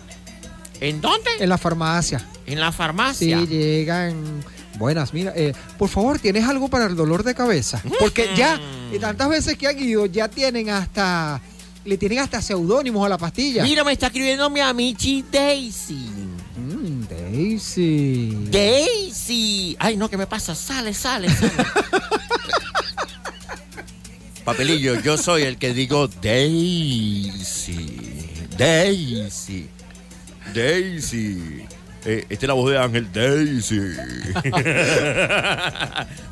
¿En 0.79 1.01
dónde? 1.01 1.29
En 1.39 1.49
la 1.49 1.57
farmacia. 1.57 2.25
En 2.45 2.59
la 2.59 2.71
farmacia. 2.71 3.39
Sí, 3.39 3.47
llegan. 3.47 4.43
Buenas, 4.77 5.13
mira, 5.13 5.31
eh, 5.35 5.53
por 5.77 5.87
favor, 5.87 6.17
¿tienes 6.19 6.47
algo 6.47 6.67
para 6.67 6.85
el 6.85 6.95
dolor 6.95 7.23
de 7.23 7.35
cabeza? 7.35 7.81
Porque 7.99 8.31
ya, 8.35 8.59
y 8.91 8.97
tantas 8.97 9.29
veces 9.29 9.55
que 9.55 9.67
han 9.67 9.79
ido, 9.79 10.05
ya 10.07 10.27
tienen 10.27 10.69
hasta. 10.69 11.41
Le 11.85 11.97
tienen 11.97 12.19
hasta 12.19 12.41
seudónimos 12.41 13.05
a 13.05 13.09
la 13.09 13.17
pastilla. 13.17 13.61
Mira, 13.63 13.83
me 13.83 13.91
está 13.91 14.07
escribiendo 14.07 14.49
mi 14.49 14.61
amichi 14.61 15.23
Daisy. 15.29 16.09
Daisy. 17.33 18.37
Daisy. 18.51 19.75
Ay, 19.79 19.97
no, 19.97 20.07
¿qué 20.07 20.17
me 20.17 20.27
pasa? 20.27 20.53
Sale, 20.53 20.93
sale, 20.93 21.29
sale. 21.29 21.51
Papelillo, 24.45 25.01
yo 25.01 25.17
soy 25.17 25.41
el 25.41 25.57
que 25.57 25.73
digo 25.73 26.07
Daisy. 26.07 27.97
Daisy. 28.55 29.67
Daisy. 30.53 31.65
Eh, 32.05 32.23
esta 32.29 32.45
es 32.45 32.47
la 32.47 32.53
voz 32.53 32.69
de 32.69 32.77
Ángel 32.77 33.11
Daisy. 33.11 33.79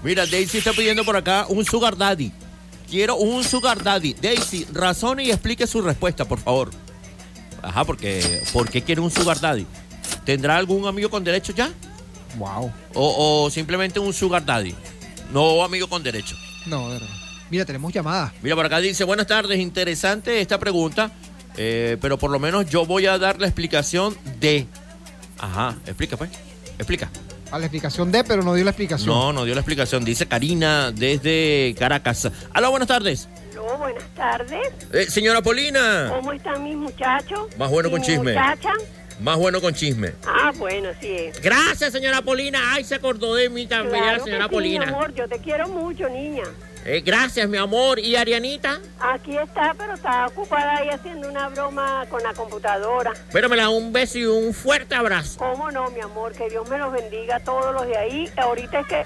Mira, 0.04 0.28
Daisy 0.28 0.60
está 0.60 0.72
pidiendo 0.72 1.04
por 1.04 1.18
acá 1.18 1.48
un 1.50 1.66
sugar 1.66 1.98
daddy. 1.98 2.32
Quiero 2.88 3.16
un 3.16 3.44
sugar 3.44 3.82
daddy. 3.82 4.14
Daisy, 4.22 4.68
razone 4.72 5.24
y 5.24 5.32
explique 5.32 5.66
su 5.66 5.82
respuesta, 5.82 6.26
por 6.26 6.38
favor. 6.40 6.70
Ajá, 7.64 7.86
porque 7.86 8.44
¿por 8.54 8.70
qué 8.70 8.84
quiere 8.84 9.02
un 9.02 9.10
sugar 9.10 9.40
daddy? 9.40 9.66
¿Tendrá 10.26 10.58
algún 10.58 10.88
amigo 10.88 11.10
con 11.10 11.24
derecho 11.24 11.54
ya? 11.54 11.72
Wow. 12.38 12.72
O, 12.94 13.44
o 13.46 13.50
simplemente 13.50 14.00
un 14.00 14.14
sugar 14.14 14.46
daddy. 14.46 14.76
No 15.32 15.64
amigo 15.64 15.88
con 15.88 16.04
derecho. 16.04 16.36
No, 16.66 16.90
de 16.90 17.00
verdad. 17.00 17.16
Mira, 17.50 17.66
tenemos 17.66 17.92
llamada. 17.92 18.34
Mira, 18.42 18.56
por 18.56 18.66
acá 18.66 18.80
dice, 18.80 19.04
buenas 19.04 19.28
tardes, 19.28 19.60
interesante 19.60 20.40
esta 20.40 20.58
pregunta, 20.58 21.12
eh, 21.58 21.98
pero 22.00 22.18
por 22.18 22.32
lo 22.32 22.40
menos 22.40 22.70
yo 22.70 22.86
voy 22.86 23.08
a 23.08 23.18
dar 23.18 23.40
la 23.40 23.48
explicación 23.48 24.18
de... 24.40 24.68
Ajá, 25.38 25.76
explica 25.86 26.16
pues, 26.18 26.30
explica. 26.78 27.10
A 27.52 27.60
la 27.60 27.66
explicación 27.66 28.10
de, 28.12 28.24
pero 28.24 28.44
no 28.44 28.54
dio 28.54 28.64
la 28.64 28.72
explicación. 28.72 29.10
No, 29.10 29.34
no 29.34 29.44
dio 29.44 29.54
la 29.54 29.60
explicación, 29.60 30.06
dice 30.06 30.28
Karina 30.28 30.92
desde 30.92 31.76
Caracas. 31.78 32.30
Hola, 32.56 32.70
buenas 32.70 32.88
tardes. 32.88 33.28
Aló, 33.52 33.78
buenas 33.78 34.04
tardes. 34.16 34.70
Eh, 34.94 35.08
señora 35.10 35.42
Polina, 35.42 36.10
¿Cómo 36.16 36.32
están 36.32 36.64
mis 36.64 36.78
muchachos? 36.78 37.48
Más 37.58 37.70
bueno 37.70 37.90
¿Mi 37.90 37.96
con 37.96 38.02
chisme. 38.02 38.34
muchacha? 38.34 38.72
Más 39.22 39.38
bueno 39.38 39.62
con 39.62 39.74
chisme. 39.74 40.14
Ah, 40.26 40.52
bueno, 40.56 40.90
sí 41.00 41.12
es. 41.12 41.42
Gracias, 41.42 41.92
señora 41.94 42.22
Polina. 42.22 42.60
Ay, 42.74 42.84
se 42.84 42.96
acordó 42.96 43.36
de 43.36 43.50
mí 43.50 43.68
también, 43.68 44.02
Claro 44.04 44.18
la 44.18 44.24
señora 44.24 44.44
que 44.46 44.50
sí, 44.50 44.56
Polina. 44.56 44.86
mi 44.86 44.92
amor, 44.92 45.14
yo 45.14 45.28
te 45.28 45.40
quiero 45.40 45.68
mucho, 45.70 46.10
niña. 46.10 46.44
Eh, 46.84 47.02
gracias, 47.06 47.48
mi 47.48 47.58
amor. 47.58 48.00
¿Y 48.00 48.16
Arianita? 48.16 48.80
Aquí 49.00 49.38
está, 49.38 49.76
pero 49.78 49.94
está 49.94 50.26
ocupada 50.26 50.78
ahí 50.78 50.90
haciendo 50.90 51.30
una 51.30 51.50
broma 51.50 52.06
con 52.10 52.24
la 52.24 52.34
computadora. 52.34 53.14
Pero 53.32 53.50
me 53.50 53.56
la 53.56 53.64
da 53.64 53.70
un 53.70 53.94
beso 53.94 54.18
y 54.18 54.26
un 54.26 54.52
fuerte 54.54 54.96
abrazo. 54.96 55.38
¿Cómo 55.38 55.70
no, 55.72 55.92
mi 55.92 56.02
amor? 56.02 56.34
Que 56.34 56.50
Dios 56.50 56.68
me 56.70 56.80
los 56.80 56.92
bendiga 56.92 57.36
a 57.36 57.40
todos 57.40 57.72
los 57.74 57.86
de 57.86 57.98
ahí. 57.98 58.30
Ahorita 58.36 58.80
es 58.80 58.88
que 58.88 59.04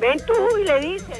ven 0.00 0.18
tú 0.26 0.58
y 0.58 0.64
le 0.64 0.80
dices. 0.80 1.18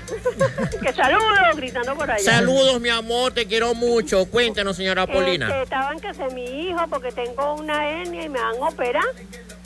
que 0.82 0.92
saludos, 0.92 1.56
gritando 1.56 1.94
por 1.94 2.10
allá. 2.10 2.22
Saludos, 2.22 2.80
mi 2.80 2.88
amor, 2.88 3.32
te 3.32 3.46
quiero 3.46 3.74
mucho. 3.74 4.26
Cuéntanos, 4.26 4.76
señora 4.76 5.06
Polina. 5.06 5.48
Este, 5.48 5.62
estaban 5.62 6.00
que 6.00 6.14
se 6.14 6.26
mi 6.34 6.44
hijo 6.68 6.86
porque 6.88 7.12
tengo 7.12 7.54
una 7.54 7.88
hernia 7.88 8.24
y 8.24 8.28
me 8.28 8.40
van 8.40 8.56
a 8.62 8.68
operar. 8.68 9.04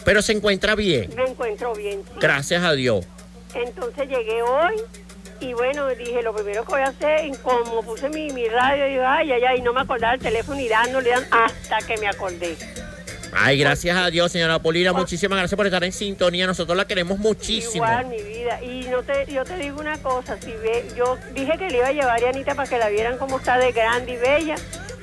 Pero 0.05 0.23
se 0.23 0.32
encuentra 0.32 0.74
bien. 0.74 1.11
Me 1.16 1.24
encuentro 1.24 1.74
bien. 1.74 2.03
sí. 2.05 2.19
Gracias 2.20 2.62
a 2.62 2.73
Dios. 2.73 3.05
Entonces 3.55 4.09
llegué 4.09 4.43
hoy 4.43 4.77
y 5.40 5.53
bueno, 5.53 5.86
dije, 5.89 6.23
lo 6.23 6.35
primero 6.35 6.65
que 6.65 6.73
voy 6.73 6.81
a 6.81 6.89
hacer, 6.89 7.31
como 7.43 7.82
puse 7.82 8.09
mi, 8.09 8.31
mi 8.31 8.48
radio, 8.48 8.86
dije, 8.86 9.05
ay, 9.05 9.32
ay, 9.32 9.43
ay, 9.44 9.62
no 9.62 9.73
me 9.73 9.81
acordaba 9.81 10.15
el 10.15 10.20
teléfono 10.20 10.59
y 10.61 10.69
dándole 10.69 11.12
hasta 11.12 11.78
que 11.86 11.97
me 11.98 12.09
acordé. 12.09 12.57
Ay, 13.38 13.58
gracias 13.58 13.94
a 13.94 14.10
Dios, 14.10 14.32
señora 14.32 14.58
Polina. 14.58 14.94
Muchísimas 14.94 15.38
gracias 15.38 15.56
por 15.56 15.66
estar 15.66 15.84
en 15.84 15.92
sintonía. 15.92 16.46
Nosotros 16.46 16.74
la 16.74 16.86
queremos 16.86 17.18
muchísimo. 17.18 17.84
Igual, 17.84 18.06
mi 18.06 18.22
vida. 18.22 18.62
Y 18.62 18.86
no 18.88 19.02
te, 19.02 19.26
yo 19.30 19.44
te 19.44 19.58
digo 19.58 19.78
una 19.78 19.98
cosa, 19.98 20.38
si 20.40 20.52
ve, 20.52 20.86
yo 20.96 21.18
dije 21.34 21.52
que 21.58 21.68
le 21.68 21.76
iba 21.76 21.88
a 21.88 21.92
llevar 21.92 22.24
a 22.24 22.28
Anita 22.30 22.54
para 22.54 22.68
que 22.68 22.78
la 22.78 22.88
vieran 22.88 23.18
cómo 23.18 23.36
está 23.38 23.58
de 23.58 23.72
grande 23.72 24.14
y 24.14 24.16
bella, 24.16 24.54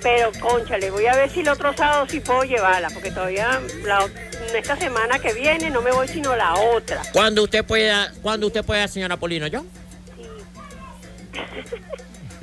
pero 0.02 0.32
conchale, 0.40 0.90
voy 0.90 1.06
a 1.06 1.16
ver 1.16 1.30
si 1.30 1.42
el 1.42 1.50
otro 1.50 1.74
sábado 1.78 2.08
sí 2.10 2.22
puedo 2.22 2.44
llevarla, 2.44 2.90
porque 2.90 3.12
todavía 3.12 3.62
la, 3.86 4.04
esta 4.56 4.78
semana 4.78 5.20
que 5.20 5.34
viene 5.34 5.70
no 5.70 5.82
me 5.84 5.92
voy 5.92 6.08
sino 6.08 6.36
la 6.36 6.56
otra. 6.56 7.04
Cuando 7.12 7.44
usted 7.44 7.64
pueda, 7.64 8.12
cuando 8.24 8.48
usted 8.48 8.66
pueda, 8.66 8.88
señora 8.88 9.18
Polino, 9.18 9.46
¿yo? 9.46 9.64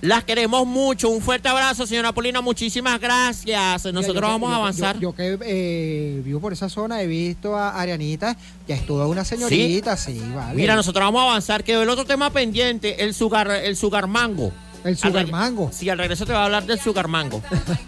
Las 0.01 0.25
queremos 0.25 0.67
mucho. 0.67 1.11
Un 1.11 1.21
fuerte 1.21 1.49
abrazo, 1.49 1.87
señora 1.87 2.13
Polina. 2.13 2.41
Muchísimas 2.41 2.99
gracias. 3.01 3.85
Mira, 3.85 3.93
Nosotros 3.93 4.23
yo 4.23 4.29
vamos 4.29 4.53
a 4.53 4.57
avanzar. 4.57 4.97
Yo, 4.97 5.11
yo 5.11 5.15
que 5.15 5.39
eh, 5.43 6.23
vivo 6.25 6.41
por 6.41 6.53
esa 6.53 6.69
zona, 6.69 7.03
he 7.03 7.07
visto 7.07 7.57
a 7.57 7.79
Arianita, 7.79 8.37
ya 8.67 8.77
es 8.77 8.87
toda 8.87 9.07
una 9.07 9.25
señorita, 9.25 9.97
sí, 9.97 10.21
vale. 10.35 10.55
Mira, 10.55 10.75
nosotros 10.75 11.05
vamos 11.05 11.21
a 11.21 11.25
avanzar. 11.25 11.65
Quedó 11.65 11.83
el 11.83 11.89
otro 11.89 12.05
tema 12.05 12.31
pendiente, 12.31 13.05
el 13.05 13.15
sugar, 13.15 13.51
el 13.51 13.77
sugar 13.77 14.07
mango. 14.07 14.53
El 14.85 14.97
sugar 14.97 15.25
Al 15.25 15.31
mango. 15.31 15.71
Sí, 15.73 15.91
al 15.91 15.99
regreso 15.99 16.25
te 16.25 16.33
va 16.33 16.43
a 16.43 16.45
hablar 16.47 16.65
del 16.65 16.81
sugar 16.81 17.07
mango. 17.07 17.43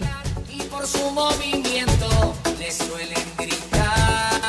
y 0.50 0.62
por 0.64 0.86
su 0.86 1.10
movimiento 1.10 2.34
le 2.58 2.70
suelen 2.70 3.24
gritar. 3.38 4.42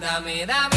Dame, 0.00 0.46
dame 0.46 0.75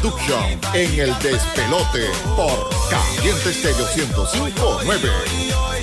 Production 0.00 0.60
en 0.74 1.00
el 1.00 1.18
despelote 1.20 2.10
por 2.36 2.68
Caliente 2.90 3.50
Estéreo 3.50 3.86
1059. 3.96 5.75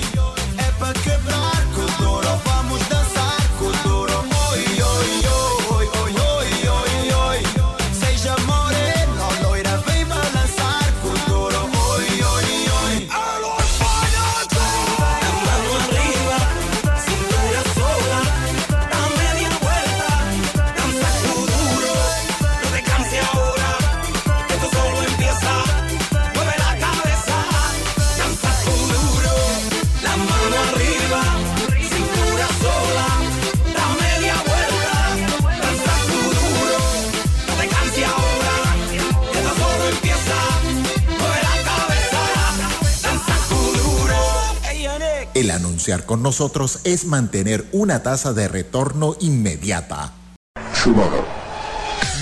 Con 46.04 46.22
nosotros 46.22 46.80
es 46.84 47.06
mantener 47.06 47.64
una 47.72 48.02
tasa 48.02 48.32
de 48.32 48.48
retorno 48.48 49.16
inmediata. 49.20 50.12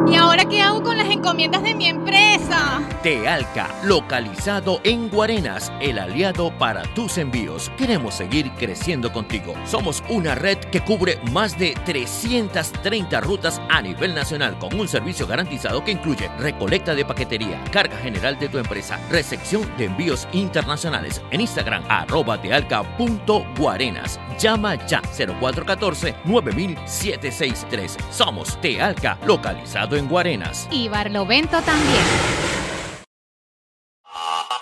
¿Y 0.07 0.17
ahora 0.17 0.45
qué 0.45 0.61
hago 0.61 0.83
con 0.83 0.99
las 0.99 1.09
encomiendas 1.09 1.63
de 1.63 1.75
mi 1.75 1.89
empresa? 1.89 2.83
Tealca, 3.03 3.69
localizado 3.85 4.81
en 4.85 5.09
Guarenas, 5.09 5.73
el 5.81 5.99
aliado 5.99 6.53
para 6.59 6.83
tus 6.95 7.17
envíos. 7.19 7.71
Queremos 7.79 8.15
seguir 8.15 8.51
creciendo 8.53 9.13
contigo. 9.13 9.55
Somos 9.65 10.03
una 10.09 10.35
red 10.35 10.59
que 10.59 10.83
cubre 10.83 11.19
más 11.33 11.57
de 11.59 11.75
330 11.85 13.21
rutas 13.21 13.61
a 13.71 13.81
nivel 13.81 14.15
nacional 14.15 14.59
con 14.59 14.79
un 14.79 14.89
servicio 14.89 15.27
garantizado 15.27 15.83
que 15.85 15.93
incluye 15.93 16.29
recolecta 16.39 16.95
de 16.95 17.05
paquetería, 17.05 17.63
carga 17.73 17.97
general 17.99 18.39
de 18.39 18.49
tu 18.49 18.59
empresa, 18.59 18.99
recepción 19.11 19.69
de 19.79 19.87
envíos 19.87 20.29
internacionales. 20.33 21.23
En 21.31 21.41
Instagram, 21.41 21.83
arroba 21.89 22.41
tealca.guarenas. 22.41 24.21
Llama 24.39 24.75
ya 24.87 25.01
0414-9763. 25.03 27.97
Somos 28.11 28.61
Tealca, 28.61 29.17
localizado 29.27 29.94
en 29.97 30.09
Guarenas. 30.09 30.69
Y 30.71 30.89
Barlovento 30.89 31.61
también. 31.63 32.05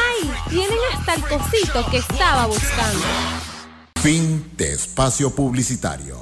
Tienen 0.51 0.77
hasta 0.93 1.13
el 1.13 1.21
cosito 1.21 1.89
que 1.89 1.97
estaba 1.99 2.45
buscando. 2.45 3.05
Fin 4.01 4.51
de 4.57 4.73
espacio 4.73 5.33
publicitario. 5.33 6.17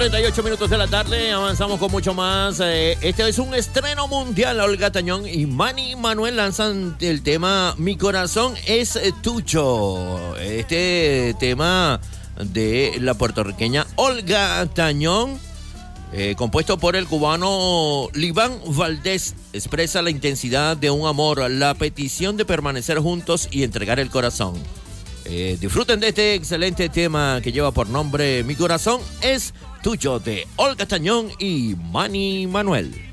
38 0.00 0.42
minutos 0.42 0.70
de 0.70 0.78
la 0.78 0.86
tarde, 0.86 1.30
avanzamos 1.30 1.78
con 1.78 1.90
mucho 1.90 2.14
más. 2.14 2.58
Eh, 2.60 2.96
este 3.02 3.28
es 3.28 3.38
un 3.38 3.54
estreno 3.54 4.08
mundial. 4.08 4.58
Olga 4.58 4.90
Tañón 4.90 5.28
y 5.28 5.44
Manny 5.44 5.94
Manuel 5.94 6.36
lanzan 6.36 6.96
el 7.00 7.22
tema 7.22 7.74
Mi 7.76 7.98
corazón 7.98 8.54
es 8.66 8.98
tucho. 9.20 10.38
Este 10.38 11.36
tema 11.38 12.00
de 12.42 12.96
la 12.98 13.12
puertorriqueña 13.12 13.86
Olga 13.96 14.64
Tañón, 14.72 15.38
eh, 16.14 16.34
compuesto 16.34 16.78
por 16.78 16.96
el 16.96 17.06
cubano 17.06 18.08
Liván 18.14 18.58
Valdés, 18.68 19.34
expresa 19.52 20.00
la 20.00 20.08
intensidad 20.08 20.78
de 20.78 20.90
un 20.90 21.06
amor, 21.06 21.50
la 21.50 21.74
petición 21.74 22.38
de 22.38 22.46
permanecer 22.46 22.98
juntos 23.00 23.48
y 23.50 23.64
entregar 23.64 24.00
el 24.00 24.08
corazón. 24.08 24.54
Eh, 25.32 25.56
disfruten 25.60 26.00
de 26.00 26.08
este 26.08 26.34
excelente 26.34 26.88
tema 26.88 27.40
que 27.40 27.52
lleva 27.52 27.70
por 27.70 27.88
nombre 27.88 28.42
Mi 28.42 28.56
corazón 28.56 29.00
es 29.22 29.54
tuyo 29.80 30.18
de 30.18 30.44
Olga 30.56 30.86
Tañón 30.86 31.28
y 31.38 31.76
Manny 31.92 32.48
Manuel. 32.48 33.09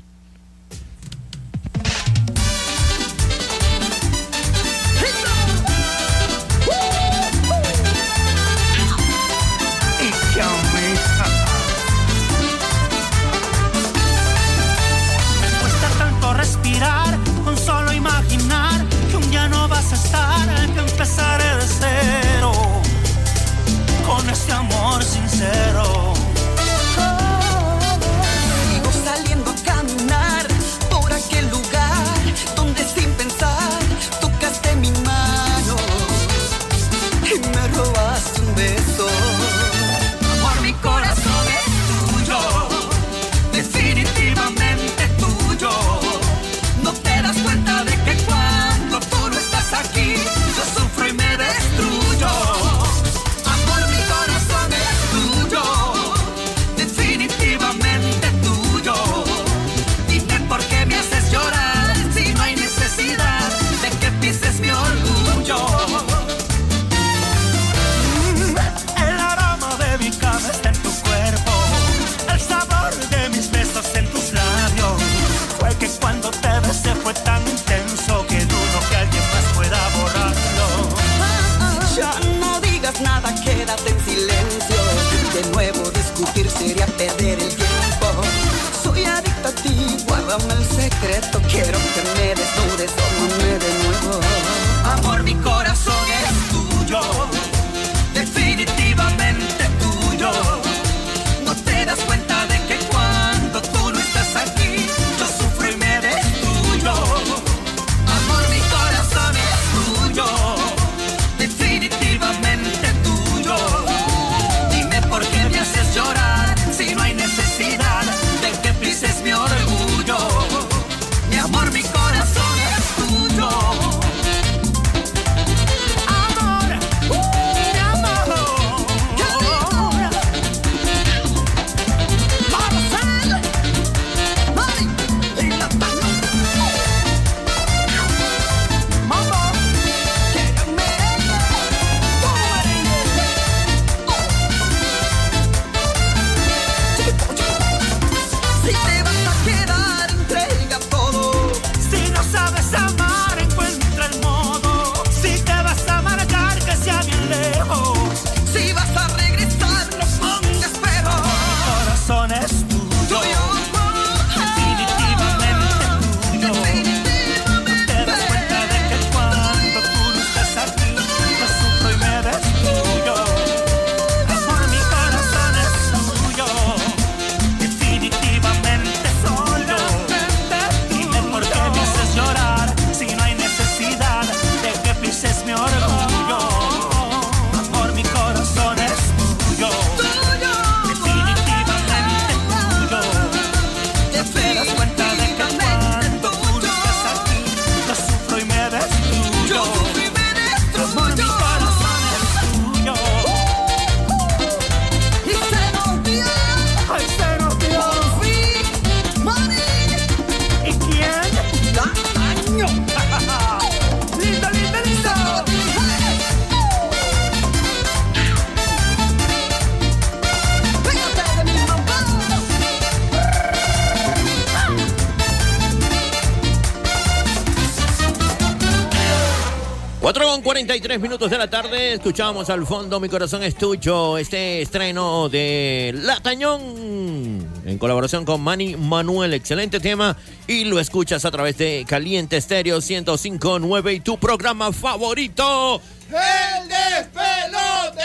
33 230.80 231.00
minutos 231.00 231.28
de 231.28 231.38
la 231.38 231.50
tarde 231.50 231.94
escuchamos 231.94 232.48
al 232.50 232.64
fondo 232.64 233.00
Mi 233.00 233.08
Corazón 233.08 233.42
Estucho, 233.42 234.16
este 234.16 234.62
estreno 234.62 235.28
de 235.28 235.92
La 235.92 236.20
Tañón 236.20 237.44
en 237.64 237.78
colaboración 237.78 238.24
con 238.24 238.40
Manny 238.42 238.76
Manuel. 238.76 239.34
Excelente 239.34 239.80
tema 239.80 240.16
y 240.46 240.66
lo 240.66 240.78
escuchas 240.78 241.24
a 241.24 241.32
través 241.32 241.58
de 241.58 241.84
Caliente 241.84 242.36
Estéreo 242.36 242.78
105.9 242.78 243.96
y 243.96 244.00
tu 244.00 244.18
programa 244.18 244.72
favorito, 244.72 245.82
El 246.10 246.68
Despelote. 246.68 248.04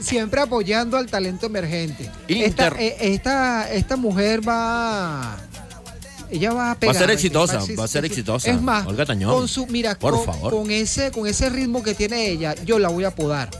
Siempre 0.00 0.40
apoyando 0.40 0.96
al 0.96 1.06
talento 1.06 1.46
emergente. 1.46 2.10
Inter... 2.26 2.74
Esta, 2.80 3.04
esta, 3.04 3.72
esta 3.72 3.96
mujer 3.96 4.40
va 4.46 5.38
ella 6.30 6.52
va 6.52 6.62
a 6.62 6.64
Va 6.66 6.72
a 6.72 6.78
pegar. 6.78 6.96
ser 6.96 7.10
exitosa, 7.10 7.58
va 7.78 7.84
a 7.84 7.88
ser 7.88 8.02
sí. 8.02 8.06
exitosa. 8.06 8.50
Es 8.50 8.60
más, 8.62 8.86
Olga 8.86 9.04
Tañón. 9.06 9.32
con 9.32 9.48
su, 9.48 9.66
mira, 9.66 9.98
Por 9.98 10.14
con, 10.14 10.24
favor. 10.26 10.52
con 10.52 10.70
ese, 10.70 11.10
con 11.10 11.26
ese 11.26 11.48
ritmo 11.50 11.82
que 11.82 11.94
tiene 11.94 12.28
ella, 12.28 12.54
yo 12.64 12.78
la 12.78 12.88
voy 12.88 13.04
a 13.04 13.08
apodar. 13.08 13.50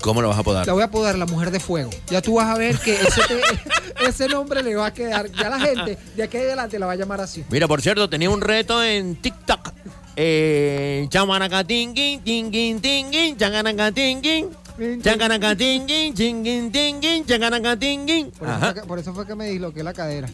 ¿Cómo 0.00 0.20
lo 0.20 0.28
vas 0.28 0.38
a 0.38 0.42
podar? 0.42 0.66
La 0.66 0.74
voy 0.74 0.82
a 0.82 0.86
apodar 0.86 1.16
la 1.16 1.24
mujer 1.24 1.50
de 1.50 1.58
fuego. 1.60 1.88
Ya 2.10 2.20
tú 2.20 2.34
vas 2.34 2.46
a 2.48 2.58
ver 2.58 2.78
que 2.78 2.92
ese, 2.94 3.22
te- 3.26 4.06
ese 4.06 4.28
nombre 4.28 4.62
le 4.62 4.74
va 4.76 4.86
a 4.86 4.92
quedar. 4.92 5.30
Ya 5.32 5.48
la 5.48 5.58
gente 5.58 5.96
de 6.14 6.22
aquí 6.22 6.36
adelante 6.36 6.78
la 6.78 6.84
va 6.86 6.92
a 6.92 6.96
llamar 6.96 7.22
así. 7.22 7.42
Mira, 7.50 7.66
por 7.66 7.80
cierto, 7.80 8.08
tenía 8.10 8.28
un 8.28 8.42
reto 8.42 8.82
en 8.84 9.16
TikTok. 9.16 9.72
Eh, 10.16 11.06
chamanacatinguin, 11.08 12.20
tinguin, 12.22 12.80
tinguin, 12.80 13.36
changanacatinguin, 13.36 14.48
changanacatinguin, 15.02 16.14
chinguin, 16.14 16.72
tinguin, 16.72 17.24
changanacatinguin. 17.24 18.30
Por 18.32 18.48
eso, 18.48 18.60
fue 18.60 18.74
que, 18.74 18.80
por 18.82 18.98
eso 18.98 19.14
fue 19.14 19.26
que 19.26 19.34
me 19.34 19.48
disloqué 19.48 19.82
la 19.82 19.92
cadera. 19.92 20.28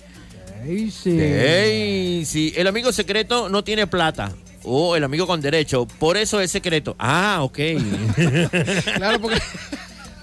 Daisy. 0.63 1.17
Daisy. 1.17 2.53
El 2.55 2.67
amigo 2.67 2.93
secreto 2.93 3.49
no 3.49 3.65
tiene 3.65 3.85
plata. 3.85 4.31
O 4.63 4.95
el 4.95 5.03
amigo 5.03 5.27
con 5.27 5.41
derecho. 5.41 5.85
Por 5.85 6.15
eso 6.15 6.39
es 6.39 6.51
secreto. 6.51 6.95
Ah, 6.97 7.39
ok. 7.41 7.57
claro, 8.95 9.19
porque. 9.19 9.41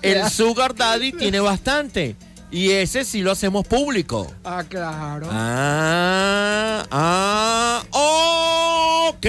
El 0.01 0.31
Sugar 0.31 0.75
Daddy 0.75 1.13
tiene 1.13 1.41
bastante. 1.41 2.17
Y 2.53 2.71
ese 2.71 3.05
sí 3.05 3.23
lo 3.23 3.33
hacemos 3.33 3.67
público. 3.67 4.31
Ah, 4.45 4.63
claro. 4.69 5.27
Ah, 5.31 6.85
ah, 6.91 7.83
ok. 9.09 9.27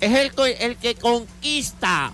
es 0.00 0.16
el, 0.16 0.30
el 0.60 0.76
que 0.76 0.94
conquista 0.94 2.12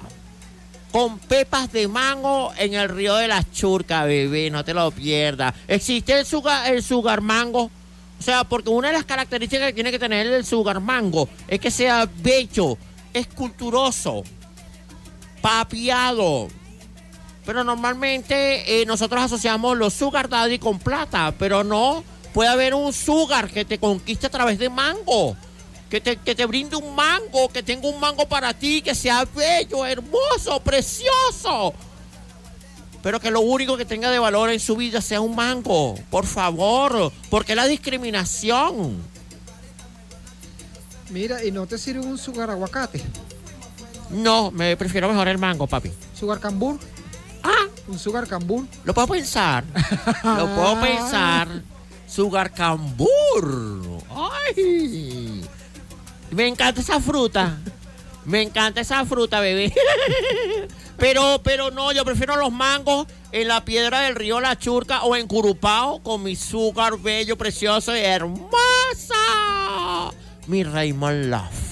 con 0.93 1.19
pepas 1.19 1.73
de 1.73 1.87
mango 1.89 2.53
en 2.57 2.75
el 2.75 2.89
río 2.89 3.17
de 3.17 3.29
las 3.29 3.51
Churcas, 3.53 4.07
bebé, 4.07 4.51
no 4.51 4.65
te 4.65 4.75
lo 4.75 4.91
pierdas. 4.91 5.55
Existe 5.67 6.19
el 6.19 6.27
sugar, 6.27 6.73
el 6.73 6.83
sugar 6.83 7.21
mango. 7.21 7.71
O 8.19 8.23
sea, 8.23 8.45
porque 8.45 8.71
una 8.71 8.89
de 8.89 8.95
las 8.95 9.05
características 9.05 9.69
que 9.69 9.75
tiene 9.75 9.91
que 9.91 9.99
tener 9.99 10.27
el 10.27 10.45
sugar 10.45 10.81
mango 10.81 11.29
es 11.47 11.61
que 11.61 11.71
sea 11.71 12.09
bello, 12.17 12.77
esculturoso, 13.13 14.25
papiado. 15.41 16.49
Pero 17.47 17.65
normalmente 17.65 18.81
eh, 18.81 18.87
nosotros 18.87 19.23
asociamos 19.23 19.79
los 19.79 19.95
sugar 19.95 20.29
daddy 20.29 20.59
con 20.59 20.79
plata, 20.79 21.33
pero 21.39 21.65
no. 21.65 22.03
Puede 22.35 22.51
haber 22.51 22.75
un 22.75 22.93
sugar 22.93 23.49
que 23.49 23.65
te 23.65 23.79
conquiste 23.79 24.27
a 24.27 24.31
través 24.31 24.59
de 24.59 24.69
mango. 24.69 25.37
Que 25.91 26.01
te, 26.01 26.17
que 26.19 26.35
te 26.35 26.45
brinde 26.45 26.77
un 26.77 26.95
mango, 26.95 27.49
que 27.49 27.63
tenga 27.63 27.89
un 27.89 27.99
mango 27.99 28.29
para 28.29 28.53
ti, 28.53 28.83
que 28.83 28.95
sea 28.95 29.25
bello, 29.25 29.87
hermoso, 29.87 30.61
precioso. 30.61 31.73
Pero 33.03 33.21
que 33.21 33.31
lo 33.31 33.41
único 33.41 33.77
que 33.77 33.85
tenga 33.85 34.11
de 34.11 34.19
valor 34.19 34.51
en 34.51 34.61
su 34.61 34.77
vida 34.77 35.01
sea 35.01 35.21
un 35.21 35.35
mango. 35.35 35.95
Por 36.11 36.27
favor, 36.27 37.11
porque 37.31 37.55
la 37.55 37.67
discriminación. 37.67 38.97
Mira, 41.11 41.43
¿y 41.43 41.51
no 41.53 41.67
te 41.67 41.79
sirve 41.79 42.01
un 42.05 42.19
sugar 42.19 42.51
aguacate? 42.51 43.03
No, 44.11 44.51
me 44.51 44.77
prefiero 44.77 45.09
mejor 45.09 45.29
el 45.29 45.39
mango, 45.39 45.67
papi. 45.67 45.91
¿Sugar 46.19 46.39
cambur? 46.41 46.79
Ah. 47.43 47.67
¿Un 47.87 47.99
sugar 47.99 48.27
cambur? 48.27 48.67
Lo 48.85 48.93
puedo 48.93 49.09
pensar. 49.09 49.65
Lo 50.23 50.55
puedo 50.55 50.81
pensar. 50.83 51.49
Sugar 52.07 52.53
cambur. 52.53 54.03
Ay. 54.11 55.38
Me 56.31 56.47
encanta 56.47 56.81
esa 56.81 57.01
fruta. 57.01 57.59
Me 58.25 58.43
encanta 58.43 58.81
esa 58.81 59.05
fruta, 59.07 59.41
bebé. 59.41 59.73
pero, 60.99 61.41
pero 61.43 61.71
no, 61.71 61.93
yo 61.93 62.05
prefiero 62.05 62.37
los 62.37 62.53
mangos 62.53 63.07
en 63.33 63.49
la 63.49 63.65
piedra 63.65 64.01
del 64.03 64.15
río 64.15 64.41
La 64.41 64.59
Churca 64.59 65.03
o 65.05 65.17
en 65.17 65.27
Curupao 65.27 66.03
con 66.03 66.23
mi 66.23 66.35
azúcar 66.35 66.99
bello, 66.99 67.39
precioso 67.39 67.97
y 67.97 68.01
hermosa. 68.01 69.15
Mi 70.47 70.63
Raymond 70.63 71.27
Love. 71.27 71.69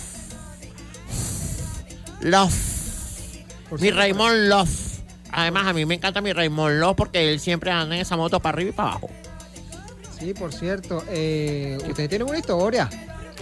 Love. 2.23 2.55
Mi 3.79 3.91
Raymond 3.91 4.49
Love. 4.49 4.71
Además, 5.33 5.67
a 5.67 5.73
mí 5.75 5.85
me 5.85 5.97
encanta 5.97 6.23
mi 6.23 6.33
Raymond 6.33 6.81
Love 6.81 6.97
porque 6.97 7.31
él 7.31 7.41
siempre 7.41 7.71
anda 7.71 7.95
en 7.95 8.01
esa 8.01 8.17
moto 8.17 8.41
para 8.41 8.55
arriba 8.55 8.71
y 8.71 8.73
para 8.73 8.91
abajo. 8.93 9.11
Sí, 10.19 10.33
por 10.33 10.55
cierto, 10.55 11.05
eh, 11.09 11.77
ustedes 11.87 12.09
tienen 12.09 12.29
una 12.29 12.39
historia. 12.39 12.89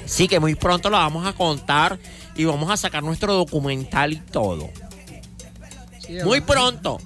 Sí, 0.06 0.28
que 0.28 0.39
muy 0.40 0.55
pronto 0.55 0.90
lo 0.90 0.97
vamos 0.97 1.26
a 1.26 1.32
contar 1.32 1.98
y 2.36 2.44
vamos 2.44 2.70
a 2.70 2.76
sacar 2.76 3.02
nuestro 3.02 3.35
documental 3.35 4.12
y 4.12 4.16
todo. 4.16 4.68
Sí, 6.06 6.14
Muy 6.24 6.39
hablando- 6.39 6.47
pronto. 6.47 6.98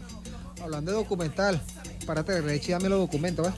Hablando 0.62 0.91
de 0.93 0.97
documental, 0.99 1.61
párate 2.07 2.33
de 2.33 2.41
la 2.41 2.47
derecha 2.47 2.69
y 2.69 2.73
dame 2.73 2.89
los 2.89 2.99
documentos, 2.99 3.47
¿ves? 3.47 3.55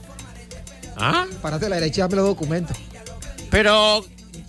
¿Ah? 0.97 1.25
Párate 1.41 1.65
de 1.65 1.69
la 1.69 1.75
derecha 1.77 1.99
y 1.99 2.01
dame 2.03 2.15
los 2.17 2.25
documentos. 2.25 2.77
Pero 3.49 4.05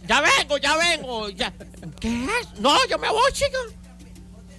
ya 0.06 0.20
vengo, 0.20 0.58
ya 0.58 0.76
vengo. 0.76 1.28
Ya. 1.30 1.52
¿Qué 1.98 2.24
es? 2.24 2.60
No, 2.60 2.76
yo 2.88 2.98
me 2.98 3.08
voy, 3.08 3.32
chica. 3.32 3.58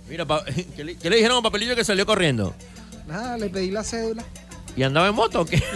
Mira, 0.09 0.25
pa- 0.25 0.43
¿qué, 0.75 0.83
le, 0.83 0.97
qué 0.97 1.09
le 1.09 1.17
dijeron 1.17 1.37
a 1.37 1.41
Papelillo 1.41 1.75
que 1.75 1.83
salió 1.85 2.05
corriendo? 2.05 2.53
Nada, 3.07 3.37
le 3.37 3.49
pedí 3.49 3.69
la 3.71 3.83
cédula. 3.83 4.23
¿Y 4.75 4.83
andaba 4.83 5.07
en 5.07 5.15
moto 5.15 5.41
o 5.41 5.45
qué? 5.45 5.61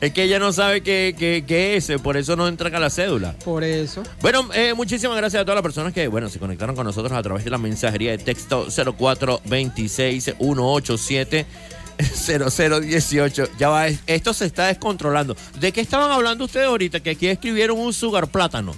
es 0.00 0.12
que 0.12 0.22
ella 0.24 0.38
no 0.38 0.52
sabe 0.52 0.82
qué, 0.82 1.14
qué- 1.18 1.44
qué 1.46 1.76
es, 1.76 1.90
por 2.02 2.16
eso 2.16 2.34
no 2.36 2.48
entrega 2.48 2.78
la 2.80 2.90
cédula. 2.90 3.32
Por 3.44 3.62
eso. 3.64 4.02
Bueno, 4.20 4.48
eh, 4.54 4.74
muchísimas 4.74 5.16
gracias 5.16 5.40
a 5.40 5.44
todas 5.44 5.56
las 5.56 5.62
personas 5.62 5.92
que, 5.92 6.08
bueno, 6.08 6.28
se 6.28 6.38
conectaron 6.38 6.74
con 6.76 6.84
nosotros 6.86 7.12
a 7.12 7.22
través 7.22 7.44
de 7.44 7.50
la 7.50 7.58
mensajería 7.58 8.10
de 8.12 8.18
texto 8.18 8.66
0426-187. 8.66 11.46
0018. 11.98 13.48
Ya 13.58 13.68
va, 13.68 13.86
es- 13.88 14.00
esto 14.06 14.32
se 14.34 14.46
está 14.46 14.66
descontrolando. 14.66 15.36
¿De 15.60 15.72
qué 15.72 15.80
estaban 15.80 16.10
hablando 16.10 16.44
ustedes 16.46 16.66
ahorita? 16.66 17.00
Que 17.00 17.10
aquí 17.10 17.28
escribieron 17.28 17.78
un 17.78 17.92
sugar 17.92 18.26
plátano. 18.28 18.74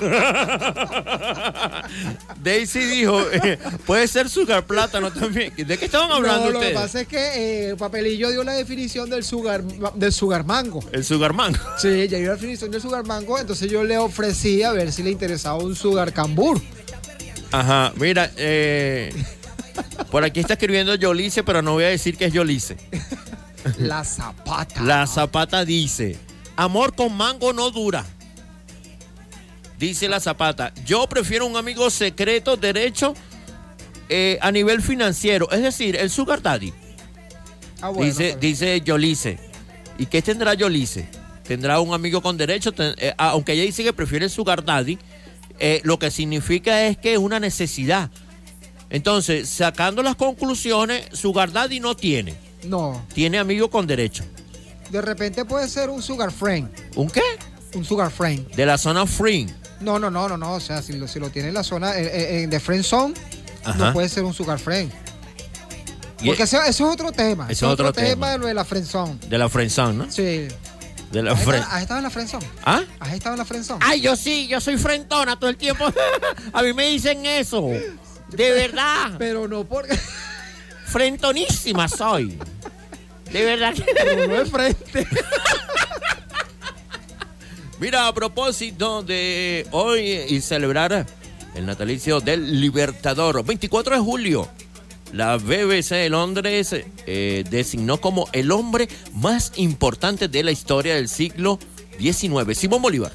Daisy 2.42 2.80
dijo, 2.80 3.20
eh, 3.32 3.58
puede 3.86 4.06
ser 4.08 4.28
sugar 4.28 4.66
plátano 4.66 5.12
también. 5.12 5.54
¿De 5.56 5.78
qué 5.78 5.86
estaban 5.86 6.10
hablando 6.10 6.46
no, 6.46 6.52
lo 6.52 6.60
que 6.60 6.70
pasa 6.70 7.00
es 7.00 7.08
que 7.08 7.70
eh, 7.70 7.76
Papelillo 7.76 8.30
dio 8.30 8.44
la 8.44 8.52
definición 8.52 9.10
del 9.10 9.24
sugar, 9.24 9.62
del 9.62 10.12
sugar 10.12 10.44
mango. 10.44 10.80
El 10.92 11.04
sugar 11.04 11.32
mango. 11.32 11.58
Sí, 11.78 12.08
ya 12.08 12.18
dio 12.18 12.28
la 12.28 12.34
definición 12.34 12.70
del 12.70 12.80
sugar 12.80 13.06
mango, 13.06 13.38
entonces 13.38 13.70
yo 13.70 13.84
le 13.84 13.98
ofrecí 13.98 14.62
a 14.62 14.72
ver 14.72 14.92
si 14.92 15.02
le 15.02 15.10
interesaba 15.10 15.58
un 15.58 15.74
sugar 15.74 16.12
cambur. 16.12 16.60
Ajá, 17.52 17.92
mira, 17.96 18.30
eh, 18.36 19.12
por 20.10 20.24
aquí 20.24 20.40
está 20.40 20.54
escribiendo 20.54 20.94
Yolice, 20.94 21.42
pero 21.42 21.62
no 21.62 21.72
voy 21.72 21.84
a 21.84 21.88
decir 21.88 22.16
que 22.16 22.26
es 22.26 22.32
Yolice. 22.32 22.76
La 23.78 24.04
zapata. 24.04 24.82
La 24.82 25.06
zapata 25.06 25.64
dice, 25.64 26.16
amor 26.56 26.94
con 26.94 27.16
mango 27.16 27.52
no 27.52 27.70
dura. 27.70 28.04
Dice 29.78 30.08
la 30.08 30.20
zapata, 30.20 30.72
yo 30.86 31.06
prefiero 31.08 31.46
un 31.46 31.56
amigo 31.56 31.90
secreto 31.90 32.56
derecho 32.56 33.14
eh, 34.08 34.38
a 34.40 34.50
nivel 34.50 34.80
financiero, 34.80 35.50
es 35.50 35.62
decir, 35.62 35.96
el 35.96 36.08
sugar 36.10 36.40
daddy. 36.40 36.72
Ah, 37.82 37.90
bueno, 37.90 38.04
dice, 38.10 38.36
dice 38.40 38.80
Yolice. 38.80 39.38
¿Y 39.98 40.06
qué 40.06 40.22
tendrá 40.22 40.54
Yolice? 40.54 41.08
Tendrá 41.42 41.78
un 41.80 41.92
amigo 41.92 42.22
con 42.22 42.36
derecho, 42.36 42.72
ten- 42.72 42.94
eh, 42.98 43.12
ah, 43.18 43.30
aunque 43.30 43.52
ella 43.52 43.62
dice 43.64 43.84
que 43.84 43.92
prefiere 43.92 44.24
el 44.24 44.30
sugar 44.30 44.64
daddy, 44.64 44.98
eh, 45.58 45.80
lo 45.84 45.98
que 45.98 46.10
significa 46.10 46.86
es 46.86 46.96
que 46.96 47.12
es 47.12 47.18
una 47.18 47.38
necesidad. 47.38 48.10
Entonces, 48.88 49.48
sacando 49.48 50.02
las 50.02 50.16
conclusiones, 50.16 51.06
sugar 51.12 51.52
daddy 51.52 51.80
no 51.80 51.94
tiene, 51.96 52.34
No, 52.64 53.04
tiene 53.14 53.38
amigo 53.38 53.68
con 53.70 53.86
derecho. 53.86 54.24
de 54.90 55.02
repente 55.02 55.44
puede 55.44 55.68
ser 55.68 55.90
un 55.90 56.02
sugar 56.02 56.30
friend. 56.32 56.70
¿Un 56.94 57.10
qué? 57.10 57.20
Un 57.74 57.84
sugar 57.84 58.10
friend. 58.10 58.48
De 58.54 58.64
la 58.64 58.78
zona 58.78 59.04
free. 59.06 59.46
No, 59.80 59.98
no, 59.98 60.10
no, 60.10 60.28
no, 60.28 60.36
no. 60.36 60.54
O 60.54 60.60
sea, 60.60 60.82
si 60.82 60.94
lo, 60.94 61.06
si 61.08 61.18
lo 61.20 61.30
tiene 61.30 61.48
en 61.48 61.54
la 61.54 61.62
zona 61.64 61.96
eh, 61.98 62.04
eh, 62.06 62.42
eh, 62.42 62.46
de 62.46 62.60
friend 62.60 62.84
zone, 62.84 63.14
Ajá. 63.64 63.76
no 63.78 63.92
puede 63.92 64.08
ser 64.08 64.24
un 64.24 64.34
sugar 64.34 64.58
friend. 64.58 64.92
Porque 66.24 66.44
eso, 66.44 66.62
eso 66.62 66.86
es 66.88 66.92
otro 66.92 67.12
tema. 67.12 67.44
Eso 67.44 67.52
es 67.52 67.58
es 67.58 67.62
otro 67.74 67.88
otro 67.90 68.02
tema, 68.02 68.08
tema. 68.10 68.30
de 68.32 68.38
lo 68.38 68.46
de 68.46 68.54
la 68.54 68.64
friend 68.64 68.86
zone. 68.86 69.18
De 69.28 69.38
la 69.38 69.48
friendzone, 69.48 69.92
¿no? 70.06 70.10
Sí. 70.10 70.48
De 71.12 71.22
la 71.22 71.32
¿Has 71.32 71.42
friend. 71.44 71.62
estado, 71.62 71.76
has 71.76 71.82
estado 71.82 71.98
en 71.98 72.04
la 72.04 72.10
friend 72.10 72.28
zone? 72.30 72.46
¿Ah? 72.64 72.82
¿Has 72.98 73.12
estado 73.12 73.34
en 73.34 73.38
la 73.38 73.44
friend 73.44 73.64
zone? 73.64 73.80
Ay, 73.86 74.00
yo 74.00 74.16
sí, 74.16 74.46
yo 74.48 74.60
soy 74.60 74.76
frentona 74.78 75.38
todo 75.38 75.50
el 75.50 75.56
tiempo. 75.56 75.84
A 76.52 76.62
mí 76.62 76.72
me 76.72 76.88
dicen 76.88 77.24
eso. 77.26 77.68
De 78.30 78.50
verdad. 78.50 79.12
Pero 79.18 79.46
no 79.46 79.64
porque... 79.64 79.98
Frentonísima 80.86 81.88
soy. 81.88 82.38
De 83.30 83.44
verdad. 83.44 83.74
Pero 83.94 84.26
no 84.26 84.34
de 84.34 84.46
frente. 84.46 85.06
Mira, 87.78 88.08
a 88.08 88.14
propósito 88.14 89.02
de 89.02 89.66
hoy 89.70 90.00
y 90.28 90.40
celebrar 90.40 91.06
el 91.54 91.66
natalicio 91.66 92.20
del 92.20 92.60
Libertador, 92.60 93.44
24 93.44 93.96
de 93.96 94.00
julio, 94.02 94.48
la 95.12 95.36
BBC 95.36 95.90
de 95.90 96.08
Londres 96.08 96.74
eh, 97.06 97.44
designó 97.50 98.00
como 98.00 98.28
el 98.32 98.50
hombre 98.50 98.88
más 99.14 99.52
importante 99.56 100.28
de 100.28 100.42
la 100.42 100.50
historia 100.52 100.94
del 100.94 101.08
siglo 101.08 101.58
XIX, 102.00 102.56
Simón 102.58 102.80
Bolívar. 102.82 103.12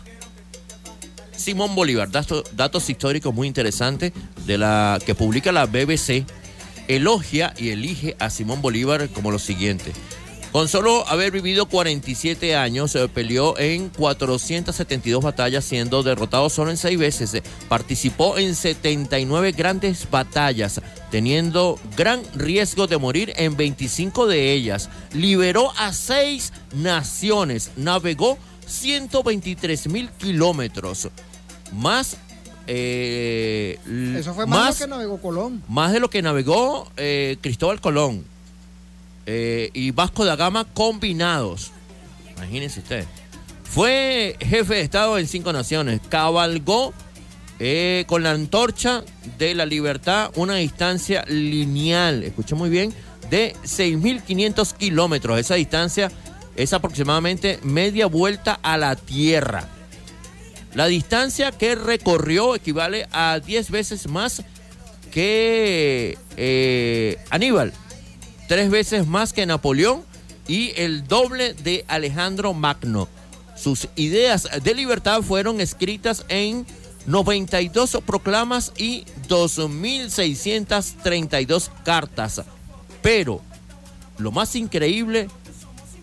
Simón 1.35 1.73
Bolívar, 1.73 2.11
dato- 2.11 2.43
datos 2.53 2.87
históricos 2.89 3.33
muy 3.33 3.47
interesantes 3.47 4.13
de 4.45 4.57
la 4.59 4.99
que 5.03 5.15
publica 5.15 5.51
la 5.51 5.65
BBC, 5.65 6.23
elogia 6.87 7.53
y 7.57 7.69
elige 7.69 8.15
a 8.19 8.29
Simón 8.29 8.61
Bolívar 8.61 9.09
como 9.09 9.31
lo 9.31 9.39
siguiente. 9.39 9.91
Con 10.51 10.67
solo 10.67 11.07
haber 11.07 11.31
vivido 11.31 11.65
47 11.67 12.57
años, 12.57 12.93
eh, 12.95 13.07
peleó 13.07 13.57
en 13.57 13.87
472 13.87 15.23
batallas, 15.23 15.63
siendo 15.63 16.03
derrotado 16.03 16.49
solo 16.49 16.71
en 16.71 16.77
6 16.77 16.99
veces. 16.99 17.33
Eh, 17.35 17.43
Participó 17.69 18.37
en 18.37 18.53
79 18.53 19.53
grandes 19.53 20.09
batallas, 20.11 20.81
teniendo 21.09 21.79
gran 21.95 22.21
riesgo 22.35 22.87
de 22.87 22.97
morir 22.97 23.31
en 23.37 23.55
25 23.55 24.27
de 24.27 24.51
ellas. 24.51 24.89
Liberó 25.13 25.71
a 25.77 25.93
6 25.93 26.51
naciones, 26.75 27.71
navegó 27.77 28.37
123 28.67 29.87
mil 29.87 30.09
kilómetros, 30.11 31.07
más... 31.71 32.17
eh, 32.67 33.79
Eso 34.17 34.33
fue 34.33 34.45
más, 34.45 34.79
lo 34.81 34.85
que 34.85 34.89
navegó 34.89 35.21
Colón. 35.21 35.63
más 35.69 35.93
de 35.93 36.01
lo 36.01 36.09
que 36.09 36.21
navegó 36.21 36.91
eh, 36.97 37.37
Cristóbal 37.41 37.79
Colón 37.79 38.25
eh, 39.25 39.69
y 39.73 39.91
Vasco 39.91 40.25
da 40.25 40.35
Gama 40.35 40.65
combinados. 40.65 41.71
Imagínense 42.37 42.79
ustedes. 42.79 43.07
Fue 43.63 44.35
jefe 44.39 44.75
de 44.75 44.81
Estado 44.81 45.17
en 45.17 45.27
cinco 45.27 45.53
naciones. 45.53 46.01
Cabalgó 46.09 46.93
eh, 47.59 48.05
con 48.07 48.23
la 48.23 48.31
antorcha 48.31 49.03
de 49.37 49.53
la 49.53 49.65
libertad 49.65 50.31
una 50.35 50.55
distancia 50.55 51.23
lineal, 51.27 52.23
escuché 52.23 52.55
muy 52.55 52.69
bien, 52.69 52.93
de 53.29 53.55
6.500 53.63 54.73
kilómetros. 54.73 55.39
Esa 55.39 55.55
distancia 55.55 56.11
es 56.55 56.73
aproximadamente 56.73 57.59
media 57.63 58.07
vuelta 58.07 58.59
a 58.61 58.77
la 58.77 58.95
Tierra. 58.95 59.69
La 60.73 60.87
distancia 60.87 61.51
que 61.51 61.75
recorrió 61.75 62.55
equivale 62.55 63.07
a 63.11 63.39
10 63.39 63.71
veces 63.71 64.07
más 64.07 64.43
que 65.11 66.17
eh, 66.37 67.17
Aníbal, 67.29 67.73
tres 68.51 68.69
veces 68.69 69.07
más 69.07 69.31
que 69.31 69.45
Napoleón 69.45 70.03
y 70.45 70.73
el 70.75 71.07
doble 71.07 71.53
de 71.53 71.85
Alejandro 71.87 72.53
Magno. 72.53 73.07
Sus 73.55 73.87
ideas 73.95 74.49
de 74.61 74.75
libertad 74.75 75.21
fueron 75.21 75.61
escritas 75.61 76.25
en 76.27 76.67
92 77.05 77.99
proclamas 78.05 78.73
y 78.75 79.05
2.632 79.29 81.69
cartas. 81.85 82.41
Pero 83.01 83.39
lo 84.17 84.33
más 84.33 84.53
increíble 84.57 85.29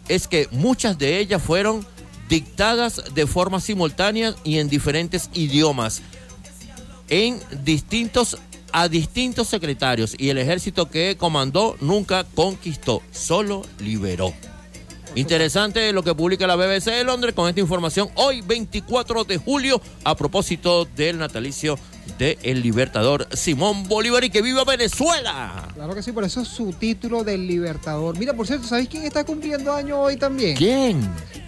es 0.08 0.26
que 0.26 0.48
muchas 0.50 0.96
de 0.96 1.18
ellas 1.18 1.42
fueron 1.42 1.86
dictadas 2.30 3.12
de 3.12 3.26
forma 3.26 3.60
simultánea 3.60 4.34
y 4.42 4.56
en 4.56 4.70
diferentes 4.70 5.28
idiomas 5.34 6.00
en 7.08 7.40
distintos 7.64 8.38
a 8.72 8.88
distintos 8.88 9.48
secretarios 9.48 10.14
y 10.18 10.28
el 10.30 10.38
ejército 10.38 10.88
que 10.90 11.16
comandó 11.16 11.76
nunca 11.80 12.24
conquistó, 12.34 13.02
solo 13.10 13.62
liberó. 13.78 14.32
Interesante 15.14 15.92
lo 15.92 16.02
que 16.02 16.14
publica 16.14 16.46
la 16.46 16.54
BBC 16.54 16.84
de 16.90 17.02
Londres 17.04 17.34
con 17.34 17.48
esta 17.48 17.60
información 17.60 18.08
hoy 18.14 18.42
24 18.42 19.24
de 19.24 19.38
julio 19.38 19.80
a 20.04 20.14
propósito 20.14 20.84
del 20.84 21.18
natalicio 21.18 21.78
del 22.18 22.62
libertador 22.62 23.26
Simón 23.32 23.88
Bolívar 23.88 24.24
y 24.24 24.30
que 24.30 24.42
viva 24.42 24.64
Venezuela. 24.64 25.68
Claro 25.74 25.94
que 25.94 26.02
sí, 26.02 26.12
por 26.12 26.24
eso 26.24 26.40
es 26.42 26.48
su 26.48 26.72
título 26.72 27.24
del 27.24 27.46
Libertador. 27.46 28.18
Mira, 28.18 28.32
por 28.34 28.46
cierto, 28.46 28.66
¿sabéis 28.66 28.88
quién 28.88 29.04
está 29.04 29.24
cumpliendo 29.24 29.72
años 29.74 29.98
hoy 30.00 30.16
también? 30.16 30.56
¿Quién? 30.56 31.00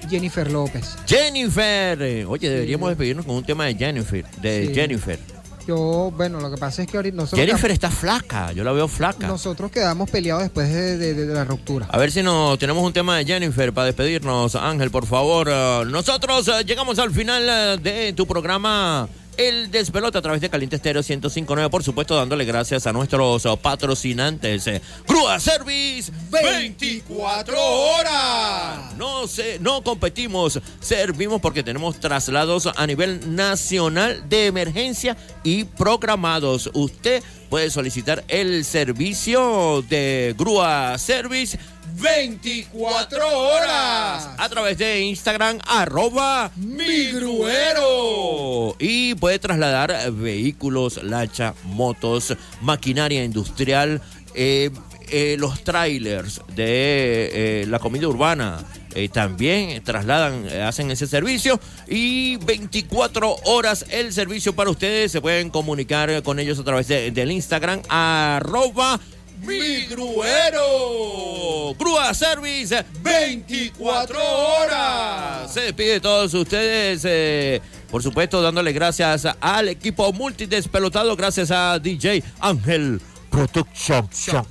Jennifer 0.08 0.50
López. 0.50 0.96
Jennifer. 1.06 2.26
Oye, 2.28 2.48
deberíamos 2.50 2.88
despedirnos 2.88 3.24
con 3.24 3.36
un 3.36 3.44
tema 3.44 3.66
de 3.66 3.74
Jennifer. 3.74 4.24
De 4.40 4.66
Sí. 4.68 4.74
Jennifer. 4.74 5.18
Yo, 5.66 6.12
bueno, 6.16 6.40
lo 6.40 6.50
que 6.50 6.56
pasa 6.56 6.82
es 6.82 6.88
que 6.88 6.96
ahorita 6.96 7.16
nosotros, 7.16 7.46
Jennifer 7.46 7.70
está 7.70 7.90
flaca. 7.90 8.52
Yo 8.52 8.64
la 8.64 8.72
veo 8.72 8.88
flaca. 8.88 9.26
nosotros 9.28 9.70
quedamos 9.70 10.10
peleados 10.10 10.42
después 10.42 10.68
de, 10.72 10.96
de- 10.96 11.14
de 11.14 11.34
la 11.34 11.44
ruptura. 11.44 11.86
A 11.90 11.98
ver 11.98 12.10
si 12.10 12.22
nos 12.22 12.58
tenemos 12.58 12.82
un 12.84 12.92
tema 12.92 13.16
de 13.18 13.24
Jennifer 13.24 13.72
para 13.72 13.86
despedirnos. 13.86 14.54
Ángel, 14.56 14.90
por 14.90 15.06
favor. 15.06 15.48
Eh, 15.50 15.82
Nosotros 15.86 16.48
eh, 16.48 16.64
llegamos 16.64 16.98
al 16.98 17.10
final 17.12 17.42
eh, 17.48 17.78
de 17.82 18.12
tu 18.14 18.26
programa. 18.26 19.08
El 19.36 19.70
despelote 19.70 20.18
a 20.18 20.22
través 20.22 20.40
de 20.40 20.50
Caliente 20.50 20.76
Estéreo 20.76 21.02
1059, 21.02 21.70
por 21.70 21.82
supuesto, 21.82 22.14
dándole 22.14 22.44
gracias 22.44 22.86
a 22.86 22.92
nuestros 22.92 23.46
eh, 23.46 23.56
patrocinantes. 23.60 24.66
eh, 24.66 24.82
Grúa 25.08 25.40
Service 25.40 26.12
24 26.30 27.56
horas. 27.58 28.94
No 28.96 29.26
sé, 29.26 29.58
no 29.60 29.82
competimos, 29.82 30.60
servimos 30.80 31.40
porque 31.40 31.62
tenemos 31.62 31.98
traslados 32.00 32.68
a 32.76 32.86
nivel 32.86 33.34
nacional 33.34 34.28
de 34.28 34.46
emergencia 34.46 35.16
y 35.42 35.64
programados. 35.64 36.70
Usted 36.74 37.22
puede 37.48 37.70
solicitar 37.70 38.24
el 38.28 38.64
servicio 38.64 39.82
de 39.88 40.34
Grúa 40.38 40.98
Service 40.98 41.58
24 42.00 43.38
horas 43.38 44.28
a 44.38 44.48
través 44.48 44.78
de 44.78 45.00
Instagram 45.02 45.58
arroba 45.66 46.50
mi 46.56 47.06
gruero 47.12 48.74
y 48.78 49.14
puede 49.16 49.38
trasladar 49.38 50.10
vehículos, 50.12 51.02
lancha, 51.02 51.54
motos, 51.64 52.34
maquinaria 52.62 53.22
industrial, 53.24 54.00
eh, 54.34 54.70
eh, 55.10 55.36
los 55.38 55.62
trailers 55.64 56.40
de 56.54 57.62
eh, 57.62 57.66
la 57.68 57.78
comida 57.78 58.08
urbana. 58.08 58.64
también 59.12 59.82
trasladan, 59.84 60.48
hacen 60.66 60.90
ese 60.90 61.06
servicio 61.06 61.60
y 61.86 62.36
24 62.38 63.36
horas 63.44 63.84
el 63.90 64.12
servicio 64.12 64.52
para 64.54 64.68
ustedes. 64.70 65.12
Se 65.12 65.20
pueden 65.20 65.50
comunicar 65.50 66.22
con 66.24 66.38
ellos 66.40 66.58
a 66.58 66.64
través 66.64 66.88
de- 66.88 67.10
del 67.12 67.30
Instagram 67.30 67.82
arroba 67.88 68.98
mi 69.42 69.86
gruero. 69.86 71.74
Grúa 71.78 72.12
Service 72.14 72.84
24 73.02 74.18
horas. 74.18 75.52
Se 75.52 75.60
despide 75.62 75.92
de 75.94 76.00
todos 76.00 76.32
ustedes. 76.34 77.02
eh, 77.04 77.60
por 77.90 78.02
supuesto, 78.02 78.40
dándole 78.40 78.72
gracias 78.72 79.26
al 79.40 79.68
equipo 79.68 80.12
multidespelotado. 80.12 81.16
Gracias 81.16 81.50
a 81.50 81.78
DJ 81.78 82.22
Ángel 82.40 83.00
Production. 83.30 84.08
Shon. 84.12 84.46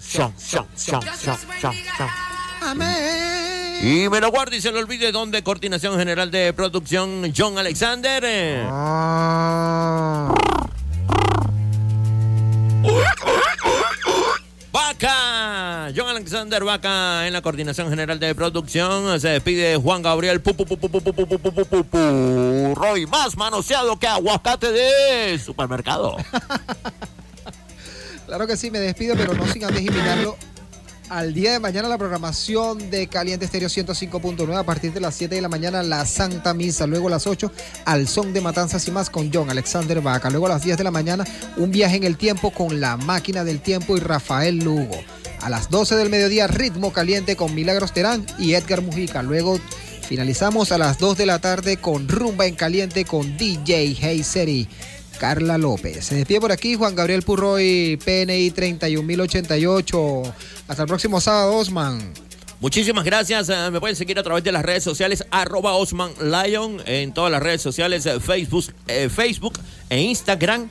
Y 3.82 4.10
me 4.10 4.20
lo 4.20 4.30
guarde 4.30 4.58
y 4.58 4.62
se 4.62 4.72
le 4.72 4.80
olvide 4.80 5.12
donde 5.14 5.42
Coordinación 5.42 5.98
General 5.98 6.30
de 6.30 6.52
Producción 6.54 7.34
John 7.36 7.58
Alexander. 7.58 8.24
eh. 8.26 8.68
Vaca, 14.72 15.92
John 15.96 16.08
Alexander 16.10 16.64
Vaca 16.64 17.26
en 17.26 17.34
la 17.34 17.42
coordinación 17.42 17.90
general 17.90 18.20
de 18.20 18.36
producción. 18.36 19.20
Se 19.20 19.30
despide 19.30 19.78
Juan 19.78 20.02
Gabriel 20.02 20.42
Roy, 22.76 23.08
más 23.08 23.36
manoseado 23.36 23.98
que 23.98 24.08
aguacate 24.08 24.72
de 24.72 25.40
supermercado. 25.40 26.18
claro 28.28 28.46
que 28.46 28.58
sí, 28.58 28.70
me 28.70 28.80
despido, 28.80 29.16
pero 29.16 29.34
no 29.34 29.48
sin 29.48 29.66
antes 29.66 29.82
invitarlo 29.82 30.38
al 31.10 31.34
día 31.34 31.52
de 31.52 31.60
mañana 31.60 31.90
la 31.90 31.98
programación 31.98 32.92
de 32.92 33.08
Caliente 33.08 33.46
Estéreo 33.46 33.68
105.9 33.68 34.56
a 34.56 34.64
partir 34.64 34.94
de 34.94 35.00
las 35.00 35.16
7 35.16 35.36
de 35.36 35.42
la 35.42 35.50
mañana 35.50 35.82
la 35.82 36.06
Santa 36.06 36.54
Misa, 36.54 36.86
luego 36.86 37.08
a 37.08 37.12
las 37.12 37.26
8 37.26 37.52
al 37.86 38.08
son 38.08 38.32
de 38.32 38.42
Matanzas 38.42 38.88
y 38.88 38.92
más 38.92 39.10
con 39.10 39.32
John 39.34 39.50
Alexander 39.50 40.02
Vaca, 40.02 40.30
luego 40.30 40.46
a 40.46 40.50
las 40.50 40.64
10 40.64 40.78
de 40.78 40.84
la 40.84 40.92
mañana 40.92 41.26
un 41.58 41.72
viaje 41.72 41.96
en 41.98 42.04
el 42.04 42.16
tiempo 42.16 42.52
con 42.52 42.80
la 42.80 42.96
máquina 42.96 43.44
del 43.44 43.60
tiempo 43.60 43.98
y 43.98 44.00
Rafael 44.00 44.60
Lugo. 44.60 44.98
A 45.42 45.50
las 45.50 45.70
12 45.70 45.96
del 45.96 46.10
mediodía 46.10 46.48
ritmo 46.48 46.94
caliente 46.94 47.36
con 47.36 47.56
Milagros 47.56 47.92
Terán 47.92 48.26
y 48.38 48.54
Edgar 48.54 48.82
Mujica, 48.82 49.24
luego 49.24 49.60
finalizamos 50.08 50.72
a 50.72 50.78
las 50.78 51.00
2 51.00 51.18
de 51.18 51.26
la 51.26 51.40
tarde 51.40 51.78
con 51.78 52.08
Rumba 52.08 52.46
en 52.46 52.56
Caliente 52.56 53.06
con 53.06 53.38
DJ 53.38 53.98
Heyseri. 54.02 54.68
Carla 55.20 55.58
López. 55.58 56.06
Se 56.06 56.16
despide 56.16 56.40
por 56.40 56.52
aquí 56.52 56.76
Juan 56.76 56.96
Gabriel 56.96 57.22
Purroy, 57.22 57.98
PNI 58.04 58.50
31088. 58.52 60.24
Hasta 60.68 60.84
el 60.84 60.88
próximo 60.88 61.20
sábado, 61.22 61.56
Osman. 61.58 62.14
Muchísimas 62.62 63.06
gracias. 63.06 63.50
eh, 63.50 63.70
Me 63.72 63.80
pueden 63.80 63.96
seguir 63.96 64.18
a 64.20 64.24
través 64.24 64.44
de 64.44 64.52
las 64.52 64.64
redes 64.64 64.84
sociales, 64.84 65.24
arroba 65.32 65.74
Osman 65.76 66.12
Lion, 66.22 66.82
en 66.86 67.14
todas 67.14 67.32
las 67.32 67.42
redes 67.44 67.62
sociales, 67.62 68.06
eh, 68.06 68.20
Facebook, 68.20 68.66
eh, 68.88 69.10
Facebook 69.10 69.60
e 69.90 70.02
Instagram. 70.02 70.70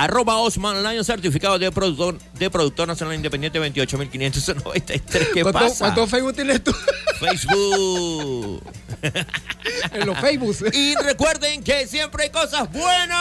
Arroba 0.00 0.38
Osman 0.38 0.82
Lion, 0.82 1.04
certificado 1.04 1.58
de 1.58 1.70
productor, 1.70 2.16
de 2.38 2.48
productor 2.48 2.88
nacional 2.88 3.14
independiente 3.16 3.58
28593. 3.58 5.28
¿Qué 5.34 5.42
¿Cuánto, 5.42 5.58
pasa? 5.58 5.76
cuánto 5.78 6.06
Facebook 6.06 6.34
tienes 6.34 6.64
tú? 6.64 6.74
Facebook. 7.18 8.62
en 9.92 10.06
los 10.06 10.18
Facebook. 10.18 10.56
Y 10.72 10.94
recuerden 10.94 11.62
que 11.62 11.86
siempre 11.86 12.24
hay 12.24 12.30
cosas 12.30 12.72
buenas. 12.72 13.18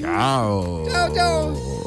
Chao. 0.00 0.86
Chao, 0.88 1.14
chao. 1.16 1.86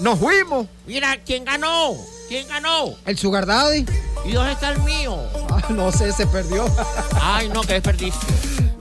Nos 0.00 0.18
fuimos. 0.18 0.68
Mira, 0.86 1.18
¿quién 1.18 1.44
ganó? 1.44 1.98
¿Quién 2.30 2.48
ganó? 2.48 2.94
El 3.04 3.18
Sugar 3.18 3.44
Daddy. 3.44 3.84
¿Y 4.24 4.32
dónde 4.32 4.52
está 4.52 4.70
el 4.70 4.80
mío? 4.84 5.18
Ah, 5.50 5.62
no 5.68 5.92
sé, 5.92 6.12
se 6.12 6.26
perdió. 6.26 6.64
Ay, 7.20 7.50
no, 7.50 7.60
que 7.60 7.74
desperdicio. 7.74 8.20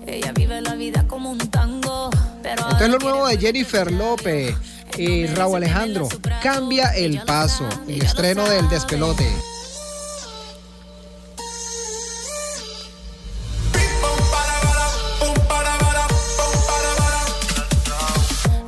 Ella 0.09 0.31
vive 0.31 0.59
la 0.61 0.73
vida 0.73 1.05
como 1.07 1.29
un 1.29 1.37
tango, 1.37 1.68
pero 2.49 2.69
Esto 2.69 2.83
es 2.83 2.89
lo 2.89 2.97
nuevo 2.97 3.27
de 3.27 3.37
Jennifer 3.37 3.91
López 3.91 4.55
y 4.97 5.27
Raúl 5.27 5.57
Alejandro. 5.57 6.09
Cambia 6.41 6.95
el 6.95 7.21
paso. 7.21 7.67
El 7.87 8.01
estreno 8.01 8.47
del 8.49 8.67
despelote. 8.69 9.27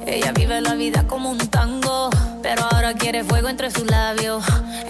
Ella 0.05 0.31
vive 0.33 0.61
la 0.61 0.75
vida 0.75 1.07
como 1.07 1.31
un 1.31 1.39
tango, 1.39 2.09
pero 2.43 2.63
ahora 2.71 2.93
quiere 2.93 3.23
fuego 3.23 3.49
entre 3.49 3.71
sus 3.71 3.89
labios. 3.89 4.43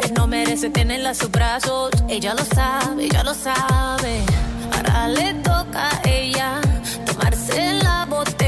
Él 0.03 0.13
no 0.15 0.27
merece 0.27 0.69
tenerla 0.69 1.11
a 1.11 1.15
sus 1.15 1.31
brazos. 1.31 1.91
Ella 2.09 2.33
lo 2.33 2.43
sabe, 2.43 3.05
ella 3.05 3.23
lo 3.23 3.33
sabe. 3.33 4.21
Ahora 4.75 5.07
le 5.07 5.33
toca 5.35 5.89
a 5.89 6.09
ella 6.09 6.59
tomarse 7.05 7.73
la 7.83 8.05
botella 8.05 8.40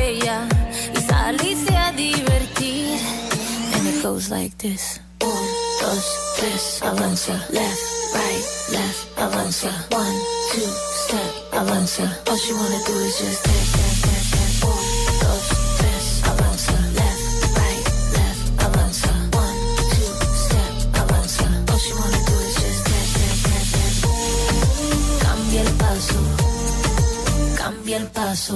divertir. 1.96 3.00
And 3.76 3.88
it 3.88 4.02
goes 4.04 4.30
like 4.30 4.58
this. 4.58 5.00
Un, 5.22 5.48
dos, 5.82 6.06
tres, 6.38 6.80
avanza. 6.82 7.34
Left, 7.52 7.82
right, 8.14 8.44
left, 8.72 9.08
avanza. 9.18 9.72
One, 9.92 10.18
two, 10.52 10.70
step, 11.06 11.34
avanza. 11.54 12.06
All 12.30 12.38
she 12.38 12.54
wanna 12.54 12.80
do 12.86 12.94
is 13.00 13.18
just 13.20 13.44
dance, 13.46 13.72
dance, 13.74 14.02
dance, 14.02 14.32
dance. 14.32 14.64
Un, 14.64 14.84
dos, 15.24 15.44
tres, 15.80 16.06
avanza. 16.32 16.78
Left, 17.00 17.24
right, 17.58 17.86
left, 18.18 18.44
avanza. 18.66 19.12
One, 19.44 19.60
two, 19.94 20.12
step, 20.46 20.74
avanza. 21.02 21.46
All 21.72 21.80
she 21.80 21.94
wanna 21.94 22.20
do 22.30 22.36
is 22.48 22.56
just 22.62 22.82
dance, 22.90 23.14
dance, 23.18 23.44
dance, 23.48 23.72
dance. 23.74 24.00
Cambia 25.24 25.62
el 25.62 25.72
paso, 25.84 26.20
cambia 27.58 27.98
el 27.98 28.08
paso, 28.08 28.56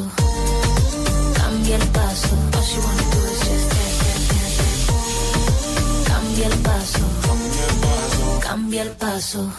cambia 1.35 1.76
el 1.76 1.88
paso. 1.89 2.35
Cambia 6.38 6.53
el 6.53 6.59
paso, 6.59 6.99
cambia 8.41 8.84
el 8.84 8.91
paso, 8.91 9.51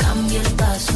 cambia 0.00 0.40
el 0.40 0.52
paso. 0.54 0.92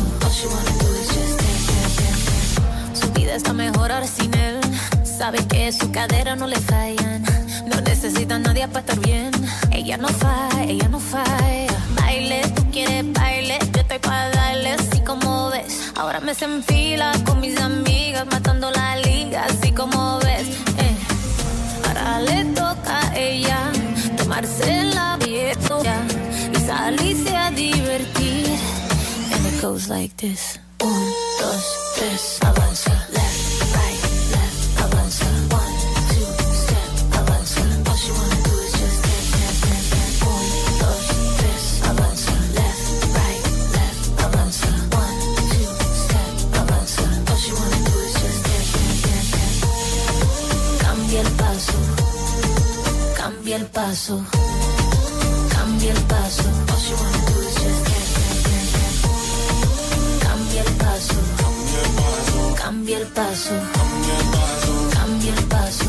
Su 2.94 3.12
vida 3.12 3.34
está 3.34 3.52
mejor 3.52 3.92
ahora 3.92 4.06
sin 4.06 4.32
él. 4.32 4.58
Sabe 5.04 5.46
que 5.48 5.70
su 5.70 5.92
cadera 5.92 6.34
no 6.34 6.46
le 6.46 6.56
fallan. 6.56 7.22
No 7.66 7.78
necesita 7.82 8.38
nadie 8.38 8.66
para 8.68 8.80
estar 8.80 8.98
bien. 9.00 9.32
Ella 9.70 9.98
no 9.98 10.08
falla, 10.08 10.64
ella 10.64 10.88
no 10.88 10.98
falla. 10.98 11.76
Baile, 12.00 12.40
tú 12.56 12.64
quieres 12.70 13.04
baile. 13.12 13.58
Yo 13.70 13.82
estoy 13.82 13.98
para 13.98 14.30
darle 14.30 14.70
así 14.70 15.00
como 15.00 15.50
ves. 15.50 15.92
Ahora 15.94 16.20
me 16.20 16.34
se 16.34 16.46
enfila 16.46 17.12
con 17.26 17.38
mis 17.38 17.60
amigas, 17.60 18.24
matando 18.32 18.70
la 18.70 18.96
liga, 18.96 19.44
así 19.44 19.72
como 19.72 20.20
ves. 20.20 20.48
Eh. 20.78 20.96
Ahora 21.86 22.20
le 22.20 22.46
toca 22.46 23.10
a 23.10 23.14
ella 23.14 23.70
tomarse 24.34 24.84
la 24.94 25.16
vieja 25.16 26.06
y 26.52 26.58
salirse 26.66 27.36
a 27.36 27.50
divertir. 27.50 28.46
And 29.32 29.46
it 29.46 29.62
goes 29.62 29.88
like 29.88 30.16
this. 30.16 30.58
Un, 30.80 31.12
dos, 31.40 31.94
tres, 31.96 32.38
avanza. 32.42 33.03
Cambia 53.54 53.66
el 53.66 53.72
paso, 53.72 54.18
cambia 55.48 55.92
el 55.92 56.00
paso. 56.08 56.42
All 56.42 56.66
wanna. 56.98 57.20
Cambia 60.18 60.62
el 60.62 60.72
paso, 60.72 61.14
cambia 61.36 61.82
el 61.84 61.86
paso, 61.94 62.50
cambia 62.58 62.98
el 62.98 63.06
paso, 63.06 63.44
cambia 64.90 65.34
el 65.34 65.44
paso. 65.44 65.88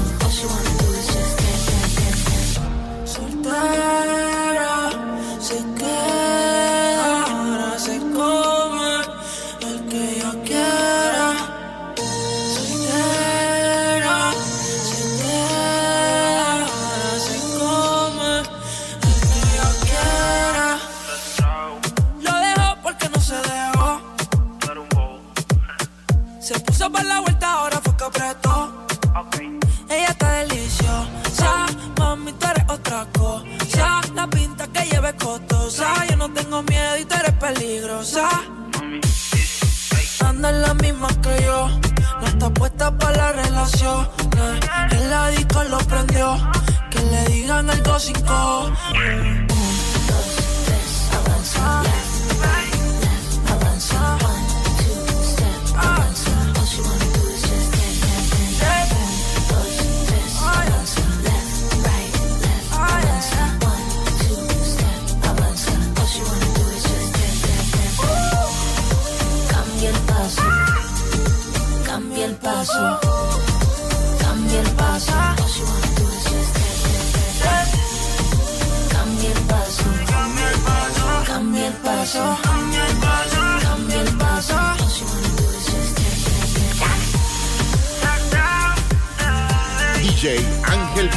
logico. 47.96 49.35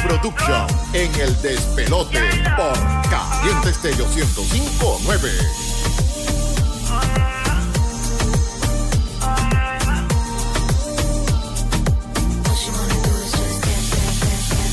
Production 0.03 0.67
en 0.93 1.13
el 1.21 1.41
despelote 1.41 2.19
por 2.55 2.73
Caliente 3.09 3.69
Estéreo 3.69 4.05
1059. 4.07 5.29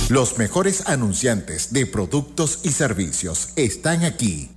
Los 0.09 0.39
mejores 0.39 0.89
anunciantes 0.89 1.73
de 1.73 1.85
productos 1.87 2.61
y 2.63 2.71
servicios 2.71 3.49
están 3.57 4.05
aquí 4.05 4.51